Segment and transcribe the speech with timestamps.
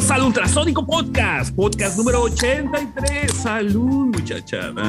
[0.00, 3.30] Bienvenidos al Ultrasónico Podcast, podcast número 83.
[3.30, 4.82] Salud, muchachada.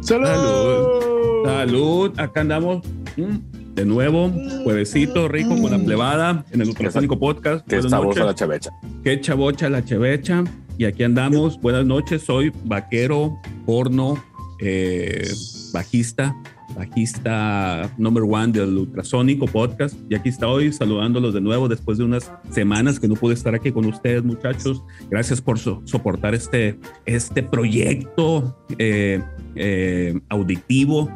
[0.00, 0.26] Salud.
[0.26, 1.44] Salud.
[1.44, 2.20] Salud.
[2.20, 4.30] Acá andamos mm, de nuevo,
[4.62, 7.66] juevesito rico con la plebada en el Ultrasónico Podcast.
[7.66, 8.70] Que Buenas sabrosa la chavecha.
[9.02, 10.44] Qué chavocha la chevecha.
[10.78, 11.60] Y aquí andamos.
[11.60, 12.22] Buenas noches.
[12.22, 14.22] Soy vaquero, porno,
[14.60, 15.28] eh,
[15.72, 16.36] bajista,
[16.76, 19.96] bajista number one del Ultrasónico Podcast.
[20.08, 23.70] Y aquí estoy saludándolos de nuevo después de unas semanas que no pude estar aquí
[23.72, 24.82] con ustedes, muchachos.
[25.10, 29.22] Gracias por so- soportar este, este proyecto eh,
[29.54, 31.10] eh, auditivo.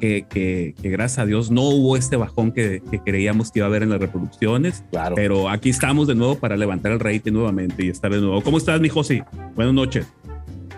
[0.00, 3.66] Que, que- que gracias a Dios no hubo este bajón que, que creíamos que iba
[3.66, 4.84] a haber en las reproducciones.
[4.90, 5.14] Claro.
[5.14, 8.42] Pero aquí estamos de nuevo para levantar el rating nuevamente y estar de nuevo.
[8.42, 9.22] ¿Cómo estás, mi Josi?
[9.54, 10.06] Buenas noches.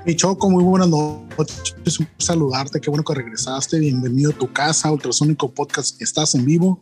[0.06, 1.74] Mi Choco, muy buenas noches.
[1.98, 2.80] Un saludarte.
[2.80, 3.80] Qué bueno que regresaste.
[3.80, 6.00] Bienvenido a tu casa, Ultrasónico Podcast.
[6.00, 6.80] Estás en vivo.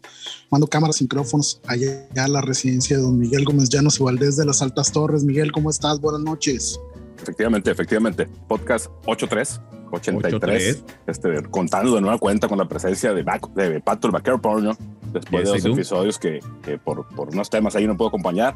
[0.50, 4.36] Mando cámaras y micrófonos allá a la residencia de don Miguel Gómez Llanos y Valdés
[4.36, 5.25] de las Altas Torres.
[5.25, 6.00] Miguel, ¿cómo estás?
[6.02, 6.78] Buenas noches.
[7.22, 8.27] Efectivamente, efectivamente.
[8.47, 9.58] Podcast 83,
[9.91, 10.34] 83.
[10.34, 10.84] 83.
[11.06, 14.77] Este, contando de nueva cuenta con la presencia de, de Pato el Vaquero Porno.
[15.14, 15.72] Después Yes, de I los do.
[15.72, 18.55] episodios que, que por, por unos temas ahí no puedo acompañar.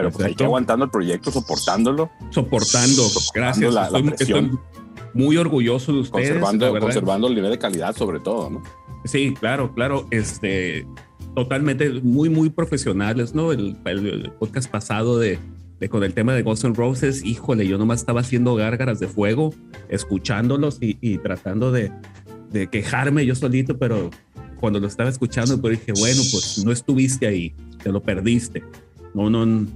[0.00, 3.02] Pero pues hay que aguantando el proyecto, soportándolo, Soportando.
[3.02, 3.74] Soportando Gracias.
[3.74, 4.44] la- la estoy, presión.
[4.46, 4.58] estoy
[5.14, 6.28] muy orgulloso de ustedes.
[6.30, 8.62] conservando, la conservando el nivel de calidad sobre todo, ¿no?
[9.04, 10.06] Sí, claro, claro.
[10.10, 10.86] Este,
[11.34, 13.52] totalmente muy, muy profesionales, ¿no?
[13.52, 15.38] El, el- el podcast pasado de,
[15.80, 19.06] de con el tema de Guns N' Roses, híjole, yo nomás estaba haciendo gárgaras de
[19.08, 19.54] fuego,
[19.88, 21.92] escuchándolos y, y tratando de,
[22.50, 24.10] de quejarme yo solito, pero
[24.60, 28.64] cuando lo estaba escuchando, pues dije, bueno, pues no estuviste ahí, te lo perdiste.
[29.14, 29.66] No, no,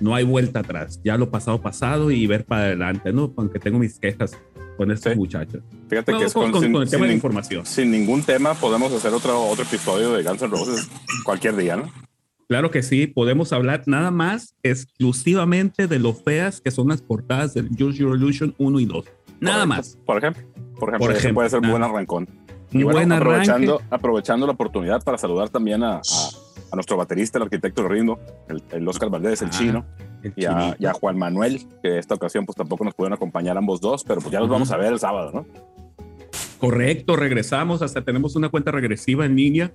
[0.00, 1.00] no hay vuelta atrás.
[1.04, 3.32] Ya lo pasado, pasado y ver para adelante, ¿no?
[3.36, 4.36] Aunque tengo mis quejas
[4.76, 5.18] con estos Sí.
[5.18, 5.62] muchachos.
[5.88, 7.66] Fíjate No, que es con, con, sin, con el tema de información.
[7.66, 10.88] sin ningún tema podemos hacer otro, otro episodio de Guns N' Roses
[11.24, 11.84] cualquier día, ¿no?
[12.48, 17.54] Claro que sí, podemos hablar nada más exclusivamente de lo feas que son las portadas
[17.54, 19.04] del Use Your Illusion 1 y 2.
[19.40, 19.66] Nada Correcto.
[19.68, 19.98] más.
[20.04, 20.42] Por ejemplo,
[20.78, 22.28] por ejemplo, Por ejemplo, puede ser un buen arrancón.
[22.72, 23.50] Y bueno, buen arranque.
[23.50, 26.00] aprovechando, aprovechando la oportunidad para saludar también a, a-
[26.72, 29.86] a nuestro baterista, el arquitecto del ritmo, el, el Oscar Valdés, el Ah, chino,
[30.22, 33.56] el y a, y a Juan Manuel, que esta ocasión pues tampoco nos pudieron acompañar
[33.56, 35.46] ambos dos, pero pues ya los vamos a ver el sábado, ¿no?
[36.58, 39.72] Correcto, regresamos, hasta tenemos una cuenta regresiva en línea.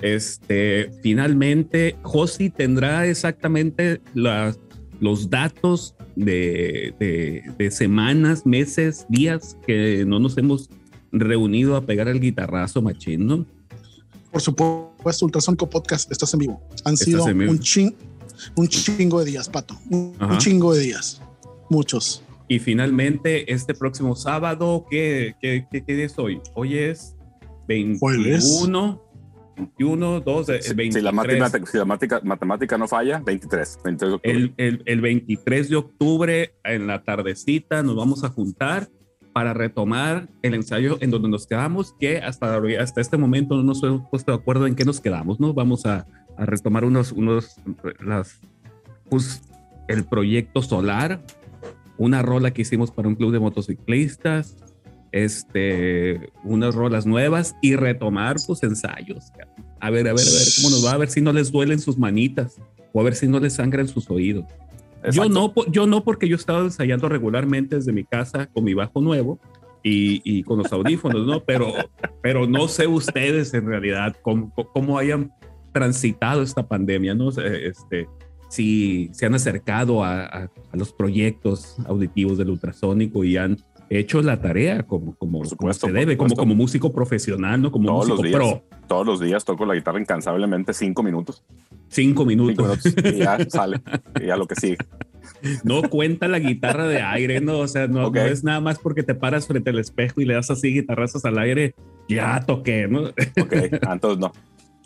[0.00, 4.58] Este, finalmente, Josi tendrá exactamente las,
[4.98, 10.70] los datos de, de- de semanas, meses, días que no nos hemos
[11.12, 13.46] reunido a pegar el guitarrazo machín, ¿no?
[14.32, 16.10] Por supuesto, Ultrasónico Podcast.
[16.10, 16.60] Estás en vivo.
[16.84, 17.94] Han Estás sido un, chin-
[18.56, 19.76] un chingo de días, Pato.
[19.90, 21.20] Un, chingo de días.
[21.68, 22.22] Muchos.
[22.48, 26.40] Y finalmente, este próximo sábado, ¿qué, qué, qué, qué día es hoy?
[26.54, 27.14] Hoy es
[27.68, 29.02] 21,
[29.56, 31.04] 21, 2, Si, si 23.
[31.04, 34.32] la, matemática, si la matemática, matemática no falla, 23, 23 de octubre.
[34.32, 38.88] el, el, el 23 de octubre, en la tardecita, nos vamos a juntar
[39.32, 43.82] para retomar el ensayo en donde nos quedamos, que hasta, hasta este momento no nos
[43.82, 45.54] hemos puesto de acuerdo en qué nos quedamos, ¿no?
[45.54, 46.06] Vamos a,
[46.36, 47.56] a retomar unos, unos,
[48.04, 48.40] las,
[49.08, 49.42] pues,
[49.88, 51.22] el proyecto solar,
[51.98, 54.56] una rola que hicimos para un club de motociclistas,
[55.12, 59.30] este, unas rolas nuevas y retomar pues ensayos.
[59.80, 61.78] A ver, a ver, a ver cómo nos va, a ver si no les duelen
[61.78, 62.56] sus manitas
[62.92, 64.46] o a ver si no les sangran sus oídos.
[65.10, 69.00] Yo no, yo no porque yo estaba ensayando regularmente desde mi casa con mi bajo
[69.00, 69.40] nuevo
[69.82, 71.40] y, y con los audífonos, ¿no?
[71.44, 71.72] Pero,
[72.22, 75.32] pero no sé ustedes en realidad cómo, cómo hayan
[75.72, 77.30] transitado esta pandemia, ¿no?
[77.30, 78.06] Eh, Este,
[78.48, 83.56] si se han acercado a, a- a los proyectos auditivos del ultrasónico y han
[83.98, 87.60] hecho la tarea como, como, Por supuesto, como se por debe, como, como músico profesional,
[87.60, 87.70] ¿no?
[87.72, 88.52] Como Todos los músico días.
[88.68, 88.78] pro.
[88.88, 91.44] Todos los días toco la guitarra incansablemente cinco minutos.
[91.88, 92.56] Cinco minutos.
[92.82, 93.80] Cinco minutos y ya sale.
[94.20, 94.76] Y ya lo que sigue.
[95.64, 98.16] No cuenta la guitarra de aire, no, o sea, no, Ok.
[98.16, 101.24] no es nada más porque te paras frente al espejo y le das así guitarrazos
[101.24, 101.74] al aire,
[102.08, 103.02] ya toqué, ¿no?
[103.02, 103.54] Ok,
[103.86, 104.32] ah, entonces no.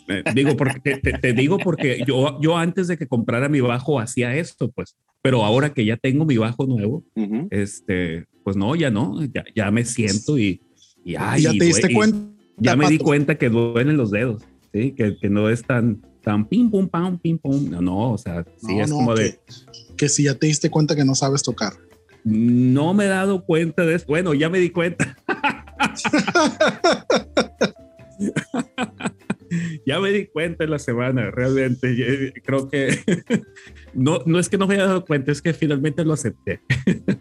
[0.09, 3.99] Eh, digo, porque te, te- digo porque yo, yo antes de que comprara mi bajo
[3.99, 7.49] hacía esto, pues, pero ahora que ya tengo mi bajo nuevo, Ujú.
[7.51, 10.61] este, pues no, ya no, ya, ya me siento y,
[11.03, 12.17] y, ay, ya te diste y cuenta.
[12.55, 14.41] ya me di cuenta que duelen los dedos,
[14.71, 14.93] ¿sí?
[14.93, 18.45] Que, que no es tan, tan pim, pum, pam, pim, pum, no, no, o sea,
[18.55, 19.39] sí No, es no, como que, de...
[19.97, 21.73] que si ya te diste cuenta que no sabes tocar.
[22.23, 24.05] No me he dado cuenta de eso.
[24.07, 25.17] Bueno, ya me di cuenta.
[29.85, 31.95] ya me di cuenta en la semana, realmente.
[31.97, 32.97] Eh, Creo que
[33.97, 36.61] no, no es que no me haya dado cuenta, es que finalmente lo acepté.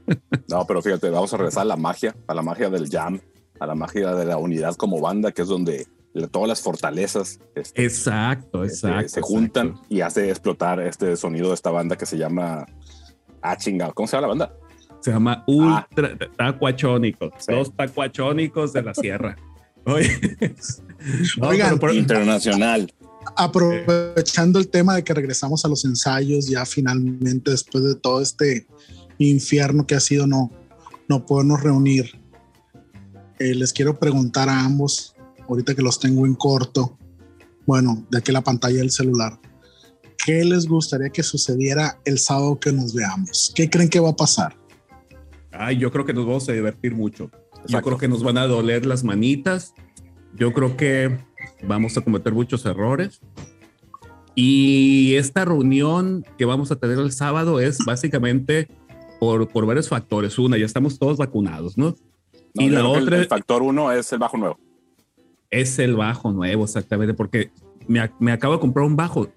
[0.49, 3.19] No, pero fíjate, vamos a regresar a la magia, a la magia del jam,
[3.58, 5.88] a la magia de la unidad como banda, que es donde
[6.31, 9.08] todas las fortalezas este, Exacto, este, exacto.
[9.08, 9.87] se juntan exacto.
[9.88, 12.64] y hace explotar este sonido de esta banda que se llama
[13.43, 13.94] Ah, chingado.
[13.94, 14.55] ¿Cómo se llama la banda?
[15.00, 17.32] Se llama Ultra Tacuachónicos.
[17.38, 17.52] Sí.
[17.52, 19.37] Los tacuachónicos de la sierra.
[19.84, 20.11] Oye.
[21.38, 21.94] no, Oigan, por...
[21.94, 22.93] internacional.
[23.34, 28.67] Aprovechando el tema de que regresamos a los ensayos, ya finalmente después de todo este
[29.19, 30.50] infierno que ha sido no,
[31.08, 32.20] no podernos reunir.
[33.38, 35.14] Eh, les quiero preguntar a ambos,
[35.49, 36.99] ahorita que los tengo en corto,
[37.67, 39.38] bueno, de aquí la pantalla del celular,
[40.25, 43.52] ¿qué les gustaría que sucediera el sábado que nos veamos?
[43.55, 44.56] ¿Qué creen que va a pasar?
[45.52, 47.25] Ay, yo creo que nos vamos a divertir mucho.
[47.25, 47.69] Exacto.
[47.69, 49.75] Yo creo que nos van a doler las manitas.
[50.34, 51.19] Yo creo que
[51.62, 53.20] vamos a cometer muchos errores.
[54.34, 58.69] Y esta reunión que vamos a tener el sábado es básicamente
[59.19, 60.38] por, por varios factores.
[60.38, 61.96] Una, ya estamos todos vacunados, ¿no?
[62.54, 63.16] no y la otra...
[63.16, 64.58] El, el factor uno es el bajo nuevo.
[65.50, 67.50] Es el bajo nuevo, exactamente, porque
[67.88, 69.28] me, me acabo de comprar un bajo.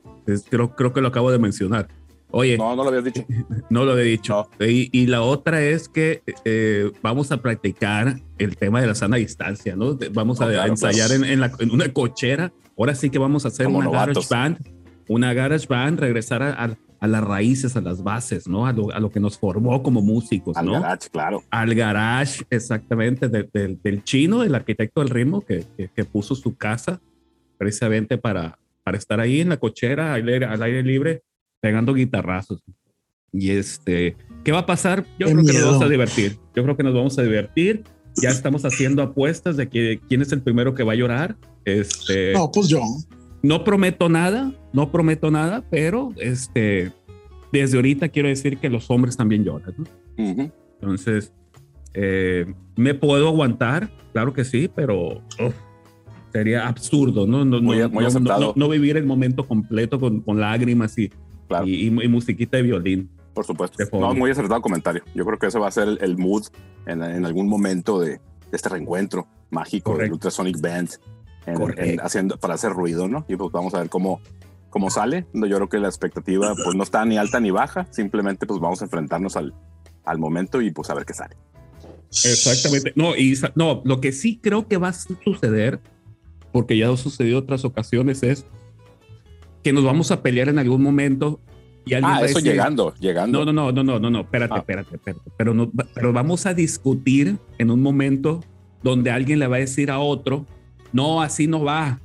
[0.50, 1.88] Creo, creo que lo acabo de mencionar.
[2.31, 2.58] Oye.
[2.58, 3.26] No, no lo habías dicho.
[3.70, 4.50] No lo había dicho.
[4.60, 4.66] No.
[4.66, 9.18] Y, y, la otra es que eh, vamos a practicar el tema de la sana
[9.18, 9.98] distancia, ¿no?
[10.14, 11.20] Vamos no, a, claro, ensayar pues.
[11.22, 12.52] en, en, la, en, una cochera.
[12.78, 14.30] Ahora sí que vamos a hacer Como una novatos.
[14.30, 14.80] garage band.
[15.08, 18.66] Una garage band, regresar a, a, a, las raíces, a las bases, ¿no?
[18.68, 20.74] A lo, a lo que nos formó como músicos, Al ¿no?
[20.74, 21.44] garage, claro.
[21.50, 26.36] Al garage, exactamente, de, de, del chino, el arquitecto del ritmo que, que, que puso
[26.36, 27.02] su casa
[27.58, 31.24] precisamente para, para estar ahí en la cochera, al aire, al aire libre,
[31.61, 32.61] pegando guitarrazos.
[33.31, 35.06] Y este, ¿qué va a pasar?
[35.19, 35.65] Yo Qué creo que miedo.
[35.65, 36.38] nos vamos a divertir.
[36.56, 37.83] Yo creo que nos vamos a divertir.
[38.21, 41.38] Ya estamos haciendo apuestas de que quién es el primero que va a llorar.
[41.65, 42.81] Este, no, pues yo.
[43.41, 46.91] No prometo nada, no prometo nada, pero este,
[47.51, 49.73] desde ahorita quiero decir que los hombres también lloran.
[49.77, 49.85] ¿no?
[50.17, 50.51] Uh -huh.
[50.81, 51.31] Entonces,
[51.94, 52.45] eh,
[52.75, 55.53] me puedo aguantar, claro que sí, pero uf,
[56.33, 57.45] sería absurdo, ¿no?
[57.45, 58.41] No, muy, no, muy no, aceptado.
[58.41, 61.09] no, no, vivir el momento completo con, con lágrimas y,
[61.50, 61.68] claro.
[61.68, 63.10] y, y, y, musiquita de violín.
[63.34, 63.78] Por supuesto.
[63.92, 65.04] No, muy acertado comentario.
[65.13, 66.46] Yo creo que ese va a ser el, el mood
[66.86, 68.19] en, en, algún momento de, de
[68.51, 70.04] este reencuentro mágico Correcto.
[70.04, 70.90] del Ultrasonic Band
[71.46, 73.25] en, en, haciendo, para hacer ruido, ¿no?
[73.28, 74.22] Y pues vamos a ver cómo,
[74.69, 75.25] cómo sale.
[75.34, 78.81] Yo creo que la expectativa pues no está ni alta ni baja, simplemente pues vamos
[78.81, 79.54] a enfrentarnos al,
[80.06, 81.36] al momento y pues a ver qué sale.
[82.10, 82.94] Exactamente.
[82.95, 85.80] No, y no, lo que sí creo que va a suceder,
[86.52, 88.45] porque ya ha sucedido otras ocasiones, es
[89.63, 91.39] que nos vamos a pelear en algún momento
[91.85, 93.45] y alguien ah, va eso a decir, llegando, llegando.
[93.45, 94.57] No, no, no, no, no, no, no, espérate, ah.
[94.59, 95.31] espérate, espérate.
[95.38, 98.44] Pero, no, pero vamos a discutir en un momento
[98.83, 100.45] donde alguien le va a decir a otro,
[100.94, 102.00] no, así no va,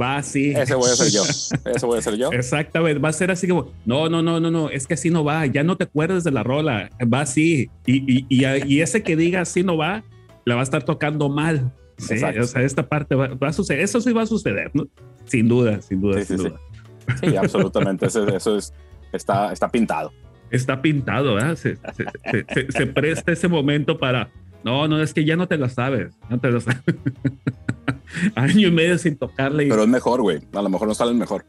[0.00, 0.50] va así.
[0.50, 1.22] Ese voy a ser yo,
[1.74, 2.30] ese voy a ser yo.
[2.30, 5.24] Exactamente, va a ser así como, no, no, no, no, no, es que así no
[5.24, 7.70] va, ya no te acuerdas de la rola, va así.
[7.86, 10.04] Y, y, y, y ese que diga así no va,
[10.44, 11.72] la va a estar tocando mal.
[11.98, 14.88] Sí, o sea, esta parte va, va, a suceder, eso sí va a suceder, ¿no?
[15.24, 16.58] Sin duda, sin duda, sí, sin sí, duda.
[16.58, 16.71] Sí,
[17.20, 18.72] sí absolutamente, eso, eso es,
[19.12, 20.12] está, está pintado.
[20.50, 21.56] Está pintado, ¿verdad?
[21.56, 24.30] Se, se, se, se, presta ese momento para,
[24.64, 26.82] no, no, es que ya no te la sabes, no te la sabes.
[28.34, 29.64] Año y medio sin tocarle.
[29.64, 29.68] Y...
[29.70, 31.46] Pero es mejor, güey, a lo mejor no salen mejor.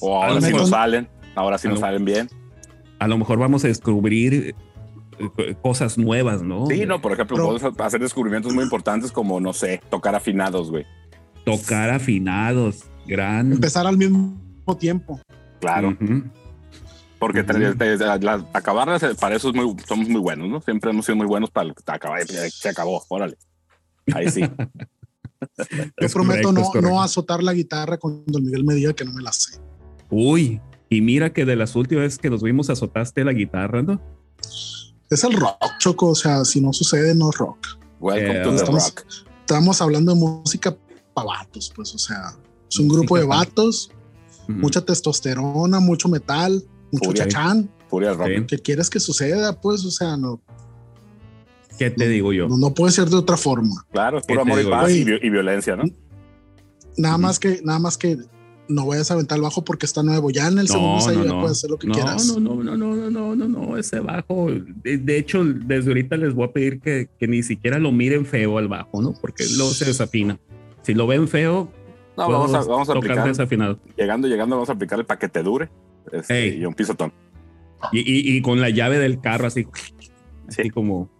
[0.00, 2.28] O ahora sí no salen, ahora sí no salen bien.
[2.98, 4.54] A lo mejor vamos a descubrir
[5.18, 6.66] eh, cosas nuevas, ¿no?
[6.66, 10.70] Sí, no, por ejemplo, Pero, podemos hacer descubrimientos muy importantes como, no sé, tocar afinados,
[10.70, 10.84] güey.
[11.44, 13.52] Tocar afinados, gran.
[13.52, 14.34] Empezar al mismo
[14.74, 15.20] tiempo.
[15.60, 15.88] Claro.
[15.88, 16.30] Uh -huh.
[17.18, 17.78] Porque uh -huh.
[17.78, 20.60] te, te, la, acabarlas, para eso es muy, somos muy buenos, ¿no?
[20.60, 22.26] Siempre hemos sido muy buenos para acabar.
[22.26, 23.36] Se acabó, órale.
[24.12, 24.42] Ahí sí.
[26.00, 29.22] Yo prometo no, no, azotar la guitarra cuando el Miguel me diga que no me
[29.22, 29.60] la sé.
[30.10, 34.00] Uy, y mira que de las últimas veces que nos vimos azotaste la guitarra, ¿no?
[35.10, 36.08] Es el rock, Choco.
[36.08, 37.78] O sea, si no sucede, no es rock.
[38.00, 39.06] Welcome to the estamos, rock.
[39.40, 40.76] Estamos hablando de música
[41.14, 42.34] para vatos, pues, o sea,
[42.68, 43.90] es un grupo de vatos,
[44.48, 44.60] mm.
[44.60, 47.70] mucha testosterona, mucho metal, mucho Furia, chachán.
[47.88, 48.28] Furia rock.
[48.28, 48.44] Sí.
[48.46, 49.60] ¿Qué quieres que suceda?
[49.60, 50.40] Pues, o sea, no.
[51.78, 52.48] ¿Qué te no, digo yo?
[52.48, 53.84] No, no, puede ser de otra forma.
[53.92, 55.84] Claro, es puro amor y paz y, y, violencia, ¿no?
[56.96, 57.20] Nada mm.
[57.20, 58.16] más que, nada más que
[58.68, 60.30] no vayas a aventar el bajo porque está nuevo.
[60.30, 62.26] Ya en el segundo no, ensayo no, ya puedes hacer lo que no, quieras.
[62.26, 64.48] No, no, no, no, no, no, no, ese bajo.
[64.82, 68.26] De, de, hecho, desde ahorita les voy a pedir que, que, ni siquiera lo miren
[68.26, 69.14] feo al bajo, ¿no?
[69.20, 70.38] Porque luego se desafina.
[70.82, 71.70] Si lo ven feo,
[72.16, 73.26] no, vamos a, vamos a aplicar.
[73.26, 73.78] Desafinado.
[73.96, 75.68] Llegando, llegando, vamos a aplicar el paquete dure
[76.12, 77.12] este, y un pisotón.
[77.92, 79.66] Y, y, y, con la llave del carro así,
[80.48, 80.70] así sí.
[80.70, 81.10] como.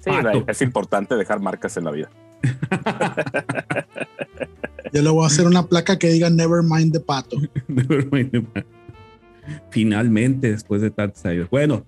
[0.00, 0.10] Sí,
[0.46, 2.10] es importante dejar marcas en la vida.
[4.92, 7.36] Yo le voy a hacer una placa que diga Never mind the pato.
[7.68, 8.68] Never mind the pato.
[9.70, 11.48] Finalmente, después de tantos años.
[11.50, 11.86] Bueno,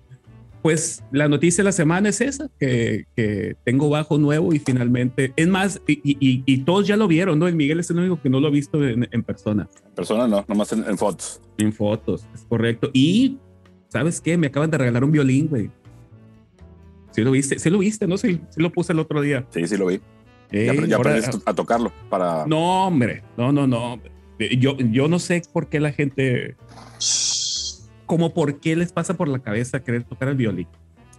[0.61, 5.33] pues la noticia de la semana es esa, que, que tengo bajo nuevo y finalmente,
[5.35, 7.47] es más, y, y, y, todos ya lo vieron, ¿no?
[7.47, 9.67] El Miguel es el único que no lo ha visto en, en persona.
[9.85, 11.41] En persona no, nomás en, en, fotos.
[11.57, 12.91] En fotos, es correcto.
[12.93, 13.37] Y
[13.89, 14.37] ¿sabes qué?
[14.37, 15.71] Me acaban de regalar un violín, güey.
[17.11, 18.17] Sí lo viste, sí lo viste, ¿no?
[18.17, 19.45] Sí, sí lo puse el otro día.
[19.49, 19.99] Sí, sí lo vi.
[20.51, 22.45] ya, ya aprendiste a tocarlo para...
[22.45, 23.99] No, hombre, no, no, no.
[24.57, 26.55] Yo, yo no sé por qué la gente...
[28.11, 30.67] Como por qué les pasa por la cabeza querer tocar el violín.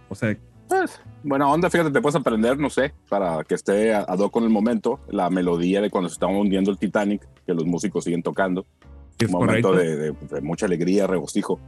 [0.09, 0.37] O sea...
[0.67, 4.43] Pues, buena onda, fíjate, te puedes aprender, no sé, para que esté a do con
[4.43, 8.21] el momento, la melodía de cuando se estaba hundiendo el Titanic, que los músicos siguen
[8.21, 8.67] tocando.
[9.17, 11.59] Es un momento de, mucha alegría, regocijo.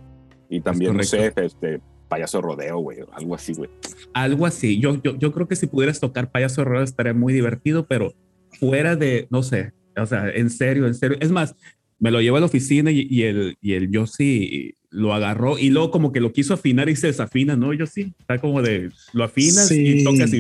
[0.48, 3.72] Y también, no sé, este, payaso rodeo, güey, algo así, güey.
[4.14, 4.80] Algo así.
[4.80, 8.14] Yo, yo, yo creo que si pudieras tocar payaso rodeo estaría muy divertido, pero
[8.60, 11.18] fuera de, no sé, o sea, en serio, en serio.
[11.20, 11.56] Es más,
[12.00, 15.70] me lo llevo a la oficina y, el, y el yo sí lo agarró y
[15.70, 17.74] luego como que lo quiso afinar y se desafina, ¿no?
[17.74, 20.38] Yo sí, está como de, lo afinas y tocas y,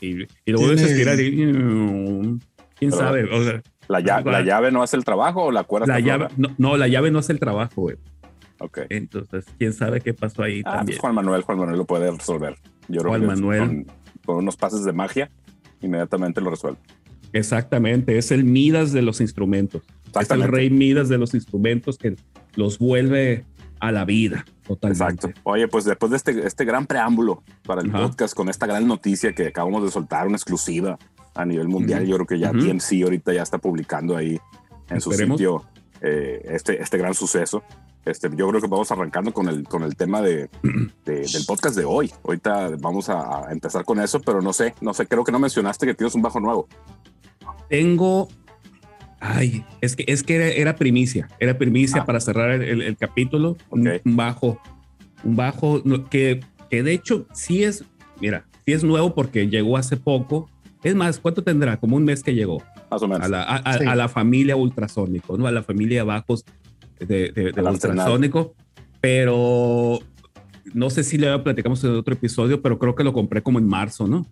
[0.00, 2.38] y, y lo vuelves a estirar y,
[2.78, 5.86] quién sabe, o sea, la, llave, ¿La llave no hace el trabajo o la cuerda?
[5.86, 6.28] La llave,
[6.58, 7.96] no, la llave no hace el trabajo, güey.
[8.58, 8.78] Ok.
[8.90, 10.96] Entonces, quién sabe qué pasó ahí ah, también.
[10.96, 12.56] Pues Juan Manuel, Juan Manuel lo puede resolver.
[12.88, 13.86] Yo Juan Manuel.
[14.24, 15.28] Con, unos pases de magia,
[15.80, 16.78] inmediatamente lo resuelve.
[17.32, 19.82] Exactamente, es el Midas de los instrumentos.
[20.20, 22.16] Es el rey Midas de los instrumentos que
[22.54, 23.44] los vuelve
[23.80, 24.44] a la vida.
[24.66, 25.26] Totalmente.
[25.26, 25.40] Exacto.
[25.42, 29.34] Oye, pues después de este, este gran preámbulo para el podcast, con esta gran noticia
[29.34, 30.98] que acabamos de soltar, una exclusiva
[31.34, 34.38] a nivel mundial, yo creo que ya TMC ahorita ya está publicando ahí
[34.88, 35.64] en su sitio
[36.00, 37.62] eh, este, este gran suceso.
[38.04, 40.50] Este, yo creo que vamos arrancando con el, con el tema de,
[41.04, 42.12] del podcast de hoy.
[42.24, 45.86] Ahorita vamos a, empezar con eso, pero no sé, no sé, creo que no mencionaste
[45.86, 46.68] que tienes un bajo nuevo.
[47.68, 48.28] Tengo,
[49.22, 52.04] ay, es que, es que era, primicia, era primicia ah.
[52.04, 54.60] para cerrar el, capítulo, un, bajo,
[55.22, 57.84] un bajo que, que de hecho sí es,
[58.20, 60.50] mira, sí es nuevo porque llegó hace poco.
[60.82, 61.78] Es más, ¿cuánto tendrá?
[61.78, 62.62] Como un mes que llegó.
[62.90, 63.24] Más o menos.
[63.24, 65.46] A la, a la familia ultrasónico, ¿no?
[65.46, 66.44] A la familia bajos
[66.98, 68.56] de, de, ultrasónico,
[69.00, 70.00] pero
[70.74, 73.68] no sé si le platicamos en otro episodio, pero creo que lo compré como en
[73.68, 74.26] marzo, ¿no?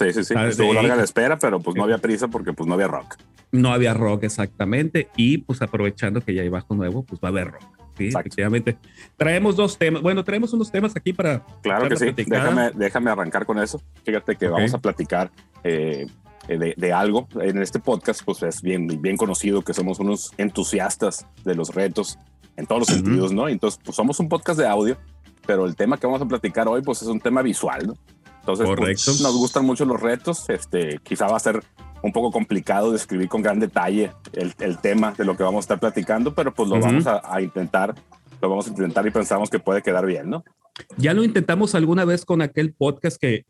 [0.00, 0.34] Sí, sí, sí.
[0.34, 3.16] Estuvo larga la espera, pero pues no había prisa porque pues no había rock.
[3.52, 5.08] No había rock, exactamente.
[5.14, 7.64] Y pues aprovechando que ya hay bajo nuevo, pues va a haber rock.
[7.98, 8.78] Sí, efectivamente.
[9.18, 10.00] Traemos dos temas.
[10.00, 11.44] Bueno, traemos unos temas aquí para.
[11.62, 12.12] Claro que sí.
[12.16, 13.82] Déjame, déjame arrancar con eso.
[14.02, 15.30] Fíjate que vamos a platicar
[15.64, 16.06] eh,
[16.48, 17.28] de, de, algo.
[17.38, 22.18] En este podcast, pues es bien, bien conocido que somos unos entusiastas de los retos
[22.56, 23.48] en todos los sentidos, ¿no?
[23.48, 24.96] Entonces, pues somos un podcast de audio,
[25.46, 27.94] pero el tema que vamos a platicar hoy, pues es un tema visual, ¿no?
[28.40, 30.48] Entonces, pues, nos gustan mucho los retos.
[30.48, 31.62] Este, quizá va a ser
[32.02, 35.66] un poco complicado describir con gran detalle el, el, tema de lo que vamos a
[35.66, 37.94] estar platicando, pero pues lo vamos a, a, intentar,
[38.40, 40.42] lo vamos a intentar y pensamos que puede quedar bien, ¿no?
[40.96, 43.44] Ya lo intentamos alguna vez con aquel podcast que,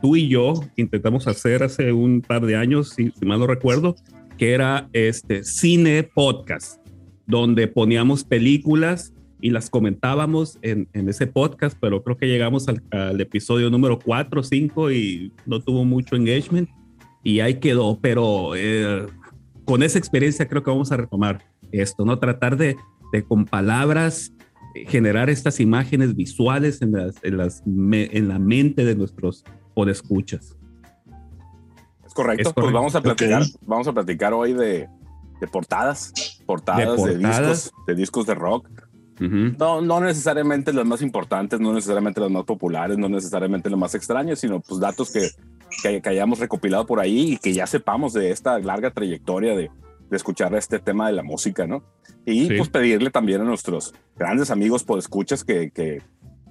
[0.00, 3.96] tú y yo intentamos hacer hace un par de años, si, mal no recuerdo,
[4.38, 6.80] que era este cine podcast,
[7.26, 9.12] donde poníamos películas
[9.44, 14.42] y las comentábamos en, ese podcast, pero creo que llegamos al, episodio número 4 o
[14.42, 16.70] 5 y no tuvo mucho engagement
[17.22, 19.06] y ahí quedó, pero eh,
[19.66, 22.18] con esa experiencia creo que vamos a retomar esto, ¿no?
[22.18, 22.78] Tratar de,
[23.12, 24.32] de con palabras
[24.86, 30.56] generar estas imágenes visuales en, las, en, las, en la mente de nuestros podescuchas.
[32.06, 34.88] Es correcto, pues vamos a platicar, vamos a platicar hoy de,
[35.38, 36.14] de portadas,
[36.46, 38.70] portadas de, discos, de discos de rock.
[39.20, 43.94] No, no necesariamente las más importantes, no necesariamente las más populares, no necesariamente las más
[43.94, 45.28] extrañas, sino pues datos que,
[45.82, 49.70] que, que hayamos recopilado por ahí y que ya sepamos de esta larga trayectoria de,
[50.10, 51.82] de escuchar este tema de la música, ¿no?
[52.26, 56.02] Y pues pedirle también a nuestros grandes amigos por escuchas que, que,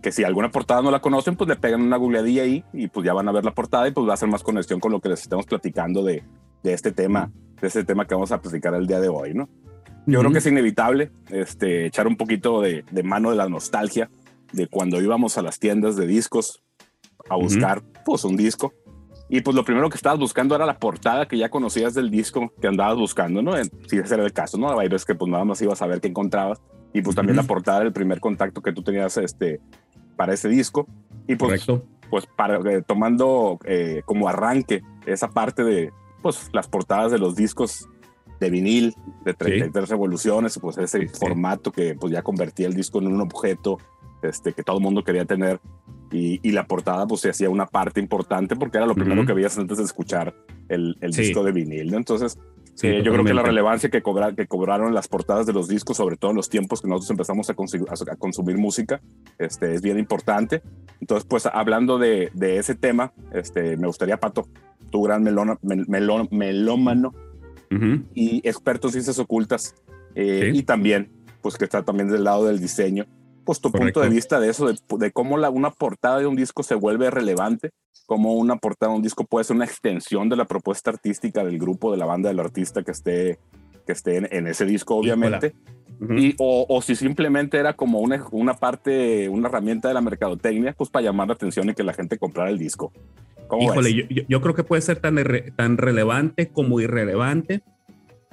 [0.01, 3.05] que, si alguna portada no la conocen, pues le pegan una googleadilla ahí y pues
[3.05, 4.99] ya van a ver la portada y pues va a ser más conexión con lo
[4.99, 6.23] que les estamos platicando de,
[6.61, 9.49] de este tema, de este tema que vamos a platicar el día de hoy, ¿no?
[10.05, 14.09] Yo creo que es inevitable este, echar un poquito de, de, mano de la nostalgia
[14.51, 16.61] de cuando íbamos a las tiendas de discos
[17.29, 18.73] a buscar pues un disco
[19.29, 22.53] y pues lo primero que estabas buscando era la portada que ya conocías del disco
[22.61, 23.53] que andabas buscando, ¿no?
[23.87, 24.77] Si ese era el caso, ¿no?
[24.77, 26.61] Hay veces que pues nada más ibas a ver qué encontrabas.
[26.93, 29.59] Y pues también la portada del primer contacto que tú tenías este,
[30.15, 30.87] para ese disco.
[31.27, 31.65] Y pues,
[32.11, 35.91] pues para, eh, tomando eh, como arranque esa parte de
[36.21, 37.89] pues las portadas de los discos
[38.43, 43.07] de vinil de 33 revoluciones, pues ese formato que pues ya convertía el disco en
[43.07, 43.77] un objeto
[44.21, 45.59] este, que todo el mundo quería tener.
[46.11, 49.57] Y, la portada pues se hacía una parte importante porque era lo primero que veías
[49.57, 50.35] antes de escuchar
[50.69, 51.97] el, el disco de vinil, ¿no?
[51.97, 52.37] Entonces,
[52.83, 55.97] eh, yo creo que la relevancia que, cobra, que cobraron las portadas de los discos,
[55.97, 59.01] sobre todo en los tiempos que nosotros empezamos a, a, consumir música,
[59.39, 60.61] este, es bien importante.
[61.01, 64.47] Entonces, pues hablando de, de ese tema, este, me gustaría, Pato,
[64.91, 65.57] tu gran melona,
[66.29, 67.13] melómano
[68.13, 69.75] y experto en ciencias ocultas,
[70.15, 71.11] eh, y también,
[71.41, 73.05] pues que está también del lado del diseño,
[73.43, 76.63] pues tu punto de vista de eso, de, cómo la, una portada de un disco
[76.63, 77.71] se vuelve relevante,
[78.05, 81.59] cómo una portada de un disco puede ser una extensión de la propuesta artística del
[81.59, 83.39] grupo, de la banda, del artista que esté,
[83.85, 85.53] que esté en, ese disco, obviamente.
[86.17, 90.73] Y, o, o, si simplemente era como una, una parte, una herramienta de la mercadotecnia,
[90.73, 92.91] pues para llamar la atención y que la gente comprara el disco.
[93.59, 95.17] Híjole, yo, yo, creo que puede ser tan,
[95.55, 97.61] tan relevante como irrelevante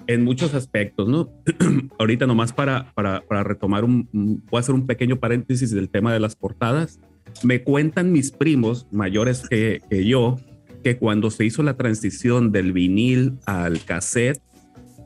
[0.07, 1.31] en muchos aspectos, ¿no?
[1.99, 6.13] Ahorita nomás para, para, para retomar un, voy a hacer un pequeño paréntesis del tema
[6.13, 7.01] de las portadas.
[7.43, 10.37] Me cuentan mis primos mayores que, que yo
[10.83, 14.41] que cuando se hizo la transición del vinil al cassette,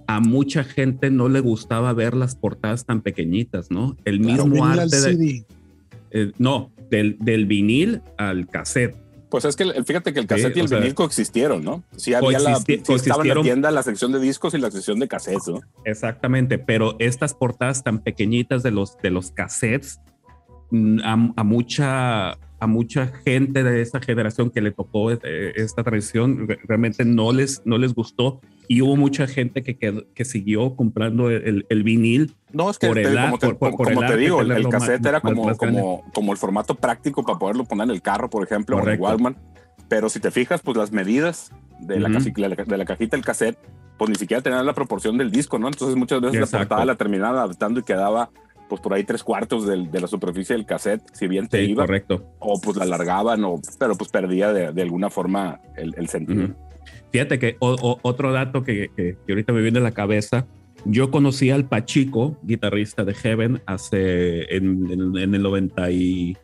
[0.06, 3.96] a mucha gente no le gustaba ver las portadas tan pequeñitas, ¿no?
[4.04, 5.46] El mismo arte de,
[6.10, 8.96] eh, no, del, del vinil al cassette.
[9.30, 11.82] Pues es que fíjate que el cassette y el vinil coexistieron, ¿no?
[11.96, 15.00] Sí había la, sí estaba en la tienda la sección de discos y la sección
[15.00, 15.60] de cassettes, ¿no?
[15.84, 20.00] Exactamente, pero estas portadas tan pequeñitas de los, de los cassettes,
[20.70, 25.18] mm, a, mucha a mucha gente de esta generación que le tocó eh,
[25.56, 30.74] esta tradición realmente no les, no les gustó y hubo mucha gente que, que, siguió
[30.74, 32.34] comprando el, el, vinil.
[32.50, 36.02] No, es que por el, como te, como te digo, el, cassette era como, como,
[36.14, 38.98] como el formato práctico para poderlo poner en el carro, por ejemplo, o en el
[38.98, 39.36] Walkman.
[39.88, 43.58] Pero si te fijas, pues las medidas de, la, de la cajita del cassette,
[43.98, 45.68] pues ni siquiera tenían la proporción del disco, ¿no?
[45.68, 48.30] Entonces muchas veces la portada la terminaban adaptando y quedaba
[48.68, 51.84] pues por ahí tres cuartos del, de la superficie del cassette, si bien te iba.
[51.84, 52.24] Correcto.
[52.38, 56.54] O pues la alargaban, o, pero pues perdía de, de alguna forma el, el sentido.
[57.12, 60.46] Fíjate que otro dato que, que, ahorita me viene a la cabeza,
[60.84, 66.36] yo conocí al Pachico, guitarrista de Heaven, hace en, en, el 90 y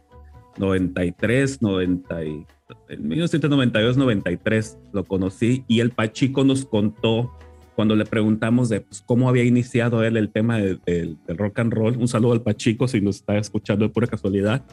[0.59, 2.47] 93, 90 y,
[2.89, 7.33] en 1992, 93 lo conocí y el Pachico nos contó
[7.75, 11.97] cuando le preguntamos de pues, cómo había iniciado él el tema del rock and roll.
[11.97, 14.65] Un saludo al Pachico si nos está escuchando de pura casualidad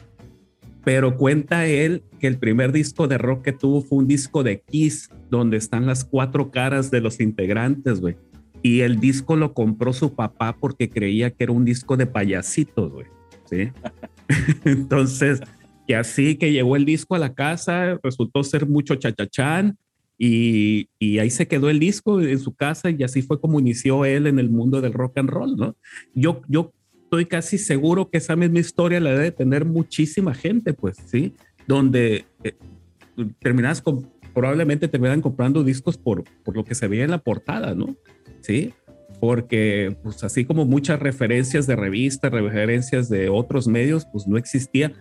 [0.88, 4.62] pero cuenta él que el primer disco de rock que tuvo fue un disco de
[4.62, 8.16] Kiss, donde están las cuatro caras de los integrantes, güey.
[8.62, 12.90] Y el disco lo compró su papá porque creía que era un disco de payasitos,
[12.90, 13.06] güey.
[13.44, 13.70] ¿Sí?
[14.64, 15.40] Entonces,
[15.86, 19.76] que así que llegó el disco a la casa, resultó ser mucho chachachán
[20.18, 24.04] y, y, ahí se quedó el disco en su casa y así fue como inició
[24.04, 25.76] él en el mundo del rock and roll, ¿no?
[26.12, 26.72] Yo, yo
[27.04, 31.34] estoy casi seguro que esa misma historia la debe tener muchísima gente, pues, ¿sí?
[31.66, 32.54] Donde eh,
[33.38, 37.74] terminas con, probablemente terminan comprando discos por, por lo que se veía en la portada,
[37.74, 37.96] ¿no?
[38.40, 38.74] Sí,
[39.20, 44.92] porque pues así como muchas referencias de revistas, referencias de otros medios, pues no existía.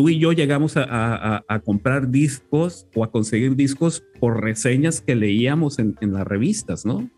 [0.00, 5.02] Tú y yo llegamos a, a, a comprar discos o a conseguir discos por reseñas
[5.02, 7.10] que leíamos en, en las revistas, ¿no?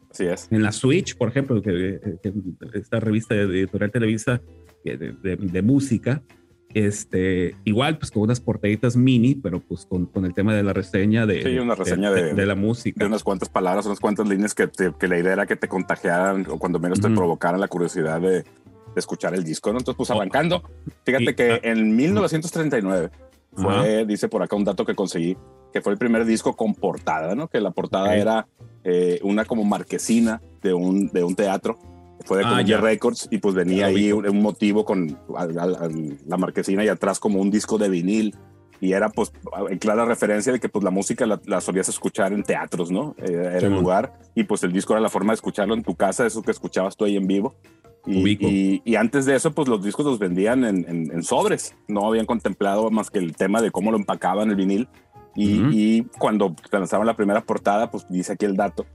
[0.50, 2.00] En la Switch, por ejemplo, que,
[2.74, 4.40] esta revista de editorial Televisa
[4.84, 6.24] de, música,
[6.74, 10.72] este, igual pues con unas portaditas mini, pero pues con, con el tema de la
[10.72, 12.98] reseña de, sí, una reseña de, la música.
[12.98, 14.68] De unas cuantas palabras, unas cuantas líneas que,
[14.98, 18.44] que la idea era que te contagiaran o cuando menos te provocaran la curiosidad de,
[18.96, 19.70] escuchar el disco.
[19.70, 20.62] Entonces, pues arrancando,
[21.04, 23.10] fíjate que ah, en 1939
[23.54, 25.36] fue, dice por acá un dato que conseguí,
[25.72, 27.48] que fue el primer disco con portada, ¿no?
[27.48, 28.46] Que la portada era
[28.84, 31.78] eh, una como marquesina de un, de un teatro.
[32.24, 36.88] Fue de ah, Columbia Records y pues venía ahí un, motivo con la marquesina y
[36.88, 38.36] atrás como un disco de vinil
[38.82, 39.32] y era pues
[39.70, 43.14] en clara referencia de que pues la música la, solías escuchar en teatros, ¿no?
[43.16, 45.94] Eh, era el lugar y pues el disco era la forma de escucharlo en tu
[45.94, 47.54] casa, eso que escuchabas tú ahí en vivo.
[48.04, 51.76] Y, y, antes de eso, pues los discos los vendían en, en, sobres.
[51.86, 54.88] No habían contemplado más que el tema de cómo lo empacaban el vinil.
[55.36, 58.86] Y, cuando lanzaron la primera portada, pues dice aquí el dato,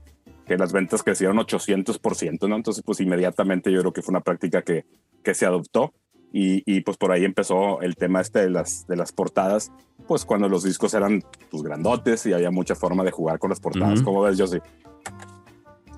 [0.46, 2.56] que las ventas crecieron 800%, ¿no?
[2.56, 4.84] Entonces, pues inmediatamente yo creo que fue una práctica que,
[5.22, 5.94] que se adoptó.
[6.30, 9.72] Y, y, pues por ahí empezó el tema este de las, de las portadas,
[10.06, 13.60] pues cuando los discos eran pues grandotes y había mucha forma de jugar con las
[13.60, 14.02] portadas.
[14.02, 14.60] ¿Cómo ves, Josie?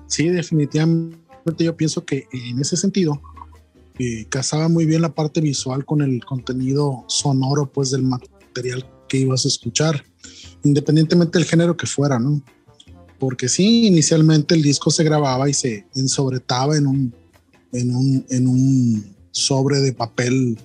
[0.07, 1.20] Sí, definitivamente
[1.57, 3.21] yo pienso que en ese sentido
[3.99, 9.17] eh, casaba muy bien la parte visual con el contenido sonoro pues del material que
[9.17, 10.03] ibas a escuchar
[10.63, 12.41] independientemente del género que fuera, ¿no?
[13.19, 17.15] Porque sí, inicialmente el disco se grababa y se ensobretaba en un,
[17.71, 20.57] en un, en un sobre de papel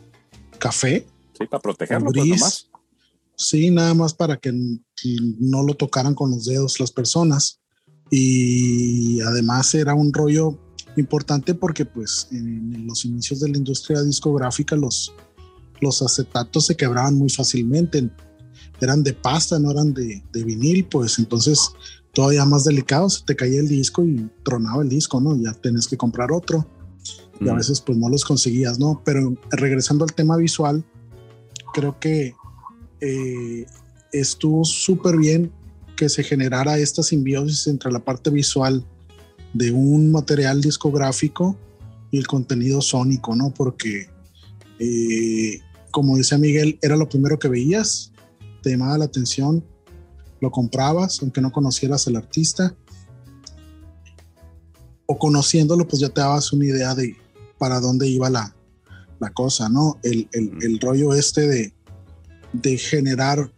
[0.58, 1.06] café.
[1.38, 2.68] Sí, para protegerlo, pues,
[3.38, 7.60] Sí, nada más para que no lo tocaran con los dedos las personas.
[8.10, 10.58] Y además era un rollo
[10.96, 15.14] importante porque pues en los inicios de la industria discográfica los,
[15.80, 18.10] los acetatos se quebraban muy fácilmente
[18.80, 21.70] eran de pasta, no eran de, de vinil, pues entonces
[22.12, 25.36] todavía más delicado, se te caía el disco y tronaba el disco, ¿no?
[25.36, 26.66] Ya tenés que comprar otro.
[27.40, 29.02] y a veces pues no los conseguías, ¿no?
[29.04, 30.84] Pero regresando al tema visual,
[31.74, 32.34] creo que
[33.00, 33.66] eh,
[34.12, 35.52] estuvo súper bien
[35.96, 38.84] que se generara esta simbiosis entre la parte visual
[39.56, 41.56] de un material discográfico
[42.10, 43.52] y el contenido sónico, ¿no?
[43.54, 44.06] Porque,
[44.78, 48.12] eh, como dice Miguel, era lo primero que veías,
[48.62, 49.64] te llamaba la atención,
[50.40, 52.76] lo comprabas, aunque no conocieras al artista,
[55.06, 57.16] o conociéndolo, pues ya te dabas una idea de
[57.58, 58.54] para dónde iba la,
[59.20, 59.98] la cosa, ¿no?
[60.02, 61.72] El, el, el rollo este de,
[62.52, 63.50] de generar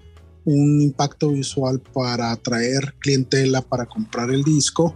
[0.45, 4.95] un impacto visual para atraer clientela para comprar el disco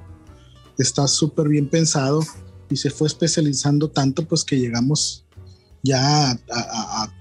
[0.83, 2.21] está súper bien pensado
[2.69, 5.25] y se fue especializando tanto pues que llegamos
[5.83, 7.13] ya a, a,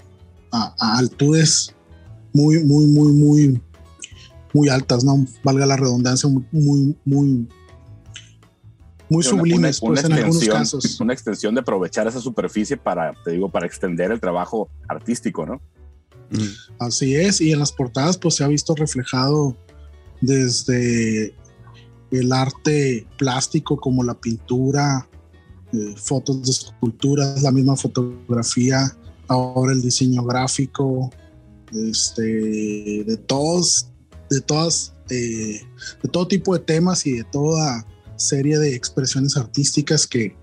[0.51, 1.73] a, a altudes
[2.33, 3.61] muy, muy, muy, muy,
[4.53, 5.25] muy altas, ¿no?
[5.43, 7.47] Valga la redundancia, muy, muy,
[9.09, 10.99] muy, sublimes, una, pues en algunos casos.
[11.01, 15.61] Una extensión de aprovechar esa superficie para, te digo, para extender el trabajo artístico, ¿no?
[16.29, 16.47] Mm.
[16.79, 19.57] Así es, y en las portadas pues se ha visto reflejado
[20.21, 21.35] desde
[22.11, 25.07] el arte plástico como la pintura,
[25.73, 28.95] eh, fotos de esculturas, la misma fotografía,
[29.27, 31.09] ahora el diseño gráfico,
[31.73, 33.89] este, de todos,
[34.29, 35.61] de todas, eh,
[36.03, 37.85] de todo tipo de temas y de toda
[38.17, 40.35] serie de expresiones artísticas que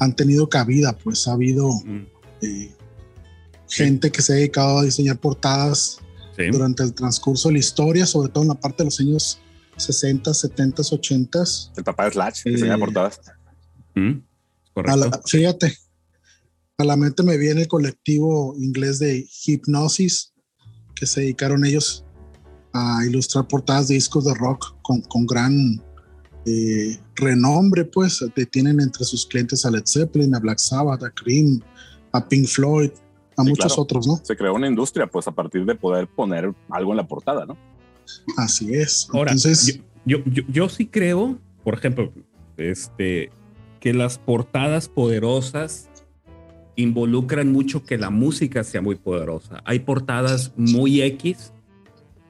[0.00, 2.06] han tenido cabida, pues ha habido mm.
[2.42, 2.76] eh,
[3.68, 6.00] gente que se ha dedicado a diseñar portadas
[6.36, 6.50] sí.
[6.50, 9.38] durante el transcurso de la historia, sobre todo en la parte de los años
[9.76, 11.44] 60, 70, 80.
[11.76, 13.20] El papá de Slash, que eh, diseña portadas.
[13.94, 14.18] Mm,
[14.86, 15.76] a la, fíjate,
[16.78, 20.32] a la mente me viene el colectivo inglés de Hipnosis,
[20.94, 22.04] que se dedicaron ellos
[22.72, 25.82] a ilustrar portadas de discos de rock con, con gran
[26.44, 31.60] eh, renombre, pues tienen entre sus clientes a Led Zeppelin, a Black Sabbath, a Cream,
[32.12, 32.90] a Pink Floyd,
[33.36, 33.82] a sí, muchos claro.
[33.82, 34.20] otros, ¿no?
[34.22, 37.56] Se creó una industria, pues, a partir de poder poner algo en la portada, ¿no?
[38.36, 39.08] Así es.
[39.12, 42.12] Ahora, Entonces, yo, yo, yo, yo sí creo, por ejemplo,
[42.56, 43.30] este,
[43.80, 45.88] que las portadas poderosas
[46.76, 49.62] involucran mucho que la música sea muy poderosa.
[49.64, 51.52] Hay portadas muy X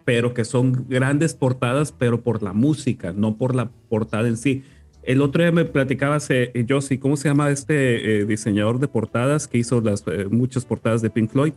[0.05, 4.65] pero que son grandes portadas, pero por la música, no por la portada en sí.
[5.03, 9.49] El otro día me platicabas, eh, Josie, ¿cómo se llama este eh, diseñador de portadas
[9.49, 11.55] que hizo las eh, muchas portadas de Pink Floyd?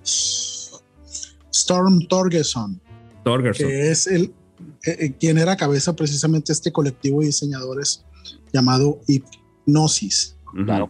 [1.51, 2.82] Storm Torgerson.
[3.26, 3.68] Torgerson.
[3.68, 4.34] Que es el,
[4.86, 8.06] eh, quien era cabeza precisamente este colectivo de diseñadores
[8.54, 10.38] llamado Hipnosis.
[10.66, 10.90] Claro.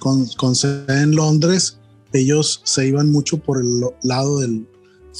[0.00, 1.78] Con, con sede en Londres,
[2.12, 4.68] ellos se iban mucho por el lado del,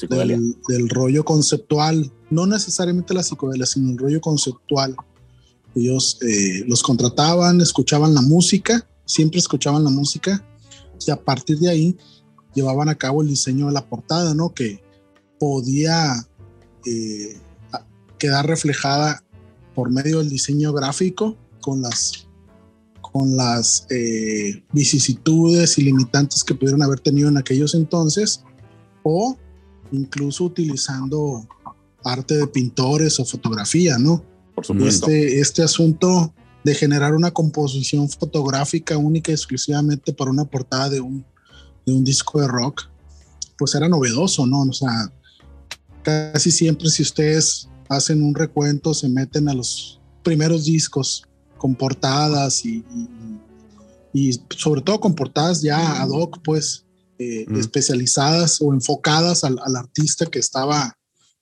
[0.09, 4.95] del, del, rollo conceptual, no necesariamente la psicodelia, sino el rollo conceptual.
[5.75, 10.45] Ellos eh, los contrataban, escuchaban la música, siempre escuchaban la música,
[11.07, 11.97] y a partir de ahí
[12.55, 14.53] llevaban a cabo el diseño de la portada, ¿no?
[14.53, 14.83] Que
[15.38, 16.27] podía
[16.87, 17.38] eh,
[18.18, 19.23] quedar reflejada
[19.75, 22.29] por medio del diseño gráfico con las
[23.12, 28.42] con las eh, vicisitudes y limitantes que pudieron haber tenido en aquellos entonces,
[29.03, 29.37] o
[29.92, 31.47] incluso utilizando
[32.05, 34.25] arte de pintores o fotografía, ¿no?
[34.55, 35.07] Por supuesto.
[35.11, 36.33] Este, este asunto
[36.64, 41.25] de generar una composición fotográfica única y exclusivamente para una portada de un,
[41.85, 42.85] de un disco de rock,
[43.59, 44.62] pues era novedoso, ¿no?
[44.62, 45.12] O sea,
[46.03, 51.25] casi siempre si ustedes hacen un recuento, se meten a los primeros discos
[51.59, 52.85] con portadas y,
[54.12, 56.85] y, y sobre todo con portadas ya ad hoc, pues,
[57.19, 57.57] eh, mm.
[57.57, 60.97] especializadas o enfocadas al, al, artista que estaba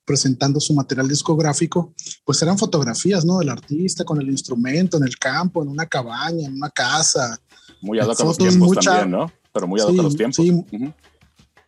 [0.05, 1.95] presentando su material discográfico,
[2.25, 3.39] pues eran fotografías, ¿no?
[3.39, 7.41] Del artista con el instrumento, en el campo, en una cabaña, en una casa.
[7.81, 9.33] Muy ad hoc a los tiempos mucha, también, ¿no?
[9.53, 10.45] Pero muy ad hoc sí, a los tiempos.
[10.45, 10.95] Sí, uh -huh.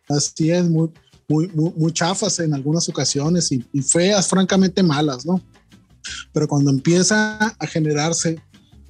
[0.09, 0.91] Así es, muy,
[1.33, 5.41] muy, muy, chafas en algunas ocasiones y, y feas, francamente malas, ¿no?
[6.31, 8.39] Pero cuando empieza a generarse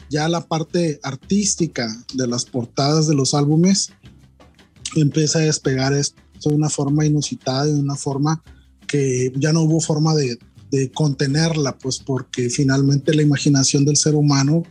[0.09, 3.91] ya la parte artística de las portadas de los álbumes,
[4.95, 8.43] empieza a despegar esto de una forma inusitada, de una forma
[8.87, 10.37] que ya no hubo forma de,
[10.69, 14.63] de, contenerla, pues porque finalmente la imaginación del ser humano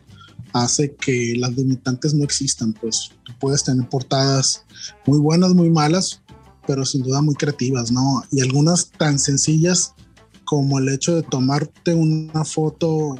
[0.53, 4.65] hace que las limitantes no existan, pues tú puedes tener portadas
[5.07, 6.22] muy buenas, muy malas,
[6.67, 8.23] pero sin duda muy creativas, ¿no?
[8.31, 9.95] Y algunas tan sencillas
[10.45, 13.17] como el hecho de tomarte una foto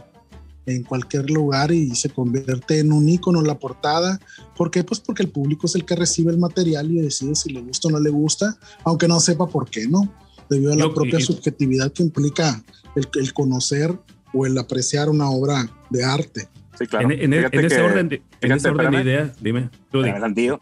[0.67, 4.21] en cualquier lugar y se convierte en un icono en la portada.
[4.57, 4.85] ¿Por qué?
[4.85, 7.89] Pues porque el público es el que recibe el material y decide si le gusta
[7.89, 10.13] o no le gusta, aunque no sepa por qué, ¿no?
[10.49, 12.63] Debido a la Yo, propia y, subjetividad que implica
[12.95, 13.99] el, el, conocer
[14.33, 16.49] o el apreciar una obra de arte.
[16.79, 17.11] Sí, claro.
[17.11, 19.69] En, e, ese orden de, en ese orden de ideas, dime.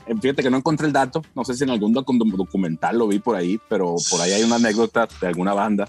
[0.07, 3.21] Eh, fíjate que no encontré el dato, no sé si en algún documental lo vi
[3.21, 5.89] por ahí, pero por ahí hay una anécdota de alguna banda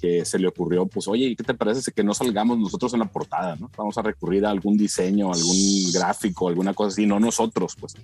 [0.00, 3.00] que se le ocurrió, pues, oye, ¿y qué te parece que no salgamos nosotros en
[3.00, 3.70] la portada, no?
[3.76, 7.94] Vamos a recurrir a algún diseño, algún gráfico, alguna cosa así, no nosotros, pues.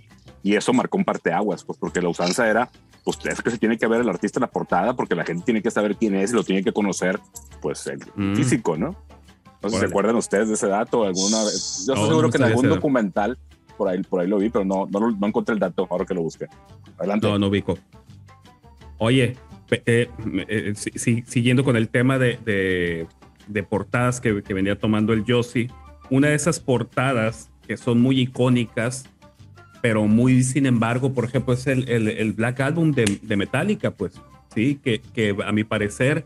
[0.42, 2.70] Y eso marcó un parteaguas, pues, porque la usanza era,
[3.02, 5.44] pues, es que se tiene que ver el artista en la portada, porque la gente
[5.44, 7.18] tiene que saber quién es y lo tiene que conocer,
[7.62, 8.36] pues, el mm.
[8.36, 8.94] físico, ¿no?
[9.62, 11.84] No sé si se acuerdan ustedes de ese dato alguna vez.
[11.86, 13.38] Yo estoy seguro que en algún documental
[13.76, 16.14] por ahí, por ahí lo vi, pero no, no, no encontré el dato ahora que
[16.14, 16.46] lo busqué.
[16.98, 17.26] Adelante.
[17.26, 17.78] No, no ubico.
[18.98, 19.36] Oye,
[19.70, 20.08] eh,
[20.48, 20.74] eh,
[21.26, 23.06] siguiendo con el tema de,
[23.46, 25.68] de, portadas que, que, venía tomando el Yossi,
[26.10, 29.04] una de esas portadas que son muy icónicas,
[29.82, 33.90] pero muy, sin embargo, por ejemplo, es el, el, el Black Album de, de, Metallica,
[33.90, 34.20] pues,
[34.54, 36.24] sí, que, que a mi parecer,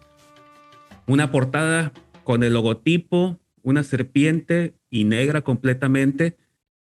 [1.06, 1.92] una portada
[2.24, 6.36] con el logotipo, una serpiente y negra completamente,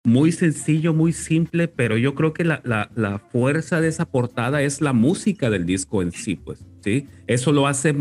[0.04, 4.62] muy sencillo, muy simple, pero yo creo que la, la, la, fuerza de esa portada
[4.62, 7.06] es la música del disco en sí, pues, ¿sí?
[7.26, 7.94] Eso lo hace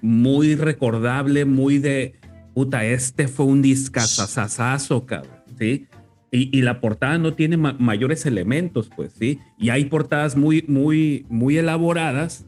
[0.00, 2.14] muy recordable, muy de,
[2.54, 5.88] puta, este fue un discazazazazo, cabrón, ¿sí?
[6.30, 9.38] Y, y, la portada no tiene mayores elementos, pues, ¿sí?
[9.58, 12.46] Y hay portadas muy, muy, muy elaboradas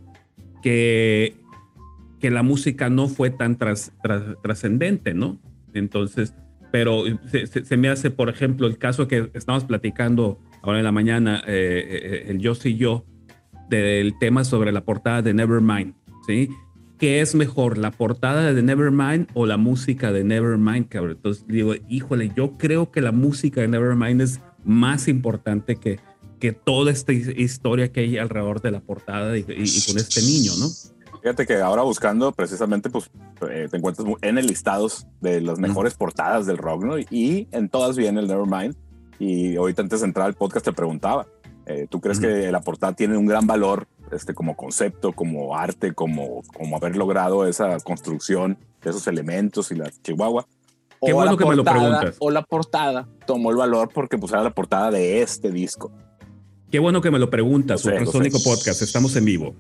[0.63, 1.37] que,
[2.25, 5.39] que la música no fue tan trascendente, ¿no?
[5.75, 6.33] Entonces,
[6.73, 11.43] pero se, me hace, por ejemplo, el caso que estamos platicando ahora en la mañana,
[11.47, 13.05] eh, eh, el yo y yo,
[13.69, 15.93] del tema sobre la portada de Nevermind,
[16.27, 16.49] ¿sí?
[16.99, 21.17] ¿Qué es mejor, la portada de Nevermind o la música de Nevermind, cabrón?
[21.17, 26.01] Entonces digo, híjole, yo creo que la música de Nevermind es más importante que,
[26.41, 30.69] que toda esta historia que hay alrededor de la portada y con este niño, ¿no?
[31.25, 33.11] Fíjate que ahora buscando precisamente, pues
[33.49, 36.99] eh, te encuentras en el listados de las mejores portadas del rock, ¿no?
[36.99, 38.77] Y en todas viene el Nevermind.
[39.19, 41.27] Y ahorita antes de entrar al podcast te preguntaba,
[41.65, 45.95] eh, ¿tú crees que la portada tiene un gran valor este, como concepto, como arte,
[45.95, 50.47] como, como haber logrado esa construcción de esos elementos y la chihuahua?
[51.01, 52.17] Qué bueno que me lo preguntas.
[52.19, 55.91] O la portada tomó el valor porque pues era la portada de este disco.
[56.71, 59.55] Qué bueno que me lo preguntas, Ultrasónico Podcast, estamos en vivo.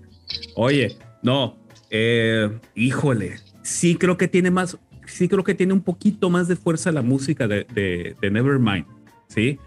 [0.56, 1.56] Oye, no,
[1.90, 6.56] eh, híjole, sí creo que tiene más, sí creo que tiene un poquito más de
[6.56, 8.86] fuerza la música de, Nevermind,
[9.28, 9.58] ¿sí?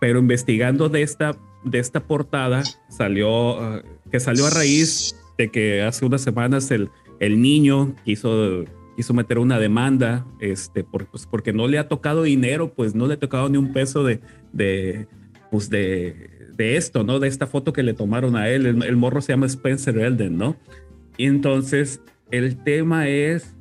[0.00, 5.82] Pero investigando de esta, de esta portada, salió, ah, que salió a raíz de que
[5.82, 8.64] hace unas semanas el, el niño quiso,
[8.96, 13.14] quiso meter una demanda, este, pues porque no le ha tocado dinero, pues no le
[13.14, 14.20] ha tocado ni un peso de,
[14.52, 15.06] de,
[15.50, 17.18] pues de, de esto, ¿no?
[17.18, 18.66] De esta foto que le tomaron a él.
[18.66, 20.56] El, el morro se llama Spencer Elden, ¿no?
[21.16, 23.54] Y entonces el tema es,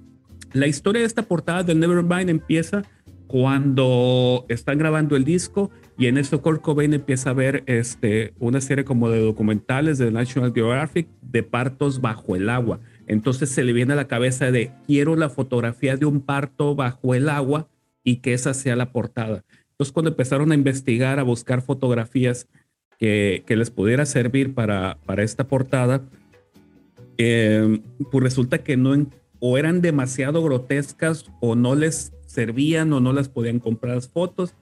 [0.54, 2.84] la historia de esta portada del Nevermind empieza
[3.28, 8.62] cuando están grabando el disco y en eso Kurt Cobain empieza a ver este, una
[8.62, 12.80] serie como de documentales de National Geographic de partos bajo el agua.
[13.08, 17.16] Entonces se le viene a la cabeza de quiero la fotografía de un parto bajo
[17.16, 17.68] el agua
[18.04, 19.44] y que esa sea la portada.
[19.72, 22.48] Entonces cuando empezaron a investigar, a buscar fotografías
[23.00, 26.02] que, les pudiera servir para, para esta portada,
[27.18, 29.08] eh, pues resulta que no
[29.40, 34.56] o eran demasiado grotescas o no les servían o no las podían comprar las fotos.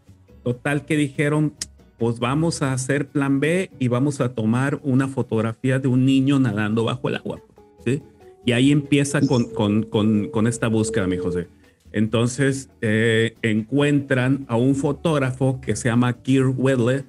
[0.43, 1.53] Total que dijeron,
[1.99, 6.39] pues vamos a hacer plan B y vamos a tomar una fotografía de un niño
[6.39, 7.39] nadando bajo el agua.
[7.85, 8.01] ¿sí?
[8.43, 11.47] Y ahí empieza con, con, con, con esta búsqueda, mi José.
[11.91, 17.03] Entonces eh, encuentran a un fotógrafo que se llama Kirk Wedle,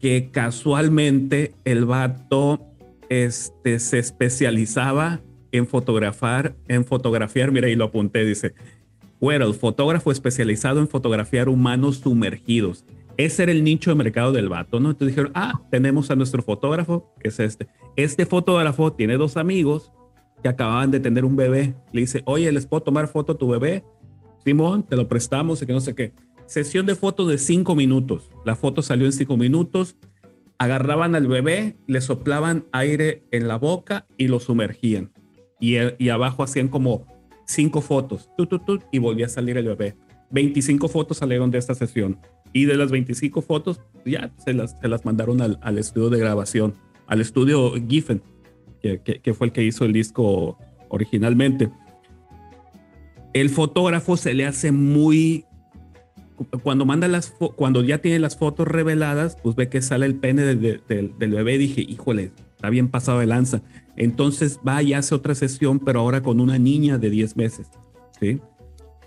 [0.00, 2.60] que casualmente el vato
[3.08, 5.20] este, se especializaba
[5.52, 8.54] en fotografar, en fotografiar, mira, y lo apunté, dice,
[9.20, 12.84] el fotógrafo especializado en fotografiar humanos sumergidos.
[13.16, 14.90] Ese era el nicho de mercado del vato, ¿no?
[14.90, 17.66] Entonces dijeron, ah, tenemos a nuestro fotógrafo, que es este.
[17.96, 19.90] Este fotógrafo tiene dos amigos
[20.42, 21.74] que acababan de tener un bebé.
[21.92, 23.84] Le dice, oye, ¿les puedo tomar foto a tu bebé?
[24.44, 26.12] Simón, te lo prestamos y que no sé qué.
[26.46, 28.30] Sesión de fotos de cinco minutos.
[28.44, 29.96] La foto salió en cinco minutos
[30.58, 35.12] agarraban al bebé, le soplaban aire en la boca y lo sumergían.
[35.60, 37.06] Y, y abajo hacían como
[37.46, 38.30] cinco fotos,
[38.90, 39.96] y volvía a salir el bebé.
[40.30, 42.18] 25 fotos salieron de esta sesión.
[42.52, 46.74] Y de las 25 fotos, ya se las, se las mandaron al, estudio de grabación,
[47.06, 48.22] al estudio Giffen,
[48.80, 51.70] que, fue el que hizo el disco originalmente.
[53.32, 55.44] El fotógrafo se le hace muy
[56.62, 60.42] cuando manda las cuando ya tiene las fotos reveladas, pues ve que sale el pene
[60.42, 61.58] del, del, bebé.
[61.58, 63.62] Dije, híjole, está bien pasado de lanza.
[63.96, 67.68] Entonces va y hace otra sesión, pero ahora con una niña de 10 meses.
[68.20, 68.40] ¿sí?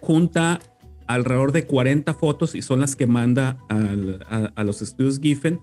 [0.02, 0.60] Junta
[1.08, 5.60] alrededor de 40 fotos y son las que manda a, los estudios Giffen.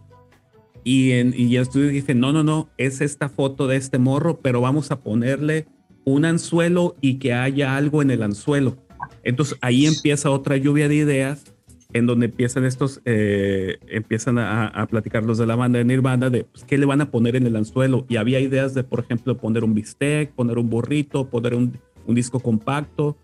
[0.85, 4.38] Y en y el estudio Giffen, no, no, no, es esta foto de este morro,
[4.40, 5.66] pero vamos a ponerle
[6.05, 8.76] un anzuelo y que haya algo en el anzuelo.
[9.24, 11.55] Entonces ahí empieza otra lluvia de ideas
[11.96, 16.44] en donde empiezan estos, eh, empiezan a, platicar los de la banda de Nirvana de
[16.44, 18.04] pues, qué le van a poner en el anzuelo.
[18.09, 22.14] Y había ideas de, por ejemplo, poner un bistec, poner un burrito, poner un, un
[22.14, 23.16] disco compacto,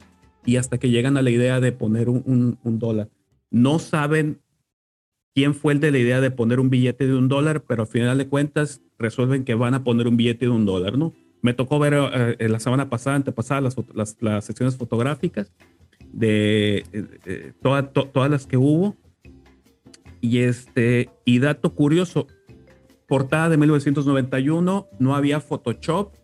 [0.46, 3.10] y hasta que llegan a la idea de poner un, un, dólar.
[3.50, 4.40] No saben
[5.34, 7.88] quién fue el de la idea de poner un billete de un dólar, pero al
[7.88, 11.12] final de cuentas resuelven que van a poner un billete de un dólar, ¿no?
[11.42, 15.52] Me tocó ver eh, la semana pasada, antepasada, las, las, las secciones fotográficas
[16.12, 18.96] de eh, todas las que hubo.
[20.20, 22.28] Y este, y dato curioso,
[23.08, 26.14] portada de 1991, no había Photoshop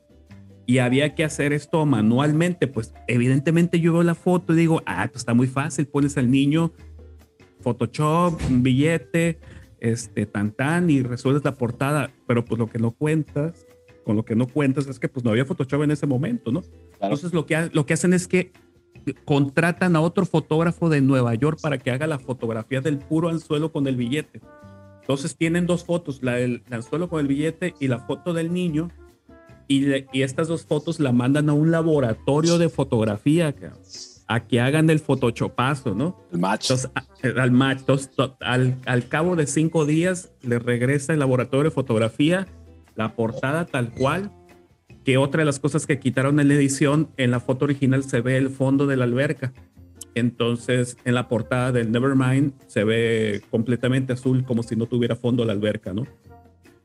[0.66, 2.68] y había que hacer esto manualmente.
[2.68, 6.30] Pues evidentemente yo veo la foto y digo, ah, pues está muy fácil, pones al
[6.30, 6.72] niño
[7.60, 9.40] Photoshop, un billete,
[9.80, 13.66] este, tan tan y resuelves la portada, pero pues lo que no cuentas,
[14.04, 16.62] con lo que no cuentas es que pues no había Photoshop en ese momento, ¿no?
[17.00, 18.52] Entonces lo que, lo que hacen es que
[19.24, 23.72] contratan a otro fotógrafo de Nueva York para que haga la fotografía del puro anzuelo
[23.72, 24.40] con el billete.
[25.00, 28.90] Entonces tienen dos fotos, la del anzuelo con el billete y la foto del niño.
[29.66, 33.54] Y, y estas dos fotos la mandan a un laboratorio de fotografía
[34.26, 36.16] a que hagan el photoshopazo, ¿no?
[36.32, 36.70] El match.
[37.36, 37.82] al match.
[38.40, 42.46] al, al cabo de cinco días le regresa el laboratorio de fotografía
[42.98, 44.32] la portada tal cual
[45.08, 48.20] que otra de las cosas que quitaron en la edición, en la foto original se
[48.20, 49.54] ve el fondo de la alberca.
[50.14, 55.46] Entonces, en la portada del Nevermind se ve completamente azul, como si no tuviera fondo
[55.46, 56.06] la alberca, ¿no?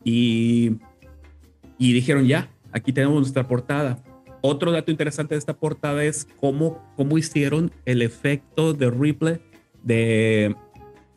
[0.05, 0.77] Y,
[1.77, 4.01] y dijeron, ya, aquí tenemos nuestra portada.
[4.39, 9.41] Otro dato interesante de esta portada es cómo, cómo hicieron el efecto de Ripley
[9.83, 10.55] de,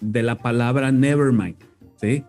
[0.01, 1.59] de la palabra Nevermind,
[2.01, 2.25] ¿sí?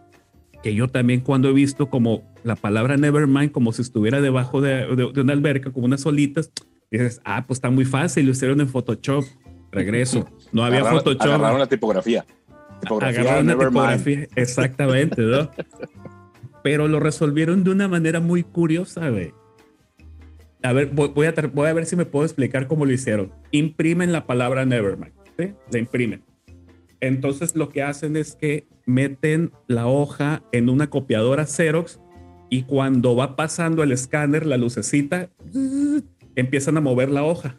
[0.61, 5.11] Que yo también cuando he visto como la palabra Nevermind como si estuviera debajo de,
[5.15, 6.51] una alberca, como unas solitas.
[6.89, 9.25] Dices, ah, pues está muy fácil, lo hicieron en Photoshop.
[9.71, 10.25] Regreso.
[10.53, 11.21] No había Photoshop.
[11.21, 12.25] Agarraron la tipografía.
[12.79, 15.51] tipografía agarraron la tipografía, exactamente, ¿no?
[16.63, 19.33] Pero lo resolvieron de una manera muy curiosa, güey.
[20.63, 23.31] A ver, voy a, voy a ver si me puedo explicar cómo lo hicieron.
[23.51, 25.53] Imprimen la palabra Nevermind, ¿sí?
[25.71, 26.23] La imprimen.
[26.99, 31.99] Entonces lo que hacen es que meten la hoja en una copiadora Xerox
[32.49, 35.29] y cuando va pasando el escáner, la lucecita,
[36.35, 37.57] empiezan a mover la hoja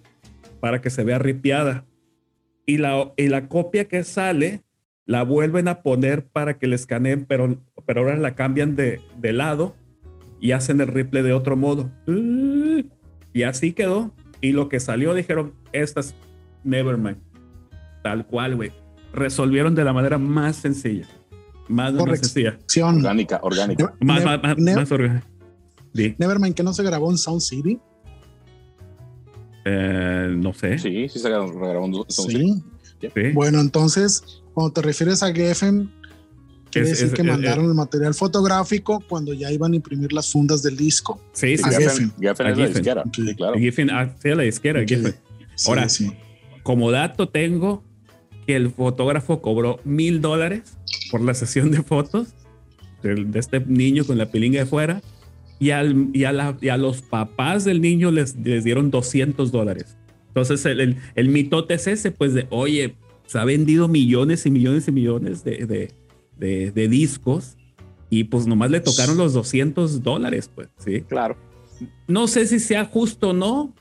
[0.60, 1.84] para que se vea ripiada.
[2.66, 4.62] Y la, y la copia que sale,
[5.06, 9.32] la vuelven a poner para que le escaneen, pero, pero ahora la cambian de, de
[9.32, 9.74] lado
[10.40, 11.90] y hacen el ripple de otro modo.
[13.32, 14.14] Y así quedó.
[14.40, 16.14] Y lo que salió dijeron, estas
[16.64, 17.18] Nevermind.
[18.02, 18.72] Tal cual, güey.
[19.12, 21.08] Resolvieron de la manera más sencilla.
[21.68, 22.58] Más, sencilla.
[22.82, 23.94] Orgánica, orgánica.
[24.00, 25.26] más, más, más, orgánica.
[25.94, 27.78] Nevermind, que no se grabó en Sound City.
[29.64, 30.78] Eh, no sé.
[30.78, 31.46] Sí, sí se grabó
[31.84, 32.64] en Sound City.
[33.00, 33.32] Sí.
[33.32, 35.90] Bueno, entonces, cuando te refieres a Geffen,
[36.70, 40.76] quiere decir que mandaron el material fotográfico cuando ya iban a imprimir las fundas del
[40.76, 41.20] disco.
[41.32, 41.64] Sí, sí.
[41.64, 42.12] A Geffen.
[42.20, 43.04] Geffen es la disquera.
[43.14, 43.58] Sí, claro.
[43.58, 44.84] Geffen, ah, sí, la disquera.
[44.86, 45.14] Geffen.
[45.66, 45.86] Ahora,
[46.62, 47.84] como dato tengo
[48.46, 50.77] que el fotógrafo cobró mil dólares
[51.10, 52.34] por la sesión de fotos
[53.02, 55.02] de, este niño con la pilinga de fuera
[55.58, 59.50] y, al, y, a la, y, a los papás del niño les, les dieron 200
[59.50, 59.96] dólares.
[60.28, 62.94] Entonces el, el, mitote es ese, pues de, oye,
[63.26, 65.90] se ha vendido millones y millones y millones de,
[66.38, 67.56] de, de, discos
[68.08, 71.00] y pues nomás le tocaron los 200 dólares, pues, ¿sí?
[71.02, 71.36] Claro.
[72.06, 73.74] No sé si sea justo o no,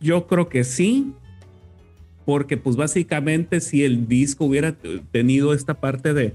[0.00, 1.12] yo creo que sí,
[2.24, 4.76] porque pues básicamente si el disco hubiera
[5.10, 6.34] tenido esta parte de,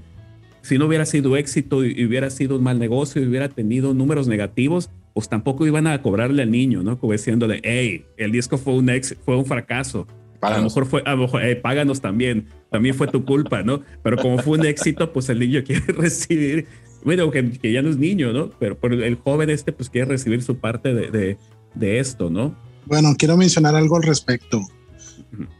[0.62, 4.28] si no hubiera sido éxito y hubiera sido un mal negocio y hubiera tenido números
[4.28, 6.98] negativos, pues tampoco iban a cobrarle al niño, ¿no?
[6.98, 10.06] Como diciéndole, hey, el disco fue un, ex, fue un fracaso.
[10.40, 13.82] A lo mejor fue, a lo mejor, páganos también, también fue tu culpa, ¿no?
[14.02, 16.66] Pero como fue un éxito, pues el niño quiere recibir,
[17.04, 18.50] bueno, que, que ya no es niño, ¿no?
[18.58, 21.38] Pero, el joven este, pues quiere recibir su parte de, de,
[21.74, 22.54] de esto, ¿no?
[22.86, 24.62] Bueno, quiero mencionar algo al respecto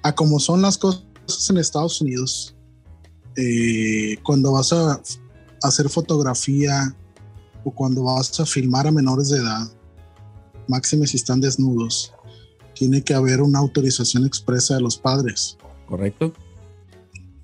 [0.03, 1.05] a como son las cosas
[1.48, 2.57] en Estados Unidos,
[3.37, 5.01] eh, cuando vas a
[5.62, 6.95] hacer fotografía
[7.64, 9.70] o cuando vas a filmar a menores de edad,
[10.68, 12.12] máxime si están desnudos,
[12.74, 15.59] tiene que haber una autorización expresa de los padres.
[15.87, 16.33] Correcto.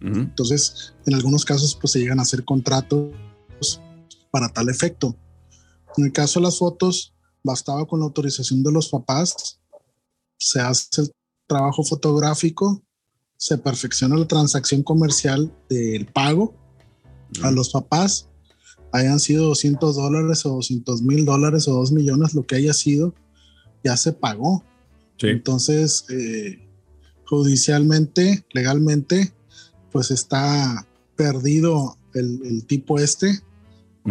[0.00, 3.12] Entonces, en algunos casos, pues se llegan a hacer contratos
[4.30, 5.16] para tal efecto.
[5.96, 7.12] En el caso de las fotos,
[7.42, 9.58] bastaba con la autorización de los papás,
[10.38, 11.12] se hace el
[11.46, 12.82] trabajo fotográfico
[13.36, 16.54] se perfecciona la transacción comercial del pago
[17.42, 18.28] a los papás,
[18.92, 23.14] hayan sido 200 dólares o 200 mil dólares o 2 millones, lo que haya sido,
[23.84, 24.64] ya se pagó.
[25.18, 26.58] Entonces, eh,
[27.24, 29.32] judicialmente, legalmente,
[29.92, 33.40] pues está perdido el, tipo este,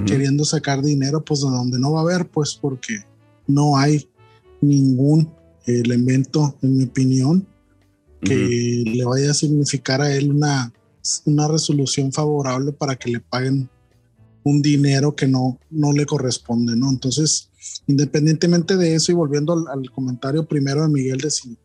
[0.06, 3.04] queriendo sacar dinero, pues de donde no va a haber, pues porque
[3.48, 4.08] no hay
[4.62, 5.32] ningún
[5.66, 7.48] elemento, en mi opinión,
[8.26, 10.74] que le vaya a significar a él una,
[11.26, 13.70] una resolución favorable para que le paguen
[14.44, 16.90] un dinero que no, no le corresponde, ¿no?
[16.90, 17.50] Entonces,
[17.88, 21.58] independientemente de eso y volviendo al, comentario primero de Miguel de si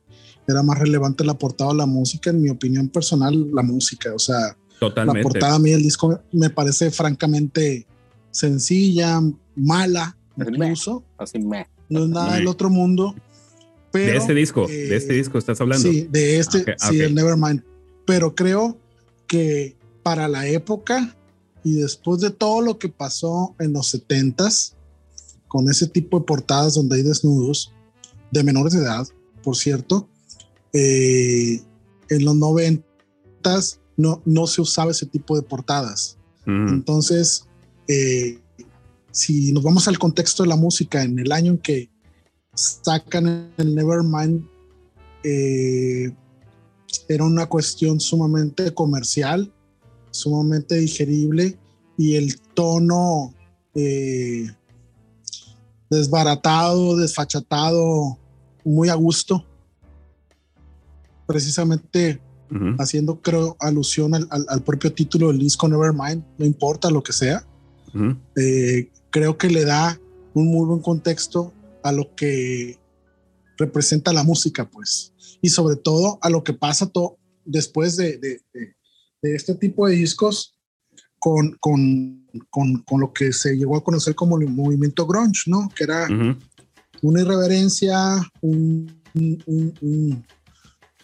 [0.49, 4.19] era más relevante la portada o la música, en mi opinión personal, la música, o
[4.19, 7.87] sea, la portada a mí del disco me parece francamente
[8.31, 9.21] sencilla,
[9.55, 11.05] mala, incluso.
[11.19, 11.67] Así me.
[11.89, 13.15] No es nada del otro mundo.
[13.93, 15.91] Pero, de este disco, de este eh, disco estás hablando.
[15.91, 17.62] Sí, de este, sí, del Nevermind.
[18.07, 18.78] Pero creo
[19.26, 21.16] que para la época
[21.62, 24.74] y después de todo lo que pasó en los 70s,
[25.49, 27.72] con ese tipo de portadas donde hay desnudos
[28.30, 29.07] de menores de edad,
[29.43, 30.09] por cierto,
[30.72, 31.61] eh,
[32.09, 36.16] en los 90s no, no se usaba ese tipo de portadas.
[36.47, 37.47] Entonces,
[37.86, 38.41] eh,
[39.12, 41.89] si nos vamos al contexto de la música, en el año en que
[42.61, 44.47] sacan el Nevermind,
[45.25, 46.13] eh,
[47.09, 49.53] era una cuestión sumamente comercial,
[50.11, 51.59] sumamente digerible
[51.97, 53.35] y el tono
[53.75, 54.51] eh,
[55.89, 58.19] desbaratado, desfachatado,
[58.65, 59.45] muy a gusto.
[61.27, 62.21] Precisamente
[62.79, 67.45] haciendo, creo, alusión al, propio título del disco Nevermind, no importa lo que sea.
[68.37, 70.01] Eh, creo que le da
[70.35, 71.53] un muy buen contexto
[71.83, 72.78] a lo que
[73.57, 75.12] representa la música, pues,
[75.43, 78.41] y sobre todo a lo que pasa todo después de, de,
[79.22, 80.57] este tipo de discos
[81.18, 85.68] con, con, con, con, lo que se llegó a conocer como el movimiento grunge, ¿no?
[85.74, 86.09] Que era
[87.03, 87.97] una irreverencia,
[88.41, 89.03] un,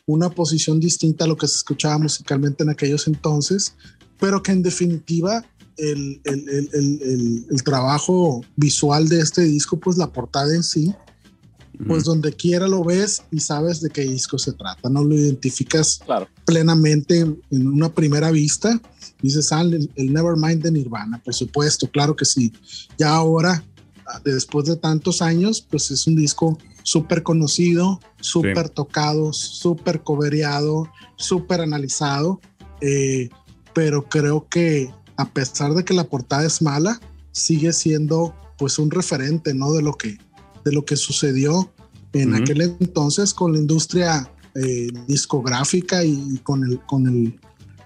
[0.07, 3.74] una posición distinta a lo que se escuchaba musicalmente en aquellos entonces,
[4.18, 5.45] pero que en definitiva
[5.77, 10.95] el, el, el, el, trabajo visual de este disco, pues la portada en sí,
[11.87, 16.01] pues donde quiera lo ves y sabes de qué disco se trata, no lo identificas
[16.45, 18.81] plenamente en una primera vista.
[19.20, 22.53] Dices, ah, el, Nevermind de Nirvana, por supuesto, claro que sí.
[22.99, 23.62] Ya ahora,
[24.24, 31.61] después de tantos años, pues es un disco súper conocido, súper tocado, súper cobereado, súper
[31.61, 32.41] analizado,
[32.81, 33.29] eh,
[33.74, 37.01] pero creo que a pesar de que la portada es mala,
[37.33, 39.73] sigue siendo pues un referente, ¿no?
[39.73, 40.19] De lo que,
[40.64, 41.71] de lo que sucedió
[42.12, 47.39] en aquel entonces con la industria eh, discográfica y con el, con el,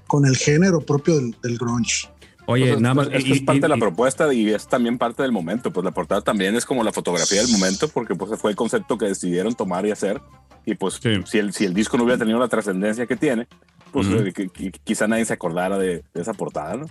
[0.06, 2.08] con el género propio del, grunge.
[2.46, 3.08] Oye, nada más.
[3.12, 5.72] Esto es parte de la propuesta y es también parte del momento.
[5.72, 8.98] Pues la portada también es como la fotografía del momento, porque pues fue el concepto
[8.98, 10.20] que decidieron tomar y hacer.
[10.64, 13.48] Y pues si, el, si el disco no hubiera tenido la trascendencia que tiene,
[13.92, 14.50] pues eh,
[14.84, 16.86] quizá nadie se acordara de, esa portada, ¿no?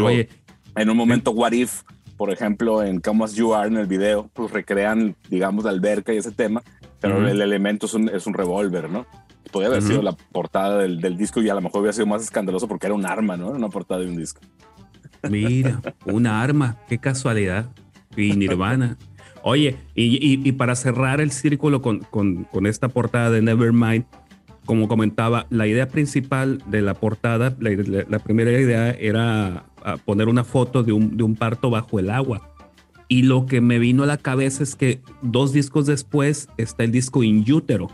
[0.00, 0.28] Oye,
[0.74, 1.82] en un momento, What If,
[2.16, 6.12] por ejemplo, en Come As You Are en el video, pues recrean, digamos, la alberca
[6.12, 6.62] y ese tema,
[7.00, 9.06] pero el elemento es un, es un revólver, ¿no?
[9.52, 12.22] Podría haber sido la portada del, del, disco y a lo mejor hubiera sido más
[12.22, 13.50] escandaloso porque era un arma, ¿no?
[13.50, 14.40] Una portada de un disco.
[15.30, 17.66] Mira, una arma, qué casualidad.
[18.16, 18.96] Y Nirvana.
[19.42, 24.04] Oye, y, y, para cerrar el círculo con, con, con esta portada de Nevermind,
[24.66, 30.44] como comentaba, la idea principal de la portada, la, primera idea era ah, poner una
[30.44, 32.52] foto de un, de un, parto bajo el agua.
[33.08, 36.92] Y lo que me vino a la cabeza es que dos discos después está el
[36.92, 37.88] disco In Utero.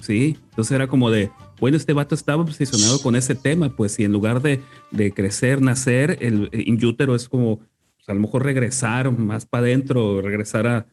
[0.00, 0.36] ¿Sí?
[0.50, 4.12] Entonces era como de, bueno, este vato estaba obsesionado con ese tema, pues si en
[4.12, 4.60] lugar de,
[4.92, 9.64] de crecer, nacer, el In Utero es como, pues, a lo mejor regresar más para
[9.64, 10.86] adentro, regresar a,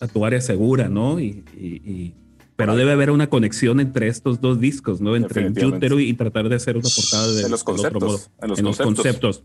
[0.00, 1.20] a, tu área segura, ¿no?
[1.20, 2.14] y, y
[2.56, 5.14] pero debe haber una conexión entre estos dos discos, ¿no?
[5.14, 8.56] Entre el y tratar de hacer una portada de, los conceptos, otro modo.
[8.56, 9.44] En los conceptos.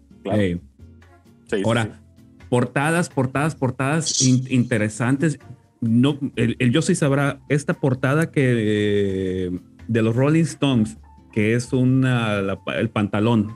[1.65, 2.01] Ahora,
[2.49, 5.39] portadas, portadas, portadas interesantes.
[5.81, 9.51] No, el, el sí sabrá esta portada que
[9.87, 10.97] de los Rolling Stones,
[11.33, 12.39] que es una,
[12.77, 13.55] el pantalón.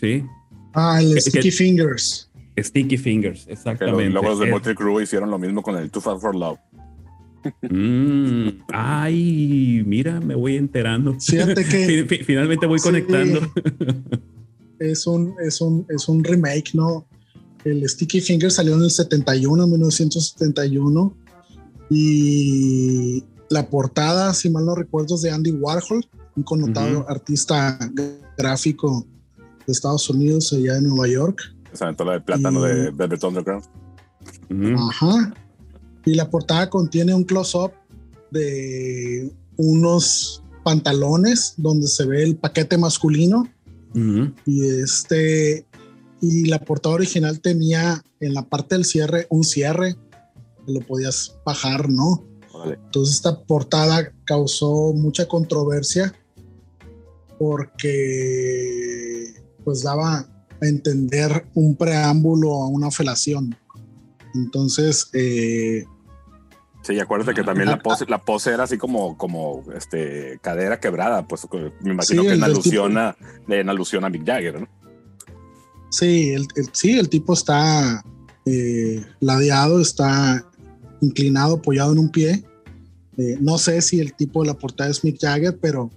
[0.00, 0.24] ¿Sí?
[0.74, 2.30] Ah, el Sticky Fingers.
[2.58, 4.10] Sticky Fingers, exactamente.
[4.10, 6.58] Luego los de Motley Crue hicieron lo mismo con el Too Fast for Love.
[7.68, 11.16] Mm, ay, mira, me voy enterando.
[11.20, 13.40] Fíjate que finalmente voy conectando.
[14.78, 17.06] Es un, es, un, es un remake, ¿no?
[17.64, 21.16] El Sticky Finger salió en el 71, 1971.
[21.90, 26.04] Y la portada, si mal no recuerdo, es de Andy Warhol.
[26.36, 27.78] un connotado artista
[28.36, 29.06] gráfico
[29.66, 31.40] de Estados Unidos, allá en Nueva York.
[31.72, 33.64] Se aventó la de plátano de Velvet Underground.
[34.76, 35.34] Ajá.
[36.06, 37.72] Y la portada contiene un close-up
[38.30, 43.46] de unos pantalones donde se ve el paquete masculino.
[44.44, 45.66] Y este
[46.20, 49.96] y la portada original tenía en la parte del cierre un cierre
[50.64, 52.24] que lo podías bajar, ¿no?
[52.66, 56.14] Entonces esta portada causó mucha controversia
[57.38, 59.34] porque
[59.64, 60.28] pues daba a
[60.66, 63.56] entender un preámbulo a una felación.
[64.34, 65.84] Entonces, eh,
[66.86, 71.26] Sí, acuérdate que también la pose, la pose era así como, como este, cadera quebrada,
[71.26, 71.44] pues
[71.80, 73.16] me imagino que en alusión, a,
[73.48, 74.68] en alusión a Mick Jagger, ¿no?
[75.90, 78.04] Sí, el, sí, el tipo está
[78.44, 80.46] eh, ladeado, está
[81.00, 82.44] inclinado, apoyado en un pie.
[83.16, 85.90] Eh, no sé si el tipo de la portada es Mick Jagger, pero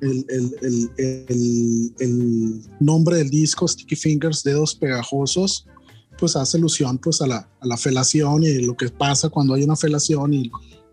[0.00, 5.66] el, el, el, nombre del disco, Sticky Fingers, Dedos Pegajosos,
[6.18, 9.62] pues hace alusión pues a la, a la, felación y lo que pasa cuando hay
[9.62, 10.50] una felación y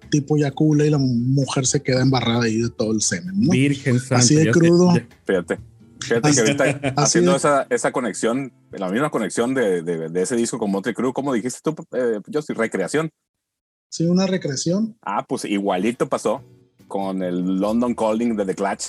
[0.09, 3.33] tipo eyacula y la mujer se queda embarrada ahí de todo el semen.
[3.41, 3.51] ¿no?
[3.51, 4.17] Virgen Santa.
[4.17, 4.93] Así de crudo.
[5.25, 5.59] fíjate.
[5.99, 10.59] Fíjate que ahorita haciendo esa, esa conexión, la misma conexión de, de, de ese disco
[10.59, 13.09] con Motley Crue, ¿cómo dijiste tú, eh, yo soy recreación?
[13.89, 14.97] Sí, una recreación.
[15.01, 16.43] Ah, pues igualito pasó
[16.87, 18.87] con el London Calling de The Clash,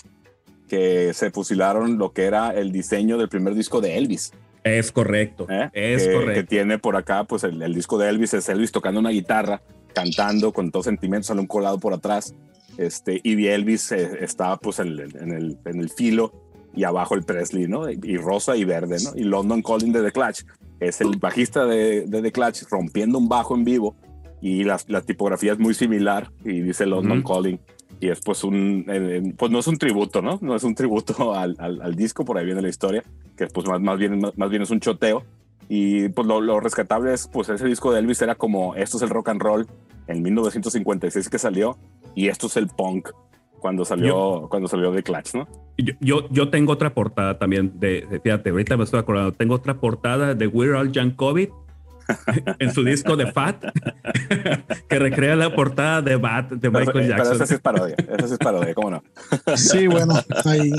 [0.68, 4.32] que se fusilaron lo que era el diseño del primer disco de Elvis.
[4.66, 5.46] Es correcto.
[5.48, 5.70] ¿Eh?
[5.72, 6.34] Es que, correcto.
[6.34, 9.62] Que tiene por acá, pues el, el, disco de Elvis es Elvis tocando una guitarra,
[9.94, 12.34] cantando con todos sentimientos, sale un colado por atrás.
[12.76, 16.32] Este, y Elvis eh, estaba pues en, en, el, en el filo
[16.74, 17.88] y abajo el Presley, ¿no?
[17.88, 19.12] Y, y, rosa y verde, ¿no?
[19.14, 20.42] Y London Calling de The Clash
[20.80, 23.94] es el bajista de, de The Clash rompiendo un bajo en vivo
[24.42, 27.34] y la, la tipografía es muy similar y dice London uh -huh.
[27.34, 27.60] Calling
[28.00, 30.38] y es pues un, eh, pues no es un tributo, ¿no?
[30.42, 33.02] No es un tributo al, al, al disco, por ahí viene la historia,
[33.36, 35.24] que pues más, más, bien, más, más bien es un choteo.
[35.68, 39.02] Y pues lo, lo, rescatable es, pues ese disco de Elvis era como, esto es
[39.02, 39.66] el rock and roll
[40.06, 41.76] en 1956 que salió,
[42.14, 43.10] y esto es el punk
[43.58, 45.48] cuando salió, yo, cuando salió The Clash, ¿no?
[45.76, 49.54] Yo, yo, yo, tengo otra portada también de, de, fíjate, ahorita me estoy acordando, tengo
[49.54, 51.52] otra portada de We're All Jankovic
[52.58, 53.64] en su disco de Fat,
[54.88, 57.24] que recrea la portada de Bat de Michael pero, Jackson.
[57.24, 59.02] Pero esa sí es parodia, esa sí es parodia, ¿cómo no?
[59.56, 60.72] Sí, bueno, ahí.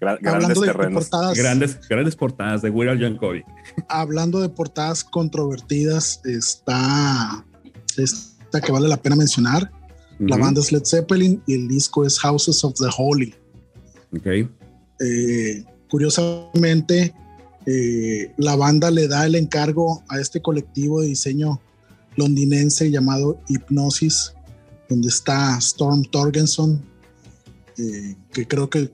[0.00, 1.08] Gran, grandes terrenos.
[1.08, 3.46] Portadas, grandes, grandes portadas de Weird Jankovic.
[3.88, 7.44] Hablando de portadas controvertidas, está
[7.96, 9.70] esta que vale la pena mencionar.
[10.18, 10.30] Uh -huh.
[10.30, 13.34] La banda es Led Zeppelin y el disco es Houses of the Holy.
[14.16, 14.26] Ok.
[15.00, 17.14] Eh, curiosamente,
[17.66, 21.60] eh, la banda le da el encargo a este colectivo de diseño
[22.16, 24.34] londinense llamado Hipnosis,
[24.88, 26.84] donde está Storm Torgenson,
[27.78, 28.92] eh, que creo que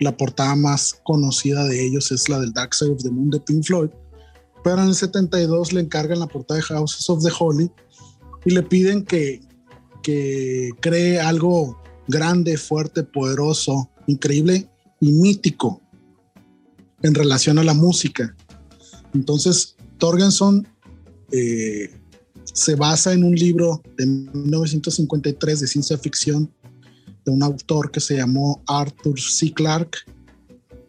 [0.00, 3.40] la portada más conocida de ellos es la del Dark Side of the Moon de
[3.40, 3.90] Pink Floyd,
[4.64, 7.70] pero en el 72 le encargan la portada de Houses of the Holy
[8.44, 9.40] y le piden que,
[10.02, 14.68] que cree algo grande, fuerte, poderoso, increíble
[15.00, 15.80] y mítico
[17.02, 18.36] en relación a la música.
[19.14, 20.66] Entonces, Torgenson
[21.32, 21.90] eh,
[22.44, 26.52] se basa en un libro de 1953 de ciencia ficción
[27.24, 29.52] de un autor que se llamó Arthur C.
[29.52, 29.98] Clarke,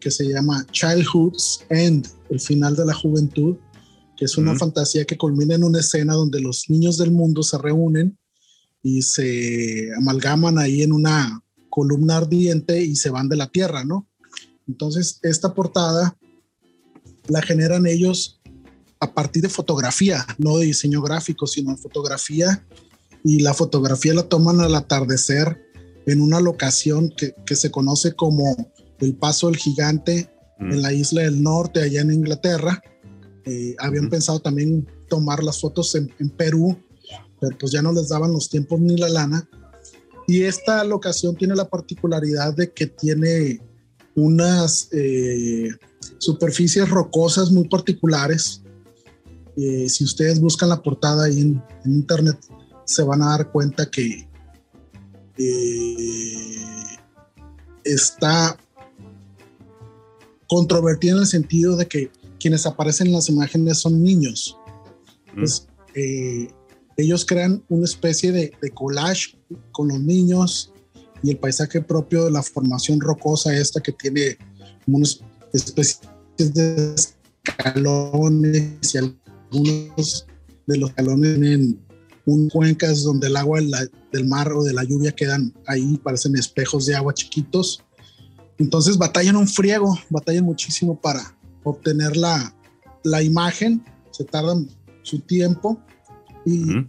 [0.00, 3.56] que se llama Childhood's End, el final de la juventud,
[4.16, 4.58] que es una uh -huh.
[4.58, 8.18] fantasía que culmina en una escena donde los niños del mundo se reúnen
[8.82, 14.08] y se amalgaman ahí en una columna ardiente y se van de la tierra, ¿no?
[14.72, 16.16] Entonces, esta portada
[17.28, 18.40] la generan ellos
[19.00, 22.66] a partir de fotografía, no de diseño gráfico, sino de fotografía.
[23.22, 25.60] Y la fotografía la toman al atardecer
[26.06, 30.72] en una locación que, que se conoce como el Paso del Gigante mm.
[30.72, 32.82] en la isla del norte, allá en Inglaterra.
[33.44, 34.10] Eh, habían mm.
[34.10, 36.78] pensado también tomar las fotos en, en Perú,
[37.40, 39.46] pero pues ya no les daban los tiempos ni la lana.
[40.26, 43.60] Y esta locación tiene la particularidad de que tiene
[44.14, 45.70] unas eh,
[46.18, 48.62] superficies rocosas muy particulares.
[49.56, 52.38] Eh, si ustedes buscan la portada ahí en, en, internet,
[52.84, 54.28] se van a dar cuenta que
[55.38, 56.96] eh,
[57.84, 58.56] está
[60.48, 64.56] controvertida en el sentido de que quienes aparecen en las imágenes son niños.
[65.34, 65.38] Mm.
[65.38, 65.68] Pues,
[66.96, 69.38] ellos crean una especie de, de collage
[69.72, 70.71] con los niños
[71.22, 74.36] y el paisaje propio de la formación rocosa esta que tiene
[74.86, 75.20] unas
[75.52, 76.00] especies
[76.36, 76.94] de
[77.44, 80.26] escalones y algunos
[80.66, 81.80] de los escalones tienen
[82.24, 83.60] un cuencas donde el agua
[84.12, 87.82] del mar o de la lluvia quedan ahí, parecen espejos de agua chiquitos.
[88.58, 92.54] Entonces batallan un friego, batallan muchísimo para obtener la,
[93.02, 94.68] la imagen, se tardan
[95.02, 95.80] su tiempo
[96.44, 96.86] y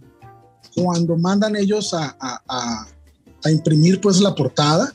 [0.74, 2.86] cuando mandan ellos a, a, a,
[3.50, 4.94] imprimir pues la portada,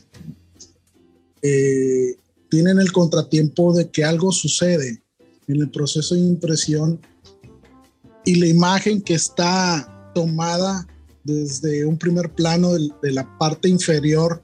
[1.42, 2.16] eh,
[2.50, 5.02] tienen el contratiempo de que algo sucede
[5.48, 7.00] en el proceso de impresión
[8.26, 10.88] y la imagen que está tomada
[11.24, 14.44] desde un primer plano de, la parte inferior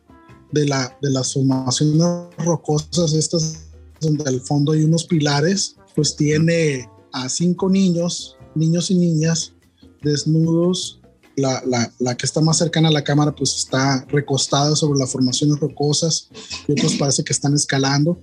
[0.52, 2.02] de, la, de las formaciones
[2.38, 3.66] rocosas, estas
[4.02, 9.54] donde al fondo hay unos pilares, pues tiene a cinco niños, niños y niñas,
[10.02, 11.02] desnudos.
[11.38, 15.12] La, la, la, que está más cercana a la cámara pues está recostada sobre las
[15.12, 16.30] formaciones rocosas
[16.66, 18.18] y otros parece que están escalando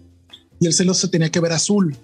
[0.58, 1.96] y el cielo se tenía que ver azul.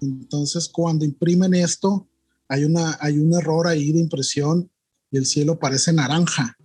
[0.00, 2.08] Entonces cuando imprimen esto
[2.48, 4.70] hay, una, hay un error ahí de impresión
[5.10, 6.56] y el cielo parece naranja.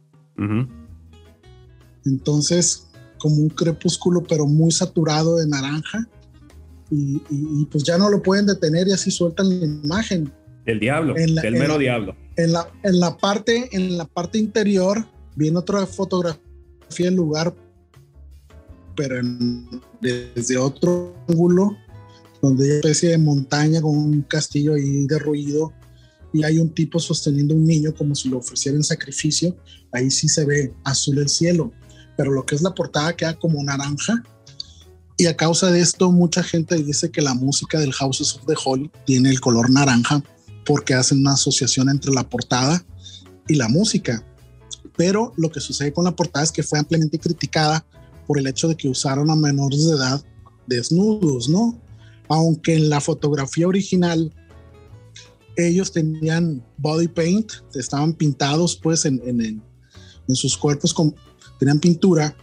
[2.05, 6.07] Entonces como un crepúsculo pero muy saturado de naranja
[6.91, 10.31] y, pues ya no lo pueden detener y así sueltan la imagen.
[10.65, 12.15] El diablo, el mero diablo.
[12.39, 16.39] En la, en la, parte, en la parte interior viene otra fotografía
[16.97, 17.53] del lugar,
[18.95, 19.17] pero
[19.99, 21.75] desde otro ángulo,
[22.41, 25.73] donde hay una especie de montaña con un castillo ahí derruido
[26.31, 29.57] y hay un tipo sosteniendo un niño como si lo ofrecieran sacrificio.
[29.91, 31.73] Ahí sí se ve azul el cielo,
[32.15, 34.23] pero lo que es la portada queda como naranja
[35.17, 38.55] y a causa de esto, mucha gente dice que la música del Houses of the
[38.63, 40.23] Holy tiene el color naranja
[40.69, 42.85] porque hacen una asociación entre la portada
[43.47, 44.23] y la música.
[44.95, 47.83] Pero lo que sucede con la portada es que fue ampliamente criticada
[48.27, 50.23] por el hecho de que usaron a menores de edad
[50.67, 51.81] desnudos, ¿no?
[52.27, 54.31] Aunque en la fotografía original
[55.57, 59.63] ellos tenían body paint, estaban pintados pues en, en,
[60.27, 61.15] en sus cuerpos, con,
[61.57, 62.37] tenían pintura,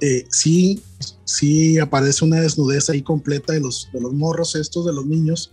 [0.00, 0.80] eh, sí,
[1.26, 5.52] sí aparece una desnudez ahí completa de los, de los morros estos, de los niños.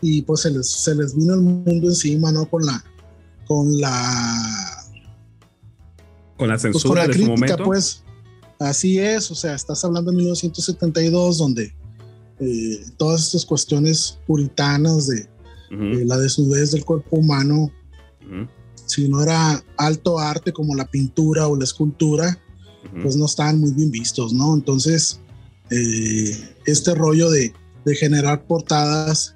[0.00, 2.48] Y pues se les, se les vino el mundo encima, ¿no?
[2.48, 2.84] Con la,
[3.46, 4.84] con la,
[6.36, 7.64] con la pues, censura de crítica, momento.
[7.64, 8.02] Pues
[8.58, 11.74] así es, o sea, estás hablando de 1972, donde
[12.38, 15.28] eh, todas estas cuestiones puritanas de
[15.70, 17.72] la desnudez del cuerpo humano,
[18.84, 22.38] si no era alto arte como la pintura o la escultura,
[23.02, 24.54] pues no estaban muy bien vistos, ¿no?
[24.54, 25.20] Entonces,
[25.70, 27.52] eh, este rollo de,
[28.00, 29.35] generar portadas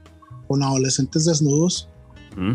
[0.51, 1.88] con adolescentes desnudos,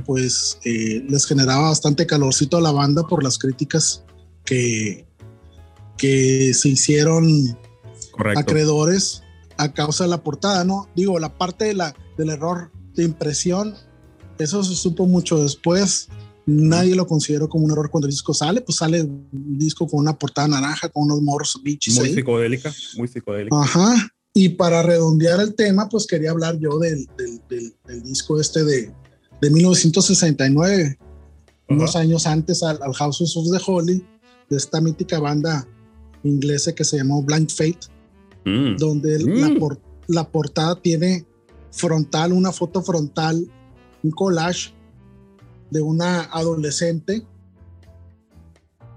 [0.05, 4.03] pues eh, les generaba bastante calorcito a la banda por las críticas
[4.43, 5.07] que,
[5.97, 7.57] que se hicieron
[8.35, 9.23] acreedores
[9.55, 10.89] a causa de la portada, ¿no?
[10.93, 13.75] Digo, la parte de la, del error de impresión,
[14.39, 16.09] eso se supo mucho después
[16.47, 20.01] Nadie lo consideró como un error cuando el disco sale, pues sale un disco con
[20.01, 21.97] una portada naranja, con unos morros bichis.
[21.97, 23.59] Muy psicodélica, muy psicodélica.
[23.59, 23.95] Ajá.
[24.37, 28.91] Y para redondear el tema, pues quería hablar yo del, del, del, disco este de,
[29.39, 30.99] de 1969,
[31.69, 34.05] unos años antes al, al, House of the Holy,
[34.49, 35.65] de esta mítica banda
[36.23, 37.79] inglesa que se llamó Blind Fate,
[38.43, 38.75] mm.
[38.75, 39.57] donde La, mm.
[39.57, 41.25] por, la portada tiene
[41.71, 43.49] frontal, una foto frontal,
[44.03, 44.73] un collage
[45.71, 47.25] de una adolescente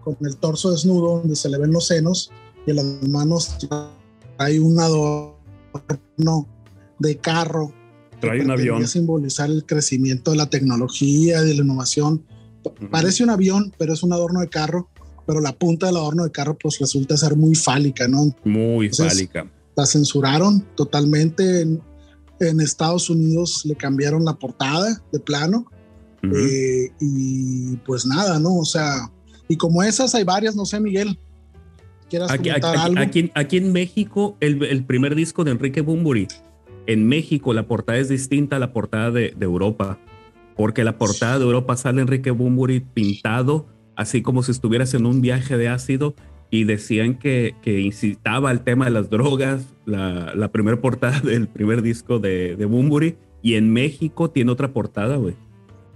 [0.03, 2.33] con el torso desnudo, donde se le ven los senos
[2.67, 3.57] y las manos
[4.39, 6.49] hay un adorno
[6.99, 7.73] de carro.
[8.21, 8.87] Trae un avión.
[8.89, 12.25] simbolizar el crecimiento de la tecnología, de la innovación.
[12.91, 14.89] Parece un avión, pero es un adorno de carro,
[15.27, 18.35] pero la punta del adorno de carro pues resulta ser muy fálica, ¿no?
[18.45, 19.51] Muy fálica.
[19.77, 21.61] La censuraron totalmente.
[21.61, 21.81] En,
[22.41, 25.67] en Estados Unidos le cambiaron la portada de plano
[26.23, 28.57] eh, y pues nada, ¿no?
[28.57, 29.11] O sea,
[29.49, 31.19] y como esas hay varias, no sé, Miguel.
[32.09, 33.01] ¿Quieras aquí, algo?
[33.35, 36.29] Aquí, en México, el, primer disco de Enrique Bumburi,
[36.87, 39.99] en México la portada es distinta a la portada de, Europa,
[40.57, 45.21] porque la portada de Europa sale Enrique Bumburi pintado, así como si estuvieras en un
[45.21, 46.15] viaje de ácido,
[46.51, 51.49] y decían que, que incitaba al tema de las drogas, la, la primera portada del
[51.49, 55.35] primer disco de, de Bumburi, y en México tiene otra portada, güey.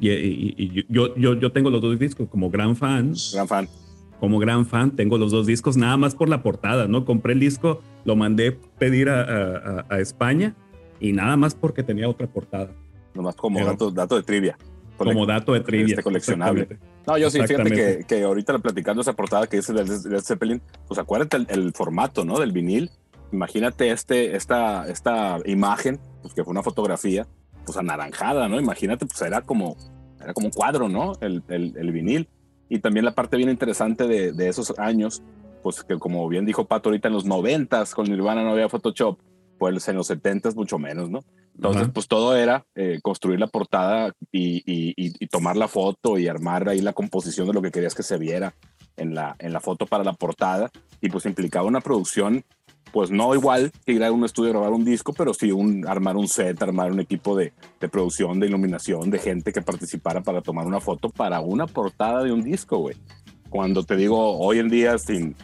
[0.00, 3.14] Y, yo, yo, yo tengo los dos discos como gran fan.
[3.32, 3.68] Gran fan.
[4.22, 7.04] Como gran fan, tengo los dos discos nada más por la portada, ¿no?
[7.04, 10.54] Compré el disco, lo mandé pedir a, a, España
[11.00, 12.70] y nada más porque tenía otra portada.
[13.14, 14.56] Nomás como dato, dato de trivia.
[14.96, 15.94] Como dato de trivia.
[15.94, 16.78] Este coleccionable.
[17.04, 20.62] No, yo sí, fíjate que, que ahorita platicando esa portada que dice del Led Zeppelin,
[20.86, 22.38] pues acuérdate el, el, formato, ¿no?
[22.38, 22.92] Del vinil.
[23.32, 27.26] Imagínate este, esta, esta imagen, pues que fue una fotografía,
[27.66, 28.60] pues anaranjada, ¿no?
[28.60, 29.76] Imagínate, pues era como
[30.22, 31.14] era como un cuadro, ¿no?
[31.20, 32.28] El, el, vinil.
[32.72, 35.22] Y también la parte bien interesante de, de, esos años,
[35.62, 39.18] pues que como bien dijo Pato ahorita en los noventas con Nirvana no había Photoshop,
[39.58, 41.22] pues en los setentas mucho menos, ¿no?
[41.54, 46.28] Entonces, pues todo era eh, construir la portada y, y, y, tomar la foto y
[46.28, 48.54] armar ahí la composición de lo que querías que se viera
[48.96, 50.70] en la, en la foto para la portada.
[51.02, 52.42] Y pues implicaba una producción
[52.92, 55.86] pues no igual que ir a un estudio a grabar un disco, pero sí un,
[55.88, 60.20] armar un set, armar un equipo de, de, producción, de iluminación, de gente que participara
[60.20, 62.96] para tomar una foto para una portada de un disco, güey.
[63.48, 65.34] Cuando te digo, hoy en día, sin,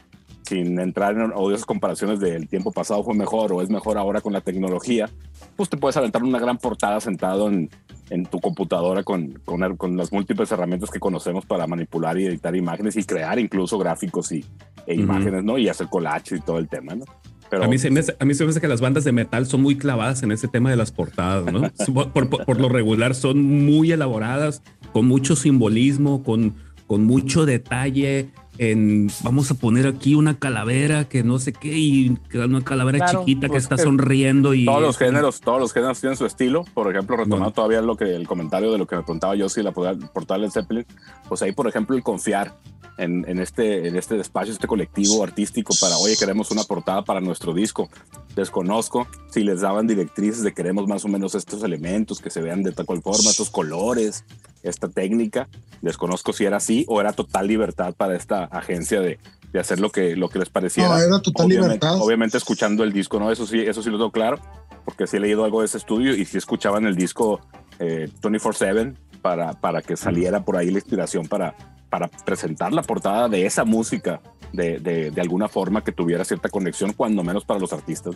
[0.43, 4.33] sin entrar en odiosas comparaciones del tiempo pasado fue mejor o es mejor ahora con
[4.33, 5.11] la tecnología,
[5.57, 7.69] pues te puedes aventar una gran portada sentado en,
[8.11, 12.55] en tu computadora con, con, con, las múltiples herramientas que conocemos para manipular y editar
[12.57, 14.45] imágenes y crear incluso gráficos y,
[14.87, 15.59] e imágenes, ¿no?
[15.59, 17.05] Y hacer collage y todo el tema, ¿no?
[17.51, 19.47] A, mí se me hace, a mí se me hace que las bandas de metal
[19.47, 21.71] son muy clavadas en ese tema de las portadas, ¿no?
[22.13, 26.55] por, lo regular son muy elaboradas, con mucho simbolismo, con,
[26.87, 28.31] con mucho detalle.
[28.61, 33.43] En, vamos a poner aquí una calavera que no sé qué y una calavera chiquita
[33.43, 36.91] que pues está sonriendo y todos los géneros todos los géneros tienen su estilo por
[36.91, 39.71] ejemplo retomando todavía lo que el comentario de lo que me preguntaba yo si la
[39.71, 40.85] portada del Zeppelin
[41.29, 42.57] pues ahí por ejemplo el confiar
[42.99, 47.55] en, este, en este despacho, este colectivo artístico para, oye, queremos una portada para nuestro
[47.55, 47.89] disco.
[48.35, 52.63] Desconozco si les daban directrices de queremos más o menos estos elementos que se vean
[52.63, 54.25] de tal cual forma, estos colores,
[54.63, 55.49] esta técnica.
[55.81, 59.19] Desconozco si era así o era total libertad para esta agencia de,
[59.53, 60.89] de hacer lo que, lo que les pareciera.
[60.89, 62.01] No, era total obviamente, libertad.
[62.01, 63.31] Obviamente escuchando el disco, ¿no?
[63.31, 64.41] Eso sí, eso sí lo tengo claro,
[64.85, 67.41] porque sí he leído algo de ese estudio y sí escuchaban el disco
[67.79, 68.95] eh, 24-7
[69.29, 71.55] para, para que saliera por ahí la inspiración para,
[71.91, 74.23] para presentar la portada de esa música
[74.55, 78.15] de, de, alguna forma que tuviera cierta conexión, cuando menos para los artistas.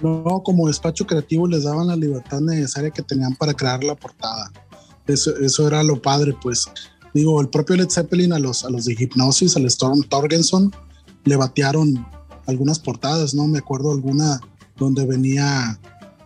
[0.00, 0.42] ¿no?
[0.42, 4.50] como despacho creativo les daban la libertad necesaria que tenían para crear la portada.
[5.06, 6.64] Eso, eso era lo padre, pues.
[7.12, 10.74] Digo, el propio Led Zeppelin a los, a los de Hipnosis, al Storm Torgenson,
[11.24, 12.06] le batearon
[12.46, 13.46] algunas portadas, ¿no?
[13.46, 14.40] Me acuerdo alguna
[14.78, 15.78] donde venía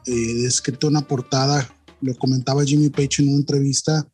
[0.06, 0.48] eh,
[0.84, 1.68] una portada,
[2.00, 4.08] lo comentaba Jimmy Page en una entrevista,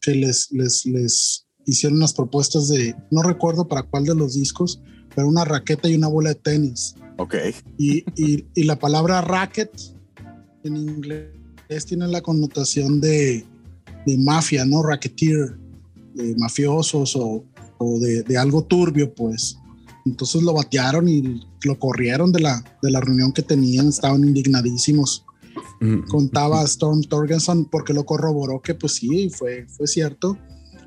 [0.00, 4.80] que les, les, les hicieron unas propuestas de, no recuerdo para cuál de los discos,
[5.14, 6.94] pero una raqueta y una bola de tenis.
[7.18, 7.36] Ok.
[7.78, 9.70] Y, y, y la palabra racket
[10.64, 13.44] en inglés tiene la connotación de,
[14.06, 14.82] de mafia, ¿no?
[14.82, 15.56] Racketeer,
[16.14, 17.44] de mafiosos o,
[17.78, 19.56] o de, de, algo turbio, pues.
[20.04, 25.23] Entonces lo batearon y lo corrieron de la, de la reunión que tenían, estaban indignadísimos
[26.08, 30.36] contaba Storm Torgenson porque lo corroboró que pues sí, fue, fue cierto,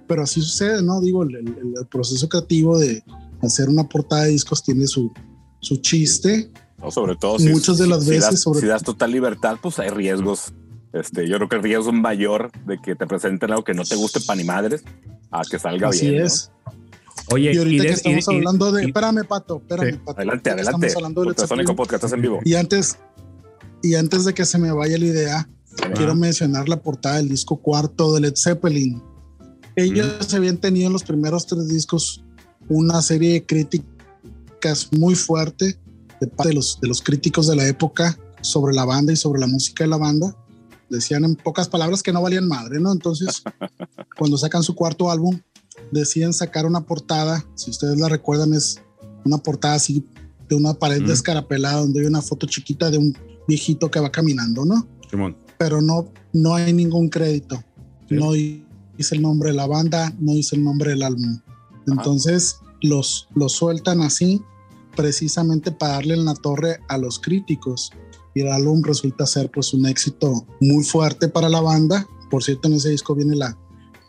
[0.08, 1.02] pero así sucede, ¿no?
[1.02, 3.04] Digo, el, el, proceso creativo de
[3.42, 5.12] hacer una portada de discos tiene su,
[5.60, 6.52] su chiste.
[6.78, 9.58] No, sobre todo si, muchas de las si veces das, sobre si das total libertad,
[9.62, 10.54] pues hay riesgos.
[10.94, 13.84] Este, yo creo que el riesgo es mayor de que te presenten algo que no
[13.84, 14.84] te guste para ni madres
[15.32, 16.24] a que salga así bien.
[16.24, 16.52] es.
[16.66, 16.78] ¿no?
[17.32, 18.84] Oye, y ahorita y que estamos y, hablando de.
[18.84, 20.00] y, espérame, Pato, espérame, sí.
[20.06, 20.18] Pato.
[20.18, 20.88] Adelante, adelante.
[20.88, 21.76] Estamos hablando de.
[21.76, 22.40] Podcast, estás en vivo.
[22.46, 22.98] Y antes,
[23.88, 25.50] y antes de que se me vaya la idea,
[25.96, 29.02] quiero mencionar la portada del disco cuarto de Led Zeppelin.
[29.78, 30.36] Ellos mm.
[30.36, 32.22] habían tenido en los primeros tres discos
[32.68, 35.80] una serie de críticas muy fuerte
[36.20, 39.40] de parte de los, de los críticos de la época sobre la banda y sobre
[39.40, 40.36] la música de la banda.
[40.90, 42.92] Decían en pocas palabras que no valían madre, ¿no?
[42.92, 43.42] Entonces,
[44.18, 45.40] cuando sacan su cuarto álbum,
[45.94, 48.82] deciden sacar una portada, si ustedes la recuerdan, es
[49.24, 50.06] una portada así
[50.50, 51.08] de una pared mm.
[51.08, 53.16] descarapelada donde hay una foto chiquita de un
[53.48, 54.88] viejito que va caminando, ¿no?
[55.10, 55.38] Simón.
[55.58, 57.64] Pero no, no hay ningún crédito.
[58.08, 58.16] Sí.
[58.16, 61.40] No dice el nombre de la banda, no dice el nombre del álbum.
[61.88, 64.42] Entonces los, los sueltan así
[64.96, 67.92] precisamente para darle en la torre a los críticos.
[68.36, 72.08] Y el álbum resulta ser pues un éxito muy fuerte para la banda.
[72.30, 73.58] Por cierto, en ese disco viene la,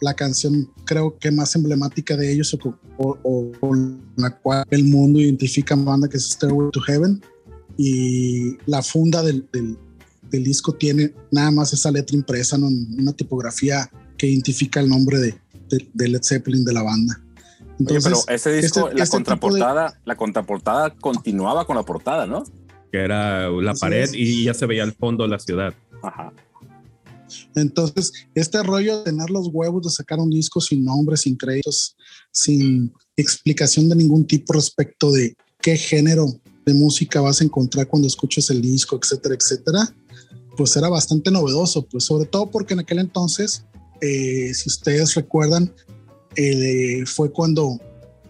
[0.01, 4.85] la canción creo que más emblemática de ellos o, o, o, con la cual el
[4.85, 7.23] mundo identifica a la banda que es Stairway to Heaven
[7.79, 9.79] y la funda del, del,
[10.31, 12.67] del, disco tiene nada más esa letra impresa, ¿no?
[12.67, 15.35] una tipografía que identifica el nombre de,
[15.71, 17.23] de, de Led Zeppelin de la banda.
[17.79, 19.97] Entonces, Oye, pero ese disco, este, la este contraportada, de...
[20.05, 22.43] la contraportada continuaba con la portada, ¿no?
[22.91, 24.15] Que era la Así pared es.
[24.15, 25.73] y ya se veía al fondo la ciudad.
[26.03, 26.33] Ajá.
[27.55, 31.97] Entonces, este rollo de tener los huevos de sacar un disco sin nombre, sin créditos,
[32.33, 36.27] sin explicación de ningún tipo respecto de qué género
[36.69, 39.95] de música vas a encontrar cuando escuches el disco, etcétera, etcétera,
[40.57, 43.65] pues era bastante novedoso, pues sobre todo porque en aquel entonces,
[44.01, 45.73] eh, si ustedes recuerdan,
[46.37, 47.81] eh, fue cuando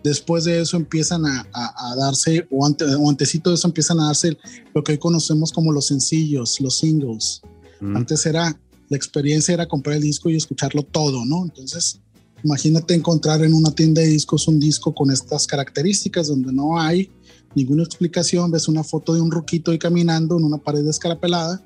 [0.04, 4.00] después de eso empiezan a, a, a darse, o, ante, o antesito de eso empiezan
[4.00, 4.36] a darse
[4.74, 7.42] lo que hoy conocemos como los sencillos, los singles.
[7.80, 7.96] Mm.
[7.96, 8.58] Antes era
[8.88, 11.44] la experiencia era comprar el disco y escucharlo todo, ¿no?
[11.44, 12.00] Entonces,
[12.42, 17.10] imagínate encontrar en una tienda de discos un disco con estas características donde no hay
[17.58, 21.62] ninguna explicación, ves una foto de un ruquito ahí caminando en una pared escarapelada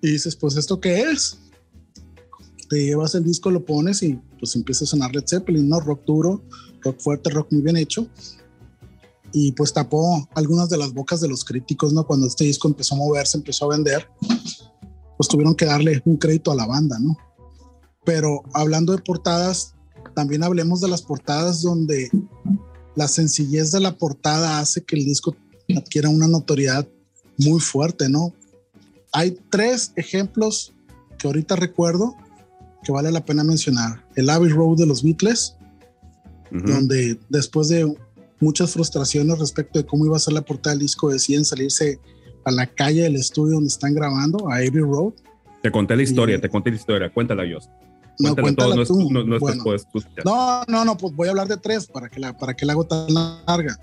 [0.00, 1.38] y dices, pues esto qué es?
[2.68, 5.80] Te llevas el disco, lo pones y pues empieza a sonar Led Zeppelin, ¿no?
[5.80, 6.42] Rock duro,
[6.80, 8.08] rock fuerte, rock muy bien hecho.
[9.32, 12.06] Y pues tapó algunas de las bocas de los críticos, ¿no?
[12.06, 14.08] Cuando este disco empezó a moverse, empezó a vender,
[15.16, 17.16] pues tuvieron que darle un crédito a la banda, ¿no?
[18.04, 19.74] Pero hablando de portadas,
[20.14, 22.10] también hablemos de las portadas donde
[22.96, 25.36] la sencillez de la portada hace que el disco
[25.76, 26.88] adquiera una notoriedad
[27.38, 28.32] muy fuerte, ¿no?
[29.12, 30.72] Hay tres ejemplos
[31.18, 32.16] que ahorita recuerdo
[32.82, 34.04] que vale la pena mencionar.
[34.14, 35.56] El Abbey Road de los Beatles,
[36.50, 37.94] donde después de
[38.40, 42.00] muchas frustraciones respecto de cómo iba a ser la portada del disco, deciden salirse
[42.44, 45.14] a la calle del estudio donde están grabando, a Abbey Road.
[45.62, 47.58] Te conté la historia, te conté la historia, cuéntala yo.
[48.18, 49.10] No, cuéntala tú.
[49.10, 49.24] No,
[50.24, 52.72] no, no, no, pues voy a hablar de tres para que la, para que la
[52.72, 53.78] hago tan larga.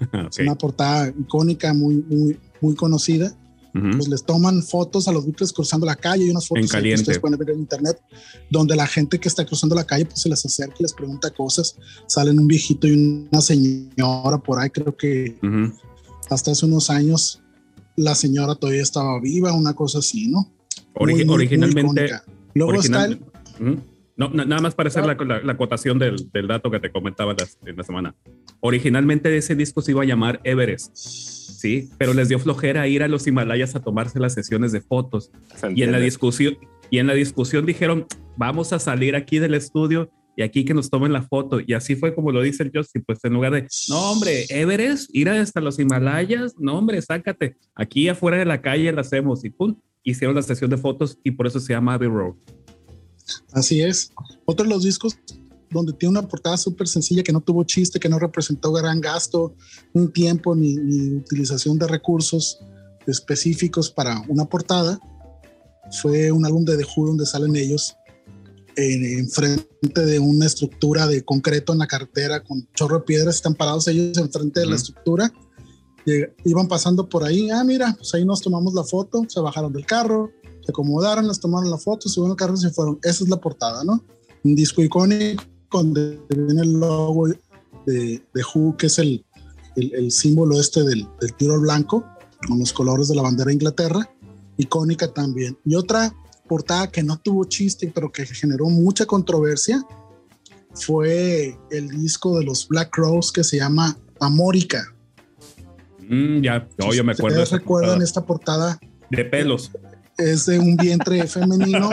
[0.30, 3.34] Es una portada icónica, muy, muy, muy conocida.
[3.72, 7.20] Pues les toman fotos a los Beatles cruzando la calle y unas fotos que ustedes
[7.20, 8.00] pueden ver en internet,
[8.50, 11.30] donde la gente que está cruzando la calle pues se les acerca y les pregunta
[11.30, 11.76] cosas.
[12.06, 15.36] Salen un viejito y una señora por ahí, creo que
[16.28, 17.40] hasta hace unos años
[17.94, 20.50] la señora todavía estaba viva, una cosa así, ¿no?
[20.94, 22.10] originalmente.
[22.54, 23.20] Luego está el,
[23.58, 27.76] no, nada más para hacer la, la, acotación del, del, dato que te comentaba en
[27.76, 28.14] la semana.
[28.60, 33.08] Originalmente ese disco se iba a llamar Everest, sí, pero les dio flojera ir a
[33.08, 35.30] los Himalayas a tomarse las sesiones de fotos.
[35.74, 36.58] Y en la discusión
[36.90, 38.06] y en la discusión dijeron,
[38.36, 41.60] vamos a salir aquí del estudio y aquí que nos tomen la foto.
[41.64, 45.14] Y así fue como lo dice el Justin, pues en lugar de, no hombre, Everest,
[45.14, 49.50] ir hasta los Himalayas, no hombre, sácate, aquí afuera de la calle la hacemos y
[49.50, 52.36] pum, hicieron la sesión de fotos y por eso se llama Abbey Road.
[53.52, 54.12] Así es.
[54.44, 55.16] Otro de los discos
[55.70, 59.54] donde tiene una portada súper sencilla que no tuvo chiste, que no representó gran gasto,
[59.92, 60.76] un tiempo ni,
[61.16, 62.58] utilización de recursos
[63.06, 64.98] específicos para una portada,
[66.00, 67.96] fue un álbum de The Who donde salen ellos
[68.76, 73.54] en, frente de una estructura de concreto en la carretera con chorro de piedras, están
[73.54, 75.32] parados ellos enfrente de la estructura,
[76.44, 79.84] iban pasando por ahí, ah, mira, pues ahí nos tomamos la foto, se bajaron del
[79.84, 80.30] carro,
[80.68, 82.98] se acomodaron, les tomaron la foto, subieron el carro y se fueron.
[83.02, 84.04] Esa es la portada, ¿no?
[84.44, 85.42] Un disco icónico
[85.72, 87.28] donde viene el logo
[87.86, 89.24] de, de Who, que es el,
[89.76, 92.04] el, símbolo este del, del, tiro blanco,
[92.46, 94.10] con los colores de la bandera de Inglaterra,
[94.58, 95.56] icónica también.
[95.64, 96.14] Y otra
[96.46, 99.82] portada que no tuvo chiste, pero que generó mucha controversia,
[100.74, 104.94] fue el disco de los Black Crowes que se llama Amórica.
[106.06, 107.42] Mm, ya, yo me acuerdo.
[107.42, 108.78] ¿Ustedes recuerdan esta portada?
[109.10, 109.70] De pelos
[110.18, 111.90] es de un vientre femenino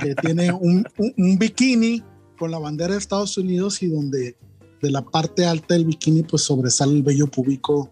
[0.00, 2.02] que tiene un, un, bikini
[2.38, 4.36] con la bandera de Estados Unidos y donde
[4.80, 7.90] de la parte alta del bikini pues sobresale el vello púbico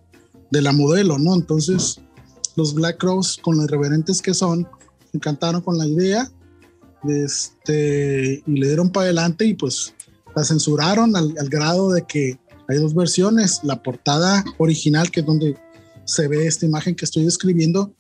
[0.51, 1.35] de la modelo, ¿no?
[1.35, 2.01] Entonces
[2.55, 4.69] los Black Crows con lo irreverentes que son,
[5.13, 6.31] encantaron con la idea
[7.09, 9.93] este, y le dieron para adelante y pues
[10.37, 15.57] la censuraron al grado de que hay dos versiones, la portada original que es donde
[16.05, 17.93] se ve esta imagen que estoy describiendo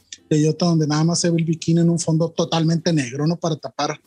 [0.48, 3.36] otra donde nada más se ve el bikini en un fondo totalmente negro, ¿no?
[3.36, 4.00] Para tapar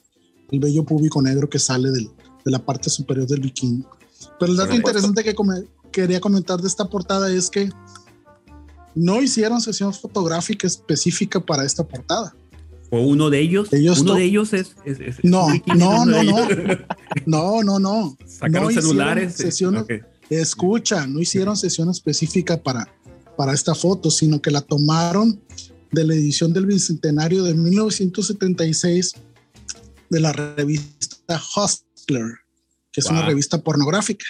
[0.52, 2.10] el vello púbico negro que sale del,
[2.46, 3.84] de la parte superior del bikini.
[4.40, 5.36] Pero el dato interesante que
[5.92, 7.70] quería comentar de esta portada es que
[8.96, 12.36] no hicieron sesión fotográfica específica para esta portada.
[12.90, 13.70] ¿O uno de ellos?
[13.72, 14.76] uno de ellos es...
[15.24, 16.48] no, no, no, no,
[17.26, 18.18] no, no, no.
[18.26, 19.36] Sacaron celulares.
[19.36, 19.86] Sesiones,
[20.30, 22.88] Escucha, no hicieron sesión específica para,
[23.38, 25.40] para esta foto, sino que la tomaron
[25.92, 29.14] de la edición del Bicentenario de 1976
[30.10, 32.26] de la revista Hustler,
[32.92, 34.26] que es una revista pornográfica.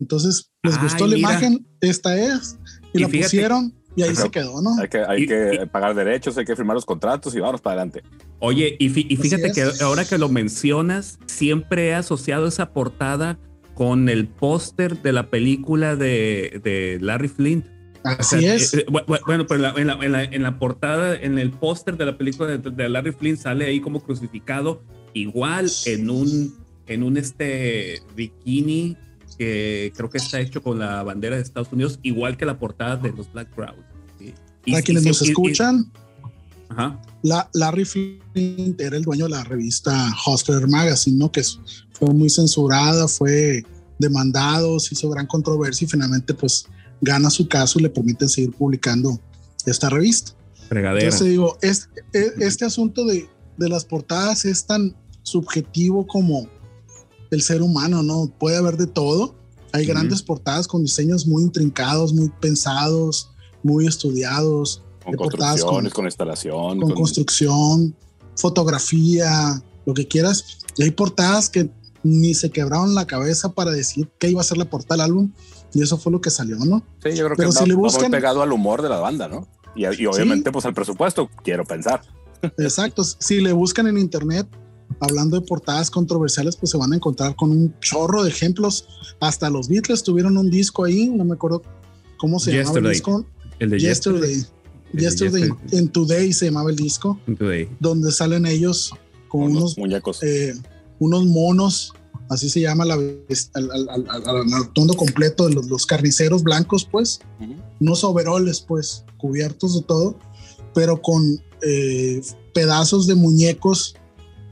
[0.00, 2.58] Entonces, les gustó la imagen, esta es,
[2.92, 4.76] y, la pusieron y ahí se quedó, ¿no?
[4.80, 8.02] Hay que, hay que pagar derechos, hay que firmar los contratos y vamos para adelante.
[8.38, 13.38] Oye, y, fíjate que ahora que lo mencionas, siempre he asociado esa portada
[13.74, 17.66] con el póster de la película de, de Larry Flint.
[18.04, 18.74] Así es.
[18.74, 18.86] Eh,
[19.26, 22.56] bueno, pero en la, en la, en la, portada, en el póster de la película
[22.56, 24.82] de, Larry Flynn sale ahí como crucificado,
[25.14, 26.54] igual en un,
[26.86, 28.96] en un este bikini
[29.38, 32.96] que creo que está hecho con la bandera de Estados Unidos, igual que la portada
[32.96, 33.74] de los Black Crowd.
[34.66, 35.90] Para quienes nos escuchan,
[37.22, 41.30] La, Larry Flint era el dueño de la revista Hustler Magazine, ¿no?
[41.30, 41.42] Que
[41.92, 43.64] fue muy censurada, fue
[43.98, 46.66] demandado, se hizo gran controversia y finalmente pues
[47.02, 49.20] gana su caso y le permiten seguir publicando
[49.66, 50.32] esta revista.
[50.68, 51.04] Fregadera.
[51.04, 52.02] Entonces digo, este,
[52.38, 53.28] este asunto de,
[53.58, 56.48] de las portadas es tan subjetivo como
[57.30, 58.32] el ser humano, ¿no?
[58.38, 59.34] Puede haber de todo.
[59.72, 63.30] Hay grandes portadas con diseños muy intrincados, muy pensados,
[63.62, 64.82] muy estudiados.
[65.04, 66.80] Con construcciones, con, instalación.
[66.80, 67.96] Con, construcción,
[68.36, 70.58] fotografía, lo que quieras.
[70.76, 71.70] Y hay portadas que
[72.02, 75.32] ni se quebraron la cabeza para decir qué iba a ser la portada del álbum.
[75.74, 76.84] Y eso fue lo que salió, ¿no?
[77.02, 79.48] Sí, yo creo que si le buscan, pegado al humor de la banda, ¿no?
[79.74, 82.02] Y, obviamente, pues al presupuesto, quiero pensar.
[82.58, 83.04] Exacto.
[83.04, 84.46] si le buscan en internet,
[85.00, 88.86] hablando de portadas controversiales, pues se van a encontrar con un chorro de ejemplos.
[89.20, 91.62] Hasta los Beatles tuvieron un disco ahí, no me acuerdo
[92.18, 93.24] cómo se llamaba el disco.
[93.58, 94.44] El de Yesterday.
[94.92, 97.18] Yesterday, en Today se llamaba el disco.
[97.80, 98.92] Donde salen ellos
[99.28, 100.22] con unos, muñecos.
[100.22, 100.54] Eh,
[100.98, 101.94] unos monos,
[102.32, 107.20] así se llama la, al, al, tono completo de los, carniceros blancos, pues.
[107.80, 110.18] Unos overoles, pues, cubiertos de todo,
[110.74, 112.20] pero con eh,
[112.52, 113.94] pedazos de muñecos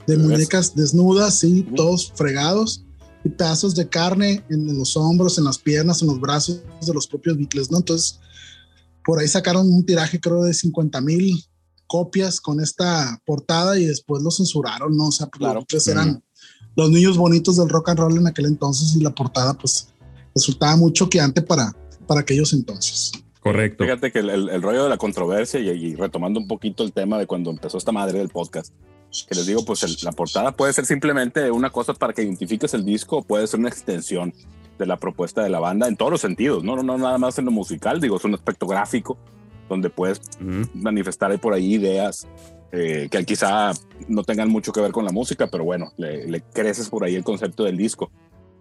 [0.06, 2.84] de muñecas desnudas, sí, todos fregados,
[3.24, 7.06] y pedazos de carne en, los hombros, en las piernas, en los brazos de los
[7.06, 7.78] propios Beatles, ¿no?
[7.78, 8.18] Entonces,
[9.04, 11.44] por ahí sacaron un tiraje, creo, de 50 mil
[11.86, 15.08] copias con esta portada y después lo censuraron, ¿no?
[15.08, 15.64] O sea, claro.
[15.68, 16.22] pues eran
[16.80, 19.88] los niños bonitos del rock and roll en aquel entonces y la portada, pues,
[20.34, 21.74] resultaba muy choqueante para,
[22.06, 23.12] para aquellos entonces.
[23.40, 23.84] Correcto.
[23.84, 27.50] Fíjate que el, rollo de la controversia y, retomando un poquito el tema de cuando
[27.50, 28.74] empezó esta madre del podcast,
[29.28, 32.84] que les digo, pues la portada puede ser simplemente una cosa para que identifiques el
[32.84, 34.32] disco o puede ser una extensión
[34.78, 37.44] de la propuesta de la banda en todos los sentidos, no, no, nada más en
[37.44, 39.18] lo musical, digo, es un aspecto gráfico
[39.68, 40.20] donde puedes
[40.74, 42.26] manifestar ahí por ahí ideas
[42.72, 43.72] eh, que quizá
[44.08, 47.24] no tengan mucho que ver con la música, pero bueno, le, creces por ahí el
[47.24, 48.10] concepto del disco.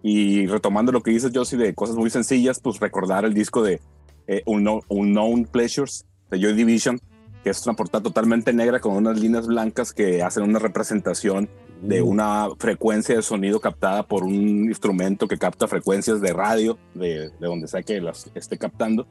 [0.02, 3.80] Y retomando lo que dices, Josie, de cosas muy sencillas, pues recordar el disco de
[4.26, 7.00] eh, Unknown Pleasures de Joy Division,
[7.44, 11.48] que es una portada totalmente negra con unas líneas blancas que hacen una representación
[11.82, 12.06] de uh.
[12.06, 17.46] una frecuencia de sonido captada por un instrumento que capta frecuencias de radio, de, de
[17.46, 19.06] donde sea que las esté captando.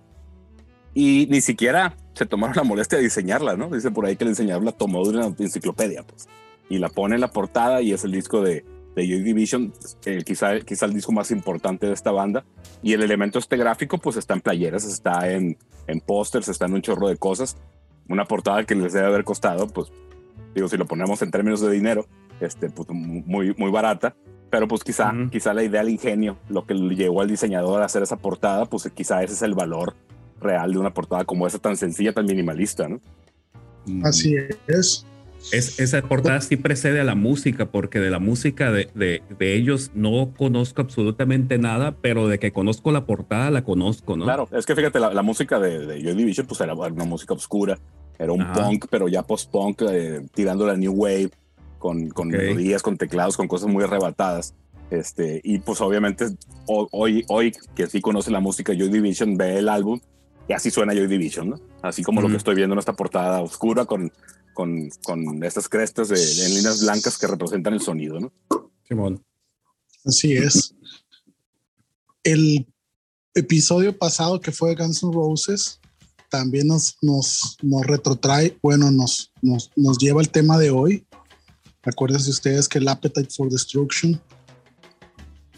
[1.00, 3.70] Y ni siquiera se tomaron la molestia de diseñarla, ¿no?
[3.70, 6.28] Dice por ahí que el diseñador la tomó de una enciclopedia, pues.
[6.70, 8.66] Y la pone en la portada y es el disco de,
[8.98, 9.72] de Joy Division,
[10.06, 12.44] eh, quizá, quizá el disco más importante de esta banda.
[12.84, 16.74] Y el elemento este gráfico, pues está en playeras, está en, en pósters, está en
[16.74, 17.56] un chorro de cosas
[18.10, 19.94] una portada que les debe haber costado, pues,
[20.54, 22.08] digo, si lo ponemos en términos de dinero,
[22.42, 24.16] este, pues, muy, muy barata,
[24.50, 27.86] pero pues quizá, quizá la idea, el ingenio, lo que le llevó al diseñador a
[27.86, 29.96] hacer esa portada, pues quizá ese es el valor
[30.40, 33.00] real de una portada como esa tan sencilla, tan minimalista, ¿no?
[34.04, 34.36] Así
[34.68, 35.06] es.
[35.52, 39.92] Es, esa portada sí precede a la música, porque de la música de, de, ellos
[39.94, 44.26] no conozco absolutamente nada, pero de que conozco la portada la conozco, ¿no?
[44.26, 47.80] Claro, es que fíjate, la, música de, de Joy Division pues era una música oscura,
[48.20, 51.32] era un punk, pero ya post-punk, eh, tirando la new wave,
[51.78, 54.54] con, con melodías, con teclados, con cosas muy arrebatadas.
[54.92, 56.26] Este, y pues obviamente
[56.66, 60.02] hoy, hoy que sí conoce la música Joy Division, ve el álbum
[60.50, 61.60] y así suena Joy Division, ¿no?
[61.84, 64.12] Así como lo que estoy viendo en esta portada oscura con,
[64.54, 68.34] con, con estas crestas de, de, líneas blancas que representan el sonido, ¿no?
[68.88, 69.24] Simón.
[70.04, 70.74] Así es.
[72.24, 72.68] El
[73.36, 75.80] episodio pasado que fue Guns N' Roses
[76.30, 81.06] también nos, nos, nos retrotrae, bueno, nos, nos, nos lleva al tema de hoy.
[81.84, 84.20] Acuérdense ustedes que el Appetite for Destruction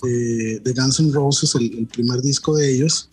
[0.02, 3.10] de, Guns N' Roses, el, primer disco de ellos,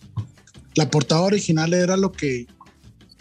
[0.75, 2.47] la portada original era lo que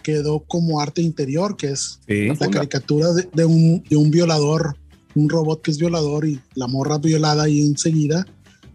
[0.03, 4.77] quedó como arte interior, que es la caricatura de, un, de, un, violador,
[5.15, 8.27] un robot que es violador y la morra violada ahí enseguida,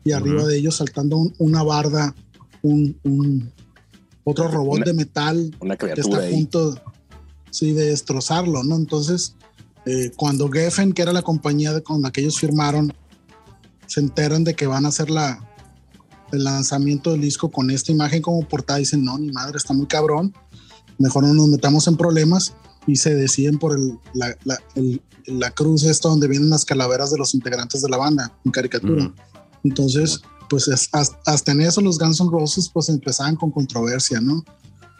[0.04, 2.14] y arriba de ellos saltando una barda,
[2.62, 3.52] un,
[4.26, 6.76] otro robot de metal que está a punto
[7.50, 8.76] sí, de destrozarlo, ¿no?
[8.76, 9.36] Entonces,
[9.86, 12.94] eh, cuando Geffen, que era la compañía con la que ellos firmaron,
[13.88, 15.53] se enteran de que van a hacer la,
[16.34, 19.86] el lanzamiento del disco con esta imagen como portada, dicen, no, ni madre, está muy
[19.86, 20.34] cabrón,
[20.98, 22.54] mejor no nos metamos en problemas
[22.88, 24.60] y se deciden por el, la, la,
[25.26, 29.14] la cruz esta donde vienen las calaveras de los integrantes de la banda en caricatura.
[29.64, 34.44] Entonces, pues hasta, en eso los Guns N' Roses pues empezaban con controversia, ¿no?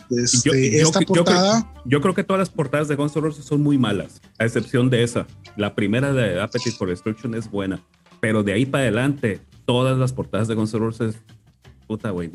[0.10, 1.74] Este, esta portada.
[1.86, 4.90] Yo creo, que todas las portadas de Guns N' Roses son muy malas, a excepción
[4.90, 5.28] de esa.
[5.58, 7.84] La primera de Appetite for Destruction es buena,
[8.22, 11.16] pero de ahí para adelante, todas las portadas de Guns N' Roses,
[11.88, 12.32] puta, güey,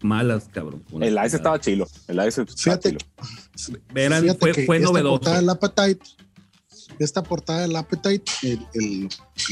[0.00, 0.82] malas, cabrón.
[1.00, 1.86] El Ice estaba chilo.
[2.08, 2.96] El Ice estaba fíjate,
[3.56, 4.34] chilo.
[4.38, 5.20] fue, fue novedoso.
[5.20, 6.00] Portada del Appetite
[6.98, 8.24] esta portada del Appetite,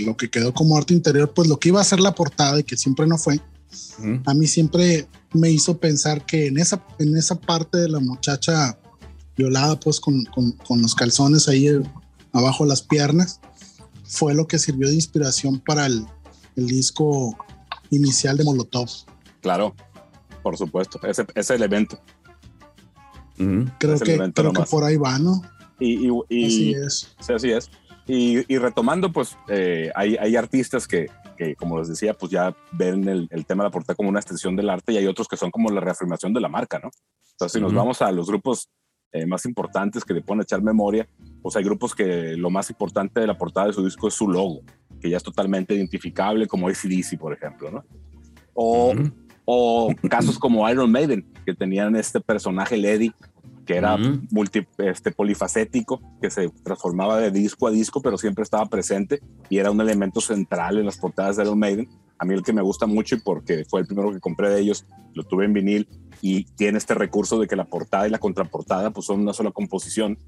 [0.05, 2.65] lo que quedó como arte interior, pues lo que iba a ser la portada y
[2.65, 3.41] que siempre no fue,
[4.25, 8.79] a mí siempre me hizo pensar que en esa, en esa parte de la muchacha
[9.37, 11.69] violada, pues con, con, los calzones ahí
[12.33, 13.41] abajo de las piernas,
[14.05, 16.07] fue lo que sirvió de inspiración para el,
[16.57, 17.37] el disco
[17.91, 18.89] inicial de Molotov.
[19.41, 19.75] Claro,
[20.43, 21.99] por supuesto, ese, ese elemento.
[23.37, 25.43] Creo, que, creo que por ahí va, ¿no?
[25.81, 27.17] Y, y, así es.
[27.21, 27.71] Sí, así es.
[28.07, 32.55] Y, y retomando, pues eh, hay, hay, artistas que, que, como les decía, pues ya
[32.73, 35.27] ven el, el, tema de la portada como una extensión del arte y hay otros
[35.27, 36.91] que son como la reafirmación de la marca, ¿no?
[37.33, 38.69] Entonces, si nos vamos a los grupos
[39.15, 41.09] eh, más importantes que le pueden echar memoria,
[41.41, 44.29] pues hay grupos que lo más importante de la portada de su disco es su
[44.29, 44.63] logo,
[45.05, 47.85] que ya es totalmente identificable, como ACDC, por ejemplo, ¿no?
[48.55, 48.95] O,
[49.45, 53.13] o casos como Iron Maiden, que tenían este personaje Lady
[53.67, 53.97] que era
[54.31, 59.59] multi, este, polifacético, que se transformaba de disco a disco, pero siempre estaba presente y
[59.59, 61.89] era un elemento central en las portadas de Iron Maiden.
[62.19, 64.61] A mí el que me gusta mucho y porque fue el primero que compré de
[64.61, 65.89] ellos, lo tuve en vinil
[66.21, 69.51] y tiene este recurso de que la portada y la contraportada pues son una sola
[69.51, 70.19] composición.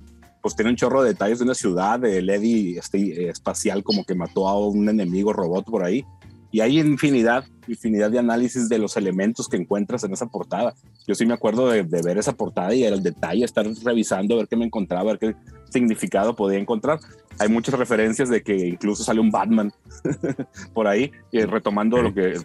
[0.47, 4.15] Pues tiene un chorro de detalles de una ciudad, de Lady este, espacial como que
[4.15, 6.05] mató a un enemigo robot por ahí
[6.53, 10.73] y hay infinidad, infinidad de análisis de los elementos que encuentras en esa portada.
[11.05, 14.55] Yo sí me acuerdo de, ver esa portada y el detalle, estar revisando, ver qué
[14.55, 15.35] me encontraba, ver qué
[15.71, 16.99] significado podía encontrar.
[17.39, 19.71] Hay muchas referencias de que incluso sale un Batman
[20.73, 22.39] por ahí, y retomando lo que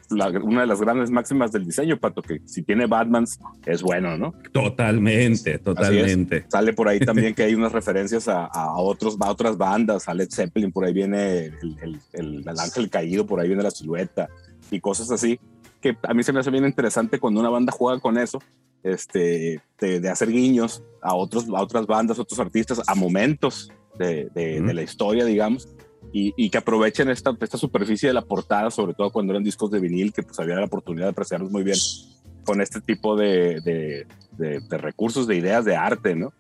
[0.44, 4.34] una de las grandes máximas del diseño, Pato, que si tiene Batmans es bueno, ¿no?
[4.52, 6.46] Totalmente, totalmente.
[6.50, 10.30] Sale por ahí también que hay unas referencias a, otros, a otras bandas, a Led
[10.30, 14.28] Zeppelin, por ahí viene el, el, el ángel caído, por ahí viene la silueta
[14.70, 15.40] y cosas así
[15.82, 18.40] que a mí se me hace bien interesante cuando una banda juega con eso,
[18.84, 24.74] este, de, hacer guiños a, otros, a otras bandas, otros artistas, a momentos de, de,
[24.74, 25.68] la historia, digamos,
[26.14, 29.70] y, y, que aprovechen esta, esta superficie de la portada, sobre todo cuando eran discos
[29.72, 31.78] de vinil, que pues había la oportunidad de apreciarlos muy bien
[32.44, 34.06] con este tipo de,
[34.70, 36.34] recursos, de ideas de arte, ¿no?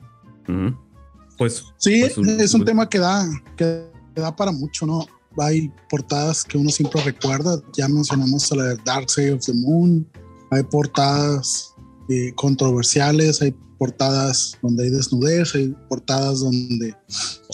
[1.37, 3.25] Pues sí, pues es un tema que da,
[3.55, 3.85] que
[4.15, 5.05] da para mucho, ¿no?
[5.37, 7.61] Hay portadas que uno siempre recuerda.
[7.73, 10.07] Ya mencionamos la de Dark Side of the Moon.
[10.51, 11.73] Hay portadas
[12.09, 16.93] eh, controversiales, hay portadas donde hay desnudez, hay portadas donde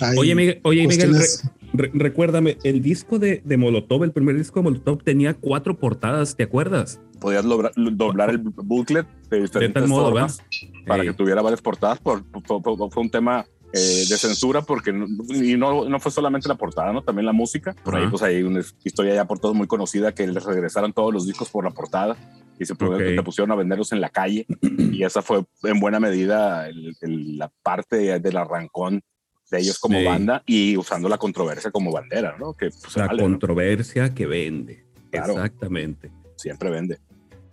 [0.01, 0.17] hay.
[0.17, 1.15] Oye, Miguel, oye, Miguel
[1.73, 6.43] recuérdame, el disco de, de, Molotov, el primer disco de Molotov tenía cuatro portadas, ¿te
[6.43, 6.99] acuerdas?
[7.19, 10.41] Podías doblar el booklet de diferentes modo, formas
[10.85, 11.99] para que tuviera varias portadas.
[11.99, 16.55] Por, fue un tema eh, de censura porque no, y no, no, fue solamente la
[16.55, 17.03] portada, ¿no?
[17.03, 17.75] También la música.
[17.83, 21.13] Por ahí pues hay una historia ya por todos muy conocida que les regresaron todos
[21.13, 22.15] los discos por la portada
[22.59, 26.67] y se, pusieron a venderlos en la calle y esa fue en buena medida
[27.01, 29.01] la parte del arrancón
[29.51, 32.53] de ellos como banda y usando la controversia como bandera, ¿no?
[32.53, 34.85] Que, pues, la controversia que vende.
[35.11, 36.11] Exactamente.
[36.35, 36.99] Siempre vende.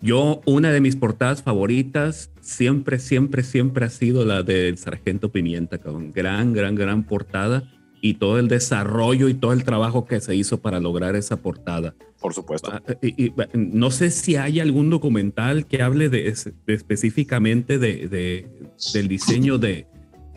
[0.04, 5.78] Yo, una de mis portadas favoritas siempre, siempre, siempre ha sido la del Sargento Pimienta,
[5.78, 10.36] con gran, gran, gran portada y todo el desarrollo y todo el trabajo que se
[10.36, 11.94] hizo para lograr esa portada.
[12.20, 12.70] Por supuesto.
[12.70, 16.34] Ah, y, no sé si hay algún documental que hable de,
[16.66, 18.46] específicamente de,
[18.92, 19.86] del diseño de,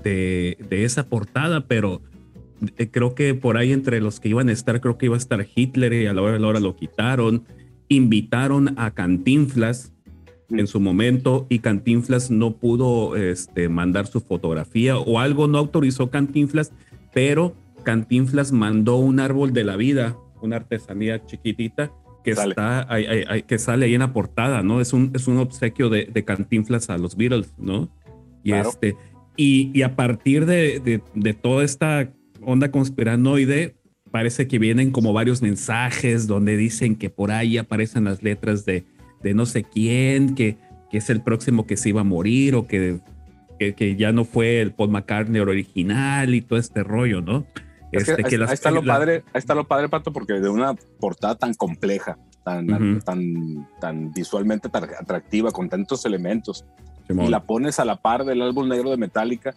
[0.01, 2.01] de, esa portada, pero
[2.78, 5.19] eh, creo que por ahí entre los que iban a estar, creo que iba a
[5.19, 7.44] estar Hitler y a la hora de la hora lo quitaron
[7.89, 9.93] invitaron a Cantinflas
[10.49, 16.09] en su momento y Cantinflas no pudo este, mandar su fotografía o algo no autorizó
[16.09, 16.72] Cantinflas,
[17.14, 17.53] pero
[17.84, 21.91] Cantinflas mandó un árbol de la vida, una artesanía chiquitita
[22.23, 22.51] que sale.
[22.51, 22.88] está
[23.47, 24.81] que sale ahí en la portada, ¿no?
[24.81, 27.89] Es un, es un obsequio de, Cantinflas a los Beatles, ¿no?
[28.43, 28.95] Y este
[29.38, 32.11] y, a partir de, de, de toda esta
[32.41, 33.77] onda conspiranoide,
[34.12, 38.86] parece que vienen como varios mensajes donde dicen que por ahí aparecen las letras de,
[39.22, 40.58] de no sé quién, que,
[40.90, 43.00] que es el próximo que se iba a morir o que,
[43.58, 47.46] que, ya no fue el Paul McCartney original y todo este rollo, ¿no?
[47.92, 51.36] Este, que, ahí, está lo padre, ahí está lo padre, Pato, porque de una portada
[51.36, 56.66] tan compleja, tan, tan, tan visualmente tan atractiva, con tantos elementos,
[57.10, 59.56] y la pones a la par del álbum negro de Metallica,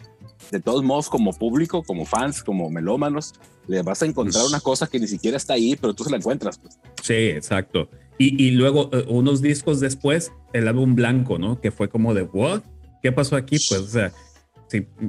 [0.51, 3.35] de todos modos, como público, como fans, como melómanos,
[3.67, 6.17] le vas a encontrar una cosa que ni siquiera está ahí, pero tú se la
[6.17, 6.59] encuentras.
[6.59, 6.79] Pues.
[7.03, 7.89] Sí, exacto.
[8.19, 11.61] Y, y luego, eh, unos discos después, el álbum blanco, ¿no?
[11.61, 12.63] Que fue como de, ¿what?
[13.03, 13.59] ¿Qué pasó aquí?
[13.69, 14.13] Pues, o sea,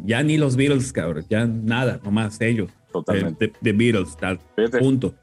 [0.05, 2.71] ya ni los Beatles, cabrón, ya nada, nomás ellos.
[2.91, 3.53] Totalmente.
[3.61, 4.39] De, Beatles, tal.
[4.79, 5.15] Punto.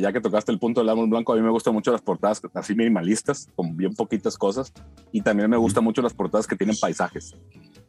[0.00, 2.40] Ya, que tocaste el punto del álbum blanco, a mí me gustan mucho las portadas
[2.54, 4.72] así minimalistas, con bien poquitas cosas.
[5.12, 7.34] Y también me gustan mucho las portadas que tienen paisajes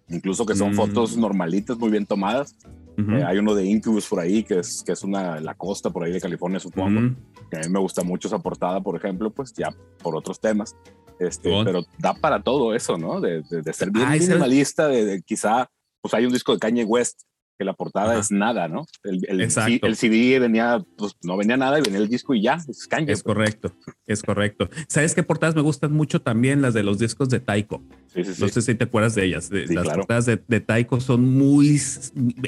[0.09, 0.75] incluso que son mm.
[0.75, 2.55] fotos normalitas, muy bien tomadas.
[2.97, 6.03] Eh, hay uno de Incubus por ahí, que es, que es una, la costa por
[6.03, 7.15] ahí de California, supongo.
[7.51, 10.75] Que a mí me gusta mucho esa portada, por ejemplo, pues ya por otros temas.
[11.19, 13.19] Este, pero da para todo eso, ¿no?
[13.21, 15.69] De, de, ser bien minimalista, de, quizá,
[16.01, 17.21] pues hay un disco de Kanye West
[17.57, 18.85] que la portada es nada, ¿no?
[19.03, 22.69] El, el, CD venía, pues no venía nada y venía el disco y ya, es
[22.69, 23.23] Es pues.
[23.23, 23.71] correcto,
[24.05, 24.69] es correcto.
[24.87, 26.61] ¿Sabes qué portadas me gustan mucho también?
[26.61, 27.83] Las de los discos de Taiko.
[28.07, 28.41] Sí, sí, sí.
[28.41, 29.49] No sé si te acuerdas de ellas.
[29.51, 31.79] las portadas de, de, Taiko son muy,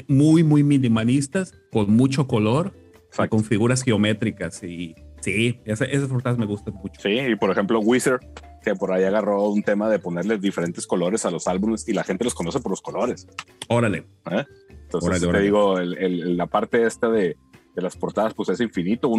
[0.08, 2.74] muy, muy minimalistas, con mucho color,
[3.28, 7.00] con figuras geométricas y sí, esas, esas portadas me gustan mucho.
[7.00, 8.20] Sí, y por ejemplo, Wizard
[8.62, 12.04] que por ahí agarró un tema de ponerle diferentes colores a los álbumes y la
[12.04, 13.26] gente los conoce por los colores.
[13.68, 14.04] Órale.
[14.30, 14.44] ¿Eh?
[14.94, 17.36] Entonces, te digo, la parte esta de,
[17.74, 19.10] de, las portadas, pues es infinito.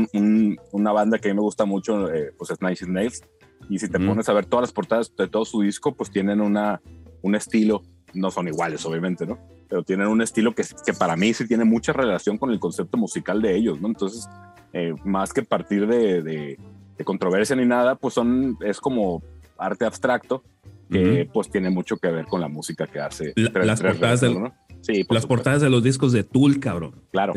[0.72, 3.22] una banda que a mí me gusta mucho, eh, pues es Nice Nails.
[3.70, 6.42] Y si te pones a ver todas las portadas de todo su disco, pues tienen
[6.42, 6.82] una,
[7.22, 7.84] un estilo,
[8.14, 9.38] no son iguales, obviamente, ¿no?
[9.68, 12.98] Pero tienen un estilo que, que para mí sí tiene mucha relación con el concepto
[12.98, 13.90] musical de ellos, ¿no?
[13.90, 14.28] Entonces,
[14.74, 16.58] eh, más que partir de, de,
[17.06, 19.24] controversia ni nada, pues son, es como
[19.58, 20.44] arte abstracto
[20.92, 23.34] que pues tiene mucho que ver con la música que hace.
[23.36, 24.54] las portadas ¿no?
[24.82, 26.96] Sí, las portadas de los discos de Tool, cabrón.
[27.12, 27.34] Claro.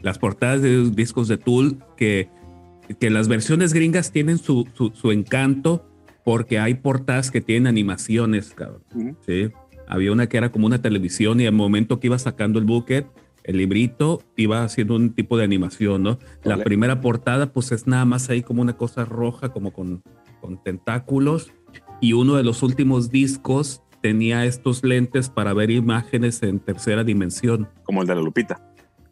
[0.00, 2.28] Las portadas de los discos de Tool que,
[3.00, 5.86] que las versiones gringas tienen su, su, encanto
[6.24, 8.82] porque hay portadas que tienen animaciones, cabrón.
[9.26, 9.50] Sí.
[9.86, 13.06] Había una que era como una televisión y al momento que iba sacando el bucket,
[13.44, 16.18] el librito iba haciendo un tipo de animación, ¿no?
[16.42, 20.02] La primera portada, pues es nada más ahí como una cosa roja, como con,
[20.40, 21.52] con tentáculos.
[22.00, 27.70] Y uno de los últimos discos tenía estos lentes para ver imágenes en tercera dimensión.
[27.84, 28.60] Como el de la Lupita.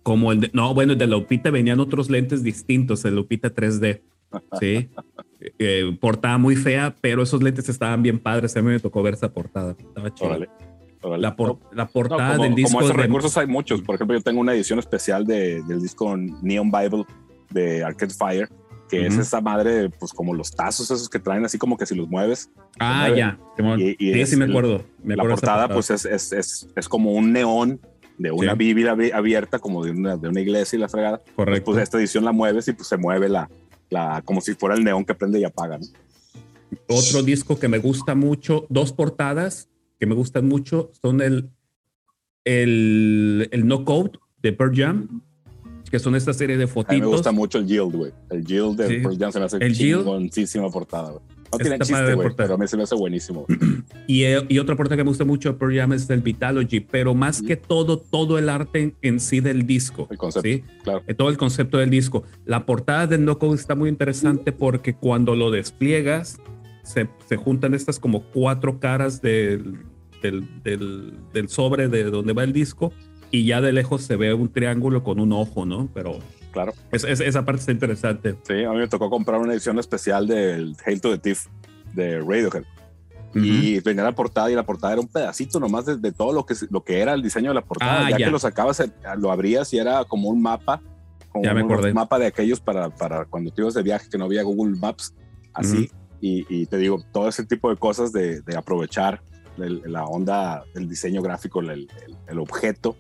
[0.02, 3.54] Como el de, no, bueno, el de la Lupita venían otros lentes distintos, el Lupita
[3.54, 4.02] 3D.
[4.60, 4.90] Sí.
[5.58, 8.56] Eh, portada muy fea, pero esos lentes estaban bien padres.
[8.56, 9.74] A mí me tocó ver esa portada.
[9.76, 10.38] Estaba chido.
[10.38, 11.34] La,
[11.72, 12.78] la, portada del disco.
[12.78, 13.82] Como esos recursos hay muchos.
[13.82, 17.04] Por ejemplo, yo tengo una edición especial de, del disco Neon Bible
[17.50, 18.48] de Arcade Fire
[18.92, 21.94] que es esa madre, pues como los tazos esos que traen así como que si
[21.94, 22.50] los mueves.
[22.78, 23.38] Ah, ya.
[23.56, 24.84] sí, sí, me acuerdo.
[25.02, 27.80] la portada, pues es, es, es, es, como un neón
[28.18, 31.22] de una biblia abierta, como de una, de una iglesia y la fregada.
[31.34, 31.72] Correcto.
[31.72, 33.48] Pues esta edición la mueves y pues se mueve la,
[33.88, 35.78] la, como si fuera el neón que prende y apaga.
[36.86, 41.48] Otro disco que me gusta mucho, dos portadas que me gustan mucho son el,
[42.44, 45.22] el, el No Code de Pearl Jam
[45.92, 46.90] que son esta serie de fotitos.
[46.90, 48.12] A mí me gusta mucho el Yield, güey.
[48.30, 49.30] El Yield de sí.
[49.30, 51.22] se me hace el chingoncísima portada, güey.
[51.52, 53.44] No tiene chiste, güey, pero a mí se me hace buenísimo.
[54.06, 56.80] y, eh, y, otra portada que me gusta mucho de Pearl Jam es el Vitalogy,
[56.80, 60.08] pero más que todo, todo el arte en, sí del disco.
[60.10, 60.64] El concepto, ¿sí?
[60.82, 61.02] claro.
[61.06, 62.22] Eh, todo el concepto del disco.
[62.46, 66.40] La portada del No Code está muy interesante porque cuando lo despliegas,
[66.84, 69.80] se, se juntan estas como cuatro caras del,
[70.22, 72.94] del, del, del sobre de donde va el disco
[73.32, 75.88] y ya de lejos se ve un triángulo con un ojo, ¿no?
[75.94, 76.18] Pero
[76.52, 76.74] claro.
[76.92, 78.36] Es, esa parte está interesante.
[78.46, 81.46] Sí, a mí me tocó comprar una edición especial del Hail to the Thief
[81.94, 82.64] de Radiohead.
[83.34, 86.54] Y venía la portada y la portada era un pedacito nomás de, todo lo que,
[86.68, 88.06] lo que era el diseño de la portada.
[88.06, 90.82] Ah, ya, que lo sacabas, eh, lo abrías y era como un mapa,
[91.30, 94.42] como un mapa de aquellos para, para cuando te ibas de viaje que no había
[94.42, 95.14] Google Maps,
[95.54, 95.90] así.
[96.20, 99.22] y, te digo, todo ese tipo de cosas de, aprovechar
[99.56, 101.88] la onda del diseño gráfico, el,
[102.28, 102.98] el objeto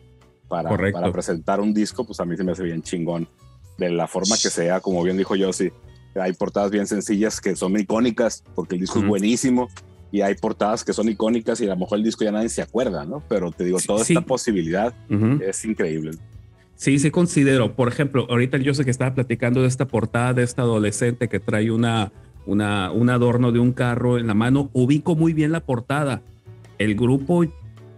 [0.52, 3.26] para, presentar un disco, pues a mí se me hace bien chingón.
[3.78, 5.72] De la forma que sea, como bien dijo Yossi,
[6.14, 9.70] hay portadas bien sencillas que son icónicas porque el disco es buenísimo
[10.10, 12.60] y hay portadas que son icónicas y a lo mejor el disco ya nadie se
[12.60, 13.22] acuerda, ¿no?
[13.30, 14.94] Pero te digo, toda esta posibilidad
[15.40, 16.12] es increíble.
[16.74, 17.74] Sí, sí considero.
[17.74, 21.40] Por ejemplo, ahorita yo sé que estaba platicando de esta portada de esta adolescente que
[21.40, 22.12] trae una,
[22.44, 24.68] una, un adorno de un carro en la mano.
[24.74, 26.20] Ubico muy bien la portada.
[26.78, 27.44] El grupo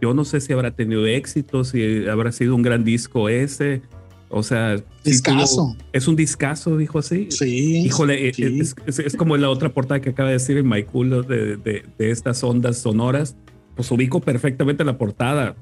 [0.00, 3.82] yo no sé si habrá tenido éxito, si habrá sido un gran disco ese.
[4.36, 5.76] O sea, discazo.
[5.92, 7.28] es un discazo, dijo así.
[7.30, 7.84] Sí.
[7.84, 11.56] Híjole, eh, Es, como la otra portada que acaba de decir en My de,
[11.96, 13.36] de, estas ondas sonoras.
[13.76, 15.54] Pues ubico perfectamente la portada.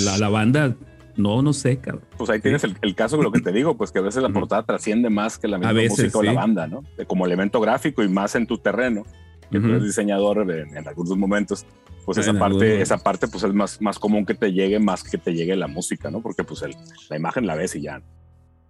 [0.00, 0.76] la, la, banda,
[1.16, 2.04] no, no sé, cabrón.
[2.16, 4.30] Pues ahí tienes el, caso de lo que te digo, pues que a veces la
[4.30, 6.82] portada trasciende más que la misma música o la banda, ¿no?
[7.06, 9.04] Como elemento gráfico y más en tu terreno,
[9.50, 11.66] que tú eres diseñador en algunos momentos
[12.04, 15.18] pues esa parte, esa parte pues es más, más común que te llegue más que
[15.18, 16.20] te llegue la música, ¿no?
[16.20, 16.74] Porque pues el,
[17.08, 18.02] la imagen la ves y ya.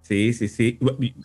[0.03, 0.79] Sí, sí, sí.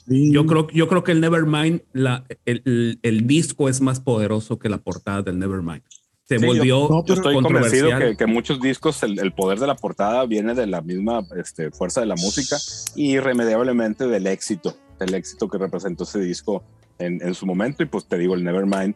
[0.07, 4.69] Yo creo, yo creo que el Nevermind, la, el, el, disco es más poderoso que
[4.69, 5.83] la portada del Nevermind.
[6.23, 7.03] Se volvió.
[7.05, 10.65] Yo, estoy convencido que, que, muchos discos, el, el, poder de la portada viene de
[10.65, 12.55] la misma este, fuerza de la música
[12.95, 16.63] y irremediablemente del éxito, del éxito que representó ese disco
[16.99, 17.83] en, en su momento.
[17.83, 18.95] Y pues te digo, el Nevermind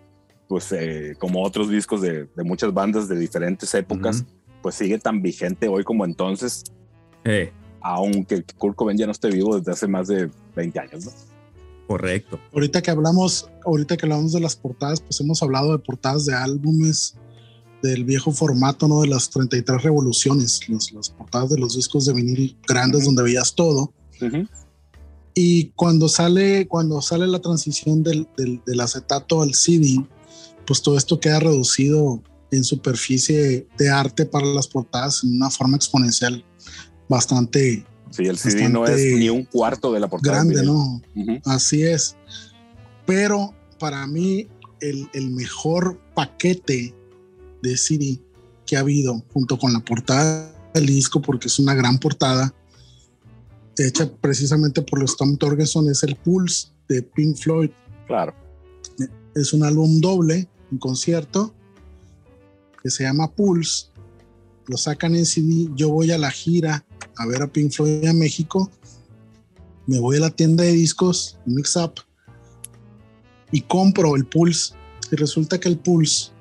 [0.53, 4.23] pues eh, como otros discos de, muchas bandas de diferentes épocas,
[4.61, 6.63] pues sigue tan vigente hoy como entonces.
[7.23, 7.51] Eh.
[7.81, 11.11] Aunque Kurt Cobain ya no esté vivo desde hace más de 20 años, ¿no?
[11.87, 12.39] Correcto.
[12.53, 16.35] Ahorita que hablamos, ahorita que hablamos de las portadas, pues hemos hablado de portadas de
[16.35, 17.15] álbumes
[17.81, 19.01] del viejo formato, ¿no?
[19.01, 23.91] De las 33 revoluciones, las portadas de los discos de vinil grandes donde veías todo.
[25.33, 30.05] Y cuando sale, cuando sale la transición del, del, acetato al CD,
[30.65, 32.21] pues todo esto queda reducido
[32.51, 36.45] en superficie de arte para las portadas en una forma exponencial
[37.09, 37.85] bastante.
[38.11, 40.35] Sí, el CD no es ni un cuarto de la portada.
[40.35, 41.01] Grande, ¿no?
[41.45, 42.15] Así es.
[43.05, 44.47] Pero para mí,
[44.81, 46.93] el, el mejor paquete
[47.63, 48.19] de CD
[48.65, 52.53] que ha habido, junto con la portada del disco, porque es una gran portada,
[53.77, 57.71] hecha precisamente por los Tom Torgerson, es el Pulse de Pink Floyd.
[58.07, 58.33] Claro.
[59.35, 61.53] Es un álbum doble, un concierto,
[62.81, 63.87] que se llama Pulse.
[64.67, 65.69] Lo sacan en CD.
[65.75, 66.85] Yo voy a la gira
[67.17, 68.69] a ver a Pink Floyd a México.
[69.87, 71.95] Me voy a la tienda de discos, Mix Up,
[73.51, 74.73] y compro el Pulse.
[75.11, 76.31] Y resulta que el Pulse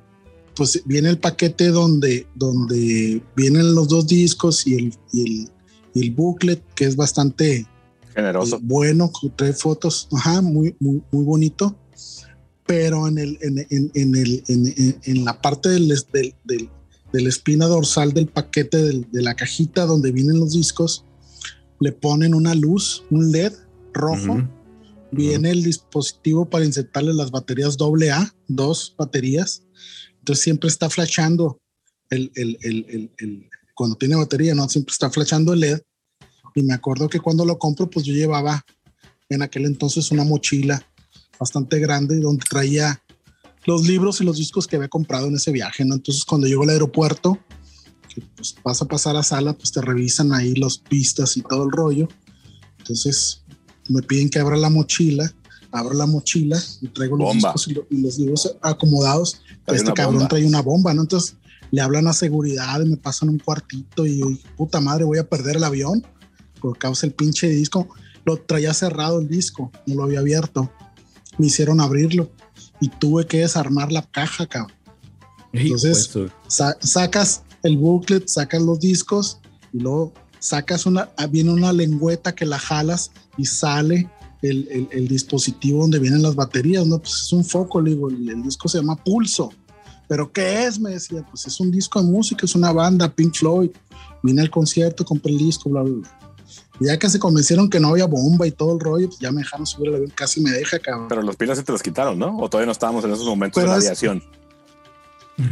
[0.54, 5.48] pues viene el paquete donde, donde vienen los dos discos y el, y
[5.94, 7.66] el, booklet, que es bastante
[8.14, 8.56] generoso.
[8.56, 11.74] Eh, bueno, con tres fotos, ajá, muy, muy, muy bonito.
[12.66, 14.44] Pero en, el, en, en, el,
[15.04, 16.68] en, la parte del, del, del,
[17.12, 21.04] la espina dorsal del paquete de la cajita donde vienen los discos,
[21.80, 23.52] le ponen una luz, un LED
[23.92, 24.48] rojo.
[25.10, 29.62] Viene el dispositivo para insertarle las baterías AA, dos baterías
[30.22, 31.60] entonces siempre está flashando
[32.08, 34.68] el, el, el, el, cuando tiene batería, ¿no?
[34.68, 35.80] Siempre está flashando el LED.
[36.54, 38.64] Y me acuerdo que cuando lo compro, pues yo llevaba
[39.28, 40.86] en aquel entonces una mochila
[41.38, 43.02] bastante grande donde traía
[43.64, 45.94] los libros y los discos que había comprado en ese viaje, ¿no?
[45.94, 47.38] Entonces cuando llego al aeropuerto,
[48.08, 51.64] que pues vas a pasar a sala, pues te revisan ahí los pistas y todo
[51.64, 52.08] el rollo.
[52.78, 53.42] Entonces
[53.88, 55.32] me piden que abra la mochila
[55.72, 59.40] abro la mochila y traigo los discos y, los libros acomodados.
[59.66, 61.02] este cabrón trae una bomba, ¿no?
[61.02, 61.36] Entonces
[61.70, 64.20] le hablan a seguridad y me pasan un cuartito y
[64.56, 66.06] puta madre, voy a perder el avión
[66.60, 67.88] por causa del pinche disco.
[68.24, 70.70] Lo traía cerrado el disco, no lo había abierto.
[71.38, 72.30] Me hicieron abrirlo
[72.80, 74.76] y tuve que desarmar la caja, cabrón.
[75.52, 76.10] Entonces
[76.48, 79.38] sacas el booklet, sacas los discos
[79.72, 84.10] y luego sacas una, viene una lengüeta que la jalas y sale
[84.42, 86.98] el, dispositivo donde vienen las baterías, ¿no?
[86.98, 89.52] Pues es un foco, le digo, el, disco se llama Pulso.
[90.08, 90.80] ¿Pero qué es?
[90.80, 93.70] Me decía, pues es un disco de música, es una banda, Pink Floyd.
[94.22, 96.21] Vine al concierto, compré el disco, bla, bla, bla.
[96.80, 99.42] Ya que se convencieron que no había bomba y todo el rollo, pues ya me
[99.42, 101.06] dejaron subir el avión, casi me deja, cabrón.
[101.08, 102.36] Pero los pilas se te los quitaron, ¿no?
[102.38, 104.22] O todavía no estábamos en esos momentos de la aviación.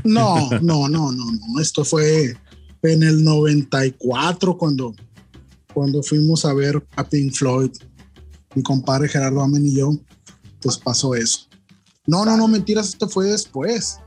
[0.05, 1.61] No, no, no, no, no.
[1.61, 2.37] Esto fue
[2.83, 4.95] en el 94 cuando,
[5.73, 7.71] cuando fuimos a ver a Pink Floyd
[8.55, 9.93] mi compadre Gerardo Amen y yo,
[10.61, 11.47] pues pasó eso.
[12.07, 14.01] No, no, no, mentiras, esto fue después.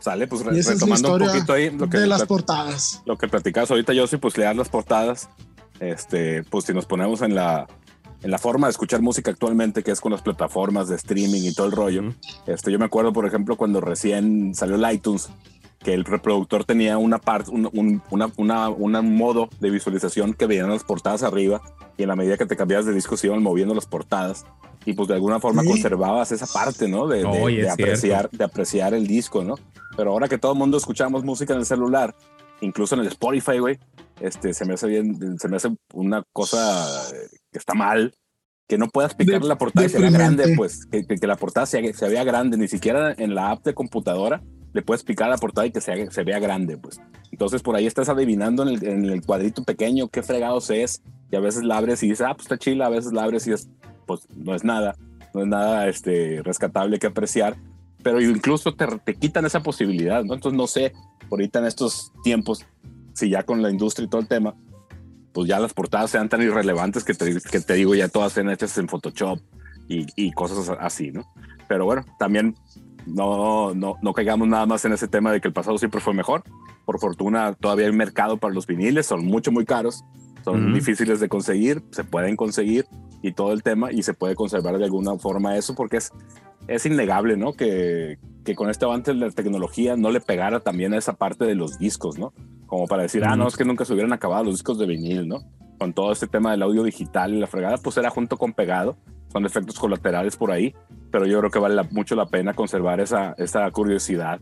[0.00, 3.02] Sale, pues retomando un poquito ahí lo que de las portadas.
[3.06, 5.28] Lo que platicabas ahorita, yo sí, pues leer las portadas.
[5.80, 7.66] Este, pues si nos ponemos en la,
[8.22, 11.54] en la forma de escuchar música actualmente, que es con las plataformas de streaming y
[11.54, 12.02] todo el rollo.
[12.46, 15.28] Este, yo me acuerdo, por ejemplo, cuando recién salió el iTunes,
[15.86, 20.82] que el reproductor tenía una parte, un, una, una, modo de visualización que veían las
[20.82, 21.60] portadas arriba
[21.96, 24.44] y en la medida que te cambiabas de disco se iban moviendo las portadas
[24.84, 27.06] y pues de alguna forma conservabas esa parte, ¿no?
[27.06, 29.56] De, de, apreciar, de apreciar el disco, ¿no?
[29.96, 32.16] Pero ahora que todo el mundo escuchamos música en el celular,
[32.60, 33.78] incluso en el Spotify, güey,
[34.20, 36.86] este, se me hace bien, se me hace una cosa
[37.50, 38.14] que está mal,
[38.68, 41.66] que no puedas picar la portada y se vea grande, pues, que, que, la portada
[41.66, 44.42] se, se, vea grande, ni siquiera en la app de computadora
[44.76, 47.00] le puedes picar la portada y que se, se vea grande, pues.
[47.32, 51.36] Entonces por ahí estás adivinando en el, en el, cuadrito pequeño qué fregados es, y
[51.36, 53.52] a veces la abres y dices, ah, pues está chila, a veces la abres y
[53.52, 53.68] es,
[54.06, 54.94] pues no es nada,
[55.32, 57.56] no es nada este, rescatable que apreciar,
[58.02, 60.34] pero incluso te, te quitan esa posibilidad, ¿no?
[60.34, 60.92] Entonces no sé,
[61.30, 62.66] ahorita en estos tiempos,
[63.16, 64.54] si ya con la industria y todo el tema,
[65.32, 68.50] pues ya las portadas sean tan irrelevantes que te, que te digo, ya todas sean
[68.50, 69.40] hechas en Photoshop
[69.88, 71.24] y, y cosas así, ¿no?
[71.66, 72.54] Pero bueno, también
[73.06, 76.12] no, no, no caigamos nada más en ese tema de que el pasado siempre fue
[76.12, 76.42] mejor.
[76.84, 80.04] Por fortuna, todavía hay mercado para los viniles, son mucho, muy caros,
[80.44, 82.86] son difíciles de conseguir, se pueden conseguir
[83.22, 86.12] y todo el tema, y se puede conservar de alguna forma eso, porque es,
[86.68, 87.54] es innegable, ¿no?
[87.54, 91.44] Que, que con este avance de la tecnología no le pegara también a esa parte
[91.44, 92.32] de los discos, ¿no?
[92.66, 95.28] Como para decir, ah, no, es que nunca se hubieran acabado los discos de vinil,
[95.28, 95.44] ¿no?
[95.78, 98.96] Con todo este tema del audio digital y la fregada, pues era junto con pegado,
[99.32, 100.74] son efectos colaterales por ahí,
[101.10, 104.40] pero yo creo que vale mucho la pena conservar esa, esa curiosidad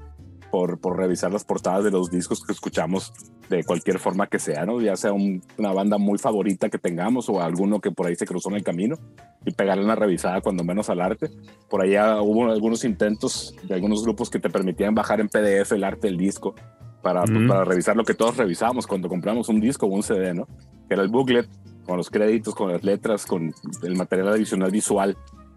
[0.51, 3.13] por, por revisar las portadas de los discos que escuchamos
[3.49, 4.81] de cualquier forma que sea, ¿no?
[4.81, 8.51] Ya sea una banda muy favorita que tengamos o alguno que por ahí se cruzó
[8.51, 8.97] en el camino
[9.45, 11.29] y pegarle una revisada cuando menos al arte.
[11.69, 15.85] Por allá hubo algunos intentos de algunos grupos que te permitían bajar en PDF el
[15.85, 16.55] arte del disco
[17.05, 20.35] para, pues, para revisar lo que todos revisamos cuando compramos un disco o un CD,
[20.35, 20.47] ¿no?
[20.89, 21.47] Que era el booklet
[21.85, 25.17] con los créditos, con las letras, con el material adicional visual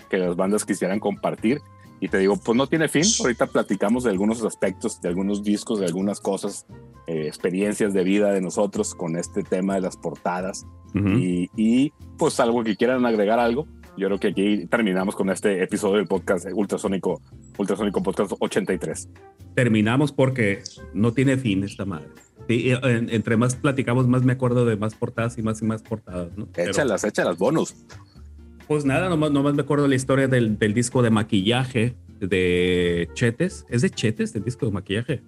[0.09, 1.59] que las bandas quisieran compartir
[1.99, 3.03] y te digo, pues no tiene fin.
[3.21, 6.65] Ahorita platicamos de algunos aspectos, de algunos discos, de algunas cosas,
[7.07, 10.65] eh, experiencias de vida de nosotros con este tema de las portadas.
[10.93, 13.67] y, y, pues algo que quieran agregar algo.
[13.97, 17.19] Yo creo que aquí terminamos con este episodio del podcast Ultrasónico,
[17.57, 19.09] Ultrasónico Podcast 83.
[19.55, 20.61] Terminamos porque
[20.93, 22.09] no tiene fin esta madre.
[22.47, 26.29] entre más platicamos, más me acuerdo de más portadas y más y más portadas.
[26.37, 26.47] ¿no?
[26.55, 27.73] Échalas, échalas, bonus.
[28.67, 33.65] Pues nada, nomás, nomás me acuerdo la historia del, del, disco de maquillaje de Chetes.
[33.67, 35.23] ¿Es de Chetes el disco de maquillaje?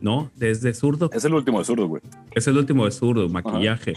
[0.00, 1.10] No, desde Zurdo.
[1.12, 2.00] Es el último de Zurdo, güey.
[2.34, 3.92] Es el último de Zurdo, maquillaje.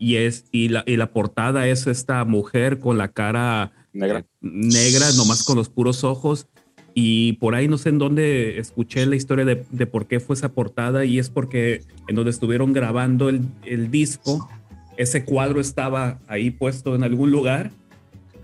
[0.00, 4.20] Y, es, y, la, y la portada es esta mujer con la cara negra.
[4.20, 6.48] Eh, negra, nomás con los puros ojos.
[6.94, 10.34] Y por ahí no sé en dónde escuché la historia de, de, por qué fue
[10.34, 14.48] esa portada y es porque en donde estuvieron grabando el, el disco,
[14.96, 17.70] ese cuadro estaba ahí puesto en algún lugar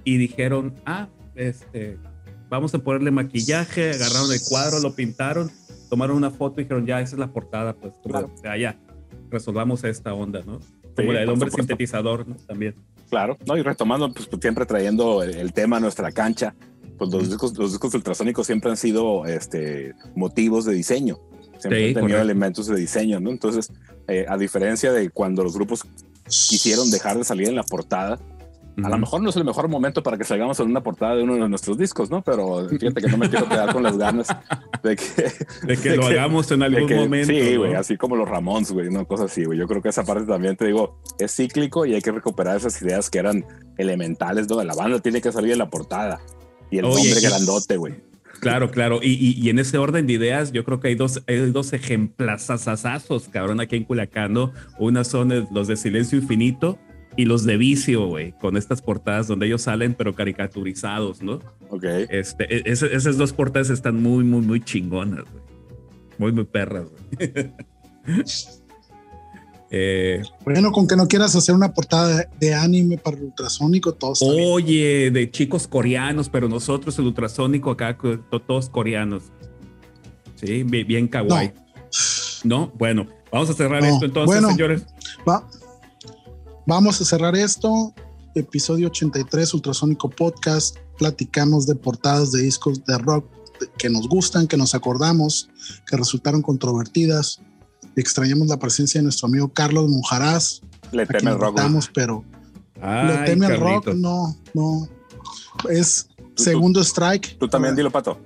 [0.05, 1.99] y dijeron, ah, este,
[2.49, 5.51] vamos a ponerle maquillaje, agarraron el cuadro, lo pintaron,
[5.91, 8.31] tomaron una foto y dijeron, ya, esa es la portada, pues, claro.
[8.33, 8.79] o sea, ya,
[9.31, 10.61] resolvamos esta onda, ¿no?
[10.97, 11.73] Como sí, la del hombre supuesto.
[11.73, 12.37] sintetizador, ¿no?
[12.47, 12.75] También.
[13.11, 13.57] Claro, ¿no?
[13.57, 16.55] Y retomando, pues, siempre trayendo el, el tema a nuestra cancha,
[16.99, 21.19] pues los discos, los discos ultrasónicos siempre han sido este, motivos de diseño,
[21.59, 22.23] siempre sí, han tenido correcto.
[22.23, 23.31] elementos de diseño, ¿no?
[23.31, 23.71] Entonces,
[24.09, 25.85] eh, a diferencia de cuando los grupos
[26.25, 28.19] quisieron dejar de salir en la portada,
[28.85, 31.23] a lo mejor no es el mejor momento para que salgamos en una portada de
[31.23, 32.23] uno de nuestros discos, ¿no?
[32.23, 34.29] Pero fíjate que no me quiero quedar con las ganas
[34.83, 35.23] de que,
[35.67, 37.33] de que de lo que, hagamos en algún que, momento.
[37.33, 37.79] Sí, güey, ¿no?
[37.79, 39.59] así como los Ramones, güey, una cosa así, güey.
[39.59, 42.81] Yo creo que esa parte también te digo, es cíclico y hay que recuperar esas
[42.83, 43.45] ideas que eran
[43.79, 44.63] elementales, ¿no?
[44.63, 46.21] La banda tiene que salir en la portada
[46.71, 47.95] y el Oye, nombre grandote, güey.
[48.41, 49.01] Claro, claro.
[49.03, 51.73] Y, y, y, en ese orden de ideas, yo creo que hay dos, hay dos
[51.73, 54.53] ejemplazazazazos, cabrón, aquí en Culiacán, ¿no?
[54.79, 56.79] Una son los de Silencio Infinito
[57.17, 61.41] y los de vicio, güey, con estas portadas donde ellos salen, pero caricaturizados, ¿no?
[61.71, 61.85] Ok.
[62.11, 65.47] Este, es, esas dos portadas están muy, muy, muy chingonas, güey.
[66.19, 67.53] Muy, muy perras, güey.
[69.71, 73.95] eh, bueno, con que no quieras hacer una portada de, de anime para el ultrasónico,
[73.95, 74.23] todos.
[74.23, 77.97] Oye, de chicos coreanos, pero nosotros el ultrasónico acá,
[78.47, 79.25] todos coreanos.
[80.37, 81.53] Sí, bien, bien kawaii.
[82.45, 82.59] No.
[82.59, 82.73] no.
[82.77, 83.89] bueno, vamos a cerrar no.
[83.89, 84.87] esto entonces, bueno, señores.
[85.27, 85.49] Va.
[86.69, 87.95] Vamos a cerrar esto.
[88.35, 90.77] Episodio 83, Ultrasónico Podcast.
[90.99, 93.25] Platicamos de portadas de discos de rock
[93.79, 95.49] que nos gustan, que nos acordamos,
[95.87, 97.41] que resultaron controvertidas.
[97.95, 100.61] Extrañamos la presencia de nuestro amigo Carlos Mujaraz.
[100.91, 101.61] Le teme el rock.
[101.95, 102.25] pero
[102.81, 104.89] Ay, le teme el rock, no, no.
[105.71, 107.39] Es ¿Tú, segundo tú, strike.
[107.39, 108.19] Tú también dilo, Pato.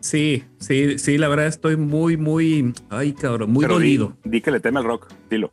[0.00, 4.16] Sí, sí, sí, la verdad estoy muy, muy, ay, cabrón, muy pero dolido.
[4.24, 5.52] Di, di que le teme el rock, dilo.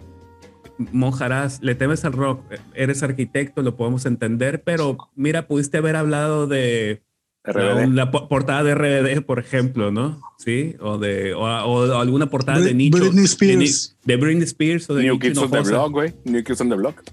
[0.92, 2.44] Mojarás, le temes al rock,
[2.74, 7.02] eres arquitecto, lo podemos entender, pero mira, pudiste haber hablado de
[7.46, 7.88] RBD.
[7.90, 10.22] la, la portada de RBD, por ejemplo, ¿no?
[10.38, 12.98] Sí, o de o, o alguna portada Br de nicho.
[12.98, 13.98] Britney Spears.
[14.04, 16.14] De, de, Britney Spears o de New Kids on the Block, güey.
[16.24, 17.04] New Kids on the Block.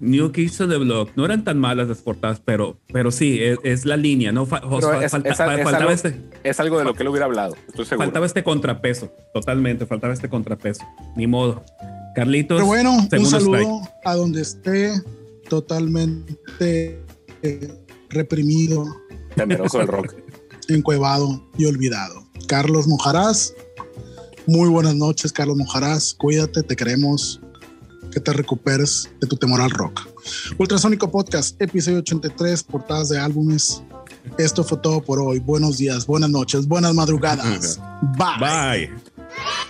[0.00, 1.10] New Kids on the Block.
[1.16, 4.44] No eran tan malas las portadas, pero, pero sí, es, es la línea, ¿no?
[4.46, 7.54] Fa, es, falta, es, faltaba algo, este, es algo de lo que él hubiera hablado,
[7.68, 8.06] estoy seguro.
[8.06, 10.84] Faltaba este contrapeso, totalmente, faltaba este contrapeso.
[11.16, 11.62] Ni modo.
[12.14, 12.56] Carlitos.
[12.56, 13.90] Pero bueno, un saludo strike.
[14.04, 15.02] a donde esté
[15.48, 17.02] totalmente
[17.42, 17.74] eh,
[18.08, 18.84] reprimido.
[19.34, 20.14] Temeroso del rock.
[20.68, 22.24] encuevado y olvidado.
[22.46, 23.54] Carlos Mojarás.
[24.46, 26.14] Muy buenas noches, Carlos Mojarás.
[26.14, 27.40] Cuídate, te queremos.
[28.10, 30.08] Que te recuperes de tu temor al rock.
[30.58, 33.84] Ultrasónico Podcast, episodio 83, portadas de álbumes.
[34.36, 35.38] Esto fue todo por hoy.
[35.38, 37.78] Buenos días, buenas noches, buenas madrugadas.
[38.18, 38.88] Bye.
[38.88, 39.69] Bye.